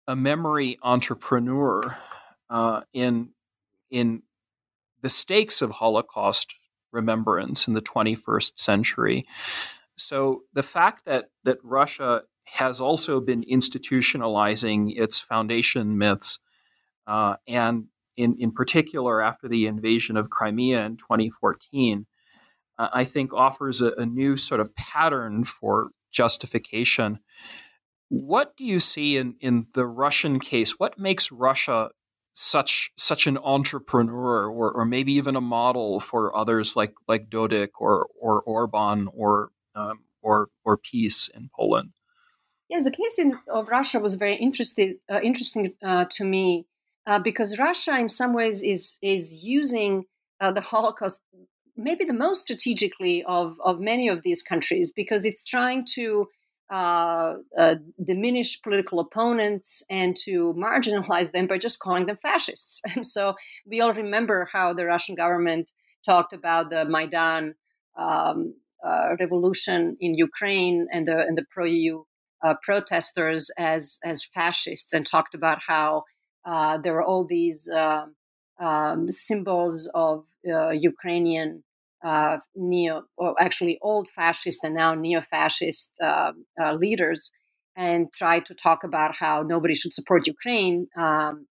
a 0.08 0.16
memory 0.16 0.78
entrepreneur 0.82 1.96
uh, 2.48 2.80
in 2.92 3.30
in 3.90 4.22
the 5.02 5.11
stakes 5.11 5.62
of 5.62 5.70
Holocaust 5.70 6.54
remembrance 6.92 7.66
in 7.68 7.74
the 7.74 7.82
21st 7.82 8.52
century. 8.56 9.26
So 9.96 10.42
the 10.52 10.62
fact 10.62 11.04
that 11.04 11.26
that 11.44 11.58
Russia 11.62 12.22
has 12.44 12.80
also 12.80 13.20
been 13.20 13.44
institutionalizing 13.44 14.98
its 14.98 15.20
foundation 15.20 15.98
myths, 15.98 16.40
uh, 17.06 17.36
and 17.46 17.86
in 18.20 18.36
in 18.38 18.52
particular 18.52 19.20
after 19.20 19.48
the 19.48 19.66
invasion 19.66 20.16
of 20.16 20.30
Crimea 20.30 20.84
in 20.84 20.96
2014, 20.96 22.06
uh, 22.78 22.88
I 22.92 23.04
think 23.04 23.32
offers 23.32 23.80
a, 23.80 23.92
a 23.92 24.06
new 24.06 24.36
sort 24.36 24.60
of 24.60 24.74
pattern 24.74 25.44
for 25.44 25.90
justification. 26.10 27.20
What 28.08 28.56
do 28.56 28.64
you 28.64 28.80
see 28.80 29.16
in, 29.16 29.36
in 29.40 29.66
the 29.74 29.86
Russian 29.86 30.40
case? 30.40 30.78
What 30.78 30.98
makes 30.98 31.30
Russia 31.30 31.90
such 32.32 32.92
such 32.96 33.26
an 33.26 33.38
entrepreneur 33.38 34.48
or, 34.48 34.72
or 34.72 34.84
maybe 34.84 35.12
even 35.12 35.36
a 35.36 35.40
model 35.40 36.00
for 36.00 36.34
others 36.36 36.76
like 36.76 36.94
like 37.08 37.28
Dodik 37.28 37.70
or 37.78 38.06
or 38.20 38.40
Orban 38.42 39.08
or 39.12 39.50
um, 39.74 40.00
or 40.22 40.48
or 40.64 40.76
PiS 40.76 41.28
in 41.34 41.50
Poland. 41.54 41.90
Yes, 42.68 42.84
the 42.84 42.90
case 42.92 43.18
in, 43.18 43.36
of 43.52 43.68
Russia 43.68 43.98
was 43.98 44.14
very 44.14 44.36
interesting 44.36 44.98
uh, 45.10 45.20
interesting 45.22 45.74
uh, 45.82 46.06
to 46.12 46.24
me 46.24 46.66
uh, 47.11 47.18
because 47.18 47.58
Russia, 47.58 47.98
in 47.98 48.08
some 48.08 48.32
ways, 48.32 48.62
is 48.62 48.98
is 49.02 49.42
using 49.42 50.04
uh, 50.40 50.52
the 50.52 50.61
Holocaust 50.61 51.20
maybe 51.76 52.04
the 52.04 52.20
most 52.26 52.42
strategically 52.42 53.24
of 53.24 53.56
of 53.64 53.80
many 53.80 54.06
of 54.08 54.22
these 54.22 54.42
countries 54.42 54.92
because 54.94 55.22
it's 55.26 55.42
trying 55.42 55.84
to 55.96 56.28
uh, 56.70 57.34
uh, 57.58 57.74
diminish 58.12 58.62
political 58.62 59.00
opponents 59.00 59.82
and 59.90 60.14
to 60.24 60.54
marginalize 60.56 61.32
them 61.32 61.48
by 61.48 61.58
just 61.58 61.80
calling 61.80 62.06
them 62.06 62.16
fascists. 62.16 62.80
And 62.94 63.04
so 63.04 63.34
we 63.66 63.80
all 63.80 63.92
remember 63.92 64.48
how 64.52 64.72
the 64.72 64.86
Russian 64.86 65.16
government 65.16 65.72
talked 66.06 66.32
about 66.32 66.70
the 66.70 66.84
Maidan 66.84 67.54
um, 67.98 68.54
uh, 68.86 69.16
revolution 69.18 69.96
in 69.98 70.14
Ukraine 70.14 70.86
and 70.92 71.08
the 71.08 71.18
and 71.26 71.36
the 71.36 71.46
pro 71.52 71.64
EU 71.64 72.04
protesters 72.66 73.50
as 73.58 73.98
as 74.04 74.18
fascists, 74.36 74.92
and 74.94 75.04
talked 75.04 75.34
about 75.34 75.58
how 75.72 76.04
uh, 76.45 76.78
there 76.78 76.97
are 76.97 77.05
all 77.05 77.24
these 77.24 77.68
um, 77.70 78.14
um 78.61 79.11
symbols 79.11 79.91
of 79.95 80.24
uh, 80.51 80.70
Ukrainian 80.70 81.64
uh, 82.05 82.38
neo, 82.55 83.03
or 83.16 83.34
actually 83.41 83.78
old 83.82 84.09
fascist 84.09 84.64
and 84.64 84.74
now 84.74 84.95
neo 84.95 85.20
fascist 85.20 85.95
uh, 86.03 86.32
uh, 86.62 86.72
leaders 86.74 87.32
and 87.76 88.12
try 88.12 88.41
to 88.41 88.55
talk 88.55 88.84
about 88.84 89.14
how 89.14 89.43
nobody 89.43 89.74
should 89.74 89.95
support 89.95 90.26
Ukraine 90.26 90.88
um, 90.97 91.47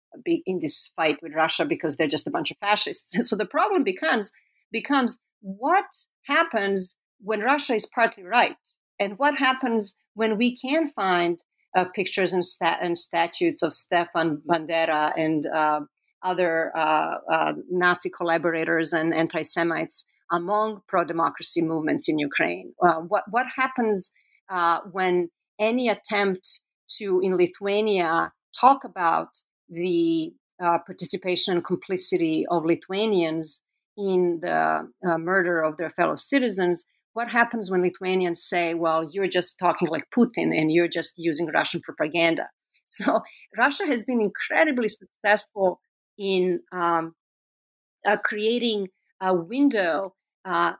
in 0.47 0.61
this 0.61 0.93
fight 0.97 1.19
with 1.23 1.35
Russia 1.35 1.65
because 1.65 1.97
they're 1.97 2.07
just 2.07 2.27
a 2.27 2.31
bunch 2.31 2.51
of 2.51 2.59
fascists. 2.59 3.17
so 3.29 3.37
the 3.37 3.47
problem 3.47 3.83
becomes 3.85 4.33
becomes 4.73 5.19
what 5.41 5.85
happens 6.27 6.97
when 7.21 7.41
Russia 7.41 7.75
is 7.75 7.87
partly 7.87 8.25
right, 8.25 8.57
and 8.99 9.19
what 9.19 9.39
happens 9.39 9.99
when 10.15 10.37
we 10.37 10.57
can 10.57 10.87
find 10.87 11.39
uh, 11.75 11.85
pictures 11.87 12.33
and, 12.33 12.43
and, 12.81 12.97
statutes 12.99 13.63
of 13.63 13.73
Stefan 13.73 14.43
Bandera 14.49 15.13
and 15.17 15.47
uh, 15.47 15.81
other 16.23 16.73
uh, 16.77 17.17
uh, 17.31 17.53
Nazi 17.71 18.11
collaborators 18.11 18.93
and 18.93 19.13
anti-Semites 19.15 20.07
among 20.31 20.81
pro-democracy 20.89 21.63
movements 21.63 22.09
in 22.09 22.19
Ukraine. 22.19 22.73
Uh, 22.83 23.01
what 23.01 23.25
what 23.31 23.47
happens 23.57 24.13
when 24.91 25.29
any 25.59 25.89
attempt 25.89 26.61
to 26.99 27.21
in 27.21 27.37
Lithuania 27.37 28.33
talk 28.59 28.85
about 28.85 29.29
the 29.69 30.33
participation 30.61 31.55
and 31.55 31.65
complicity 31.65 32.47
of 32.49 32.65
Lithuanians 32.65 33.65
in 33.97 34.39
the 34.41 34.89
murder 35.03 35.61
of 35.61 35.77
their 35.77 35.91
fellow 35.91 36.17
citizens? 36.17 36.87
What 37.15 37.31
happens 37.31 37.71
when 37.71 37.83
Lithuanians 37.83 38.43
say, 38.43 38.75
"Well, 38.75 39.09
you're 39.11 39.29
just 39.29 39.59
talking 39.59 39.89
like 39.89 40.11
Putin 40.11 40.57
and 40.57 40.71
you're 40.71 40.89
just 40.89 41.15
using 41.17 41.47
Russian 41.49 41.81
propaganda"? 41.81 42.49
So 42.87 43.23
Russia 43.57 43.87
has 43.87 44.05
been 44.05 44.21
incredibly 44.21 44.89
successful 44.89 45.81
in 46.19 46.61
um, 46.71 47.15
uh, 48.07 48.19
creating 48.23 48.89
a 49.23 49.35
window 49.35 50.15
uh, 50.45 50.73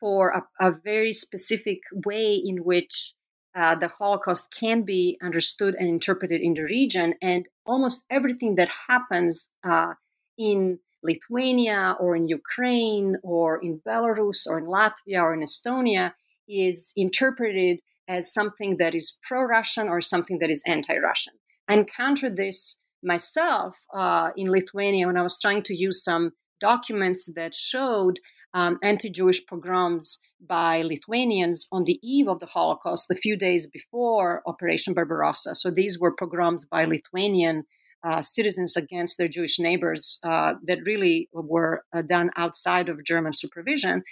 for 0.00 0.30
a, 0.30 0.68
a, 0.68 0.72
very 0.82 1.12
specific 1.12 1.80
way 2.06 2.34
in 2.34 2.64
which 2.64 3.12
uh, 3.54 3.74
the 3.74 3.88
Holocaust 3.88 4.48
can 4.58 4.82
be 4.82 5.18
understood 5.22 5.74
and 5.78 5.88
interpreted 5.88 6.40
in 6.40 6.54
the 6.54 6.62
region. 6.62 7.14
And 7.20 7.46
almost 7.66 8.06
everything 8.10 8.54
that 8.54 8.70
happens 8.88 9.52
uh, 9.62 9.92
in 10.38 10.78
Lithuania 11.02 11.96
or 11.98 12.14
in 12.16 12.28
Ukraine 12.28 13.16
or 13.22 13.62
in 13.62 13.80
Belarus 13.86 14.46
or 14.46 14.58
in 14.58 14.66
Latvia 14.66 15.20
or 15.22 15.34
in 15.34 15.40
Estonia 15.40 16.12
is 16.48 16.92
interpreted 16.96 17.80
as 18.08 18.32
something 18.32 18.76
that 18.78 18.94
is 18.94 19.18
pro 19.26 19.42
Russian 19.42 19.88
or 19.88 20.00
something 20.00 20.38
that 20.40 20.50
is 20.50 20.62
anti 20.66 20.96
Russian. 20.98 21.34
I 21.68 21.74
encountered 21.74 22.36
this 22.36 22.80
myself 23.02 23.76
uh, 23.94 24.30
in 24.36 24.50
Lithuania 24.50 25.06
when 25.06 25.16
I 25.16 25.22
was 25.22 25.38
trying 25.38 25.62
to 25.64 25.76
use 25.76 26.02
some 26.02 26.32
documents 26.60 27.32
that 27.34 27.54
showed 27.54 28.20
um, 28.54 28.78
anti 28.82 29.10
Jewish 29.10 29.44
pogroms 29.46 30.18
by 30.40 30.82
Lithuanians 30.82 31.66
on 31.72 31.84
the 31.84 31.98
eve 32.02 32.28
of 32.28 32.40
the 32.40 32.46
Holocaust, 32.46 33.06
the 33.08 33.14
few 33.14 33.36
days 33.36 33.68
before 33.70 34.42
Operation 34.46 34.94
Barbarossa. 34.94 35.54
So 35.54 35.70
these 35.70 35.98
were 35.98 36.14
pogroms 36.14 36.66
by 36.66 36.84
Lithuanian 36.84 37.64
uh, 38.04 38.22
citizens 38.22 38.76
against 38.76 39.18
their 39.18 39.28
Jewish 39.28 39.58
neighbors 39.58 40.18
uh, 40.24 40.54
that 40.64 40.78
really 40.84 41.28
were 41.32 41.84
uh, 41.94 42.02
done 42.02 42.30
outside 42.36 42.88
of 42.88 43.04
German 43.04 43.32
supervision. 43.32 44.02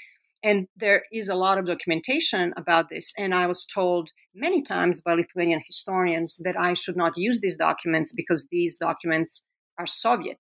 And 0.42 0.68
there 0.76 1.02
is 1.12 1.28
a 1.28 1.34
lot 1.34 1.58
of 1.58 1.66
documentation 1.66 2.54
about 2.56 2.88
this. 2.88 3.12
And 3.18 3.34
I 3.34 3.46
was 3.46 3.66
told 3.66 4.10
many 4.34 4.62
times 4.62 5.02
by 5.02 5.14
Lithuanian 5.14 5.60
historians 5.66 6.40
that 6.44 6.58
I 6.58 6.72
should 6.72 6.96
not 6.96 7.16
use 7.16 7.40
these 7.40 7.56
documents 7.56 8.12
because 8.16 8.46
these 8.50 8.78
documents 8.78 9.46
are 9.78 9.86
Soviet. 9.86 10.38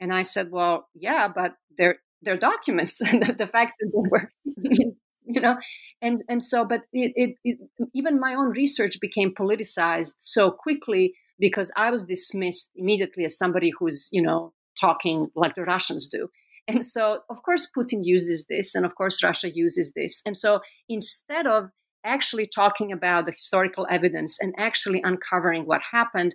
And 0.00 0.12
I 0.12 0.22
said, 0.22 0.50
well, 0.50 0.88
yeah, 0.94 1.28
but 1.28 1.54
they're 1.76 1.98
their 2.22 2.36
documents 2.36 3.00
and 3.06 3.22
the, 3.22 3.32
the 3.32 3.46
fact 3.46 3.74
that 3.80 3.90
they 3.92 4.08
were 4.08 4.30
you 5.24 5.40
know 5.40 5.56
and 6.00 6.22
and 6.28 6.42
so 6.42 6.64
but 6.64 6.82
it, 6.92 7.12
it, 7.16 7.36
it, 7.44 7.58
even 7.94 8.20
my 8.20 8.34
own 8.34 8.50
research 8.50 9.00
became 9.00 9.34
politicized 9.34 10.14
so 10.18 10.50
quickly 10.50 11.14
because 11.42 11.70
i 11.76 11.90
was 11.90 12.06
dismissed 12.06 12.70
immediately 12.76 13.24
as 13.24 13.36
somebody 13.36 13.70
who's 13.76 14.08
you 14.12 14.22
know 14.22 14.52
talking 14.80 15.28
like 15.34 15.54
the 15.54 15.64
russians 15.64 16.08
do 16.08 16.28
and 16.68 16.84
so 16.94 17.04
of 17.28 17.42
course 17.42 17.70
putin 17.76 18.00
uses 18.16 18.46
this 18.48 18.74
and 18.74 18.86
of 18.86 18.94
course 18.94 19.22
russia 19.22 19.50
uses 19.66 19.92
this 19.94 20.22
and 20.24 20.36
so 20.36 20.60
instead 20.88 21.46
of 21.46 21.70
actually 22.04 22.46
talking 22.46 22.90
about 22.90 23.26
the 23.26 23.32
historical 23.32 23.86
evidence 23.90 24.38
and 24.40 24.54
actually 24.58 25.00
uncovering 25.04 25.66
what 25.66 25.82
happened 25.92 26.34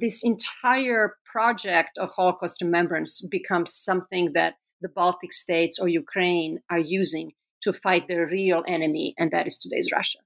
this 0.00 0.22
entire 0.22 1.16
project 1.32 1.98
of 1.98 2.10
holocaust 2.10 2.56
remembrance 2.62 3.26
becomes 3.38 3.74
something 3.74 4.32
that 4.34 4.54
the 4.80 4.88
Baltic 4.88 5.32
states 5.32 5.78
or 5.78 5.88
Ukraine 5.88 6.60
are 6.70 6.78
using 6.78 7.32
to 7.62 7.72
fight 7.72 8.06
their 8.08 8.26
real 8.26 8.62
enemy, 8.68 9.14
and 9.18 9.30
that 9.32 9.46
is 9.46 9.58
today's 9.58 9.90
Russia. 9.92 10.18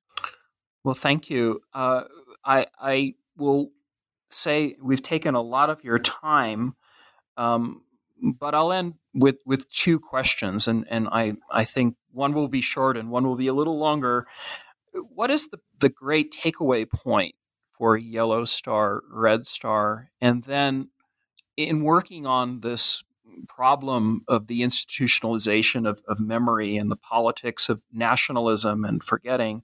Well, 0.84 0.94
thank 0.94 1.30
you. 1.30 1.62
Uh, 1.72 2.04
I, 2.44 2.66
I 2.78 3.14
will 3.36 3.70
say 4.32 4.76
we've 4.82 5.02
taken 5.02 5.34
a 5.34 5.42
lot 5.42 5.70
of 5.70 5.84
your 5.84 5.98
time, 5.98 6.74
um, 7.36 7.82
but 8.22 8.54
I'll 8.54 8.72
end 8.72 8.94
with, 9.14 9.36
with 9.44 9.68
two 9.70 9.98
questions, 9.98 10.68
and, 10.68 10.86
and 10.88 11.08
I, 11.10 11.34
I 11.50 11.64
think 11.64 11.96
one 12.12 12.32
will 12.34 12.48
be 12.48 12.60
short 12.60 12.96
and 12.96 13.10
one 13.10 13.26
will 13.26 13.36
be 13.36 13.48
a 13.48 13.54
little 13.54 13.78
longer. 13.78 14.26
What 14.92 15.30
is 15.30 15.48
the, 15.48 15.58
the 15.78 15.88
great 15.88 16.32
takeaway 16.32 16.88
point 16.88 17.34
for 17.72 17.96
Yellow 17.96 18.44
Star, 18.44 19.02
Red 19.10 19.46
Star? 19.46 20.10
And 20.20 20.44
then 20.44 20.90
in 21.56 21.82
working 21.82 22.26
on 22.26 22.60
this 22.60 23.02
problem 23.48 24.22
of 24.28 24.46
the 24.46 24.60
institutionalization 24.60 25.88
of, 25.88 26.02
of 26.06 26.20
memory 26.20 26.76
and 26.76 26.90
the 26.90 26.96
politics 26.96 27.68
of 27.68 27.82
nationalism 27.92 28.84
and 28.84 29.02
forgetting, 29.02 29.62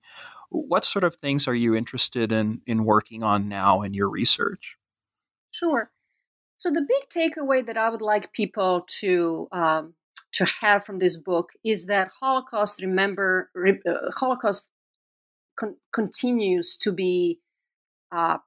what 0.50 0.84
sort 0.84 1.04
of 1.04 1.16
things 1.16 1.46
are 1.46 1.54
you 1.54 1.74
interested 1.74 2.32
in 2.32 2.62
in 2.66 2.84
working 2.84 3.22
on 3.22 3.48
now 3.48 3.82
in 3.82 3.94
your 3.94 4.08
research? 4.08 4.76
Sure. 5.50 5.90
So 6.56 6.70
the 6.70 6.86
big 6.86 7.08
takeaway 7.08 7.64
that 7.64 7.76
I 7.76 7.88
would 7.88 8.02
like 8.02 8.32
people 8.32 8.84
to 9.00 9.48
um, 9.52 9.94
to 10.34 10.46
have 10.60 10.84
from 10.84 10.98
this 10.98 11.16
book 11.16 11.50
is 11.64 11.86
that 11.86 12.10
Holocaust 12.20 12.82
remember 12.82 13.50
uh, 13.56 14.10
Holocaust 14.16 14.68
con- 15.58 15.76
continues 15.92 16.76
to 16.78 16.92
be 16.92 17.40
uh, 18.10 18.38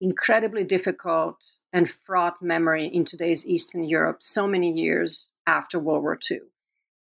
incredibly 0.00 0.64
difficult 0.64 1.36
and 1.72 1.90
fraught 1.90 2.42
memory 2.42 2.86
in 2.86 3.04
today's 3.04 3.46
Eastern 3.46 3.84
Europe, 3.84 4.18
so 4.20 4.46
many 4.46 4.70
years 4.72 5.32
after 5.46 5.78
World 5.78 6.02
War 6.02 6.18
II. 6.30 6.40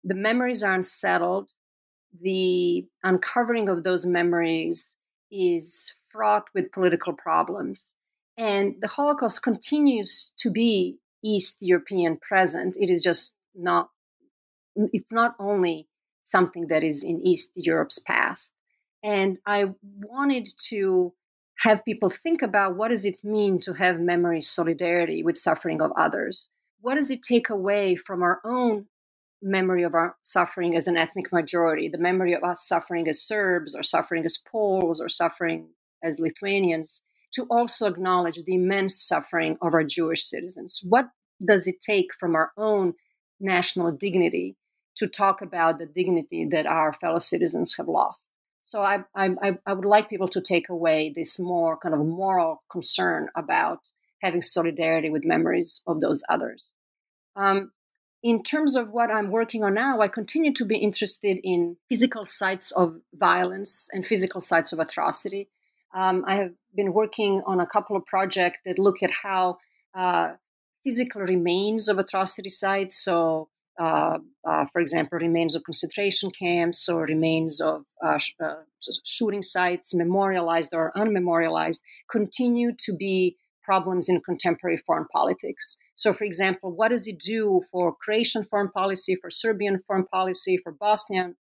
The 0.04 0.14
memories 0.14 0.62
are 0.62 0.74
unsettled 0.74 1.50
the 2.20 2.86
uncovering 3.02 3.68
of 3.68 3.84
those 3.84 4.06
memories 4.06 4.96
is 5.30 5.92
fraught 6.10 6.44
with 6.54 6.72
political 6.72 7.12
problems. 7.12 7.94
And 8.36 8.76
the 8.80 8.88
Holocaust 8.88 9.42
continues 9.42 10.32
to 10.38 10.50
be 10.50 10.98
East 11.22 11.58
European 11.60 12.16
present. 12.16 12.76
It 12.78 12.90
is 12.90 13.02
just 13.02 13.34
not, 13.54 13.90
it's 14.76 15.10
not 15.10 15.34
only 15.38 15.88
something 16.24 16.68
that 16.68 16.82
is 16.82 17.02
in 17.02 17.20
East 17.26 17.52
Europe's 17.56 17.98
past. 17.98 18.54
And 19.02 19.38
I 19.46 19.70
wanted 19.82 20.46
to 20.68 21.14
have 21.60 21.84
people 21.84 22.10
think 22.10 22.42
about 22.42 22.76
what 22.76 22.88
does 22.88 23.04
it 23.04 23.24
mean 23.24 23.60
to 23.60 23.74
have 23.74 23.98
memory 23.98 24.40
solidarity 24.40 25.22
with 25.22 25.38
suffering 25.38 25.80
of 25.80 25.92
others? 25.96 26.50
What 26.80 26.94
does 26.94 27.10
it 27.10 27.22
take 27.22 27.50
away 27.50 27.96
from 27.96 28.22
our 28.22 28.40
own 28.44 28.86
memory 29.42 29.82
of 29.82 29.94
our 29.94 30.16
suffering 30.22 30.76
as 30.76 30.86
an 30.86 30.96
ethnic 30.96 31.32
majority, 31.32 31.88
the 31.88 31.98
memory 31.98 32.32
of 32.32 32.42
us 32.42 32.66
suffering 32.66 33.08
as 33.08 33.22
Serbs 33.22 33.74
or 33.74 33.82
suffering 33.82 34.24
as 34.24 34.42
Poles 34.50 35.00
or 35.00 35.08
suffering 35.08 35.70
as 36.02 36.18
Lithuanians, 36.18 37.02
to 37.34 37.46
also 37.50 37.86
acknowledge 37.86 38.42
the 38.44 38.54
immense 38.54 38.96
suffering 38.96 39.56
of 39.60 39.74
our 39.74 39.84
Jewish 39.84 40.24
citizens. 40.24 40.80
What 40.88 41.08
does 41.44 41.66
it 41.66 41.76
take 41.80 42.14
from 42.18 42.34
our 42.34 42.52
own 42.56 42.94
national 43.40 43.92
dignity 43.92 44.56
to 44.96 45.06
talk 45.06 45.40
about 45.42 45.78
the 45.78 45.86
dignity 45.86 46.46
that 46.50 46.66
our 46.66 46.92
fellow 46.92 47.18
citizens 47.18 47.76
have 47.76 47.88
lost? 47.88 48.28
So 48.64 48.82
I, 48.82 49.04
I, 49.14 49.30
I 49.64 49.72
would 49.72 49.84
like 49.84 50.10
people 50.10 50.28
to 50.28 50.42
take 50.42 50.68
away 50.68 51.12
this 51.14 51.38
more 51.38 51.78
kind 51.78 51.94
of 51.94 52.00
moral 52.04 52.62
concern 52.70 53.28
about 53.36 53.78
having 54.22 54.42
solidarity 54.42 55.10
with 55.10 55.24
memories 55.24 55.80
of 55.86 56.00
those 56.00 56.22
others. 56.28 56.70
Um, 57.36 57.70
in 58.22 58.42
terms 58.42 58.74
of 58.74 58.90
what 58.90 59.10
I'm 59.10 59.30
working 59.30 59.62
on 59.62 59.74
now, 59.74 60.00
I 60.00 60.08
continue 60.08 60.52
to 60.54 60.64
be 60.64 60.76
interested 60.76 61.38
in 61.44 61.76
physical 61.88 62.24
sites 62.24 62.72
of 62.72 63.00
violence 63.14 63.88
and 63.92 64.04
physical 64.04 64.40
sites 64.40 64.72
of 64.72 64.80
atrocity. 64.80 65.48
Um, 65.94 66.24
I 66.26 66.36
have 66.36 66.52
been 66.74 66.92
working 66.92 67.42
on 67.46 67.60
a 67.60 67.66
couple 67.66 67.96
of 67.96 68.04
projects 68.06 68.58
that 68.66 68.78
look 68.78 69.02
at 69.02 69.10
how 69.22 69.58
uh, 69.94 70.32
physical 70.84 71.22
remains 71.22 71.88
of 71.88 71.98
atrocity 71.98 72.50
sites, 72.50 73.02
so 73.02 73.48
uh, 73.78 74.18
uh, 74.44 74.64
for 74.72 74.80
example, 74.80 75.18
remains 75.20 75.54
of 75.54 75.62
concentration 75.62 76.30
camps 76.32 76.88
or 76.88 77.04
remains 77.04 77.60
of 77.60 77.84
uh, 78.04 78.18
sh- 78.18 78.34
uh, 78.44 78.56
shooting 79.04 79.42
sites, 79.42 79.94
memorialized 79.94 80.74
or 80.74 80.92
unmemorialized, 80.96 81.80
continue 82.10 82.72
to 82.76 82.96
be 82.96 83.36
problems 83.62 84.08
in 84.08 84.20
contemporary 84.20 84.76
foreign 84.76 85.06
politics. 85.12 85.76
So, 85.98 86.12
for 86.12 86.24
example, 86.24 86.70
what 86.70 86.90
does 86.90 87.08
it 87.08 87.18
do 87.18 87.60
for 87.72 87.92
Croatian 87.92 88.44
foreign 88.44 88.70
policy, 88.70 89.16
for 89.16 89.30
Serbian 89.30 89.80
foreign 89.80 90.04
policy, 90.04 90.56
for 90.56 90.70
Bosnian 90.70 91.34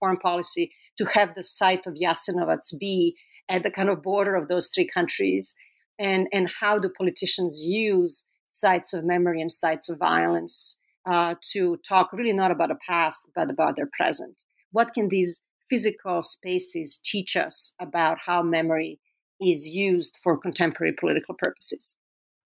foreign 0.00 0.16
policy 0.16 0.72
to 0.96 1.04
have 1.12 1.34
the 1.34 1.42
site 1.42 1.86
of 1.86 1.92
Jasenovac 1.92 2.60
be 2.80 3.16
at 3.50 3.62
the 3.62 3.70
kind 3.70 3.90
of 3.90 4.02
border 4.02 4.34
of 4.34 4.48
those 4.48 4.70
three 4.74 4.88
countries? 4.88 5.54
And, 5.98 6.26
and 6.32 6.50
how 6.58 6.78
do 6.78 6.88
politicians 6.88 7.62
use 7.66 8.26
sites 8.46 8.94
of 8.94 9.04
memory 9.04 9.42
and 9.42 9.52
sites 9.52 9.90
of 9.90 9.98
violence 9.98 10.78
uh, 11.04 11.34
to 11.52 11.76
talk 11.86 12.10
really 12.14 12.32
not 12.32 12.50
about 12.50 12.70
the 12.70 12.78
past, 12.88 13.28
but 13.34 13.50
about 13.50 13.76
their 13.76 13.90
present? 13.92 14.36
What 14.72 14.94
can 14.94 15.10
these 15.10 15.42
physical 15.68 16.22
spaces 16.22 16.98
teach 17.04 17.36
us 17.36 17.74
about 17.78 18.20
how 18.24 18.42
memory 18.42 19.00
is 19.38 19.68
used 19.68 20.18
for 20.22 20.38
contemporary 20.38 20.94
political 20.98 21.34
purposes? 21.38 21.98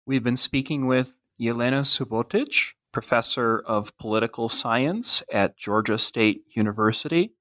We've 0.07 0.23
been 0.23 0.37
speaking 0.37 0.87
with 0.87 1.17
Jelena 1.41 1.83
Subotić, 1.85 2.73
professor 2.93 3.61
of 3.61 3.97
political 3.97 4.49
science 4.51 5.23
at 5.33 5.57
Georgia 5.57 5.97
State 5.97 6.43
University. 6.55 7.33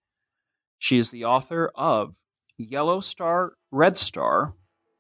She 0.78 0.98
is 0.98 1.12
the 1.12 1.26
author 1.26 1.72
of 1.76 2.14
Yellow 2.58 3.02
Star, 3.02 3.54
Red 3.72 3.98
Star 3.98 4.54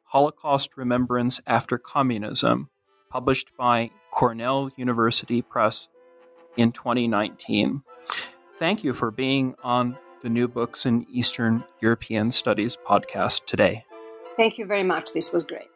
Holocaust 0.03 0.75
Remembrance 0.75 1.39
After 1.47 1.77
Communism, 1.77 2.69
published 3.09 3.51
by 3.57 3.91
Cornell 4.11 4.71
University 4.75 5.41
Press 5.41 5.87
in 6.57 6.71
2019. 6.71 7.83
Thank 8.57 8.83
you 8.83 8.93
for 8.93 9.11
being 9.11 9.55
on 9.63 9.97
the 10.21 10.29
New 10.29 10.47
Books 10.47 10.85
in 10.85 11.05
Eastern 11.09 11.63
European 11.79 12.31
Studies 12.31 12.75
podcast 12.75 13.45
today. 13.45 13.85
Thank 14.35 14.57
you 14.57 14.65
very 14.65 14.83
much. 14.83 15.13
This 15.13 15.31
was 15.31 15.43
great. 15.43 15.69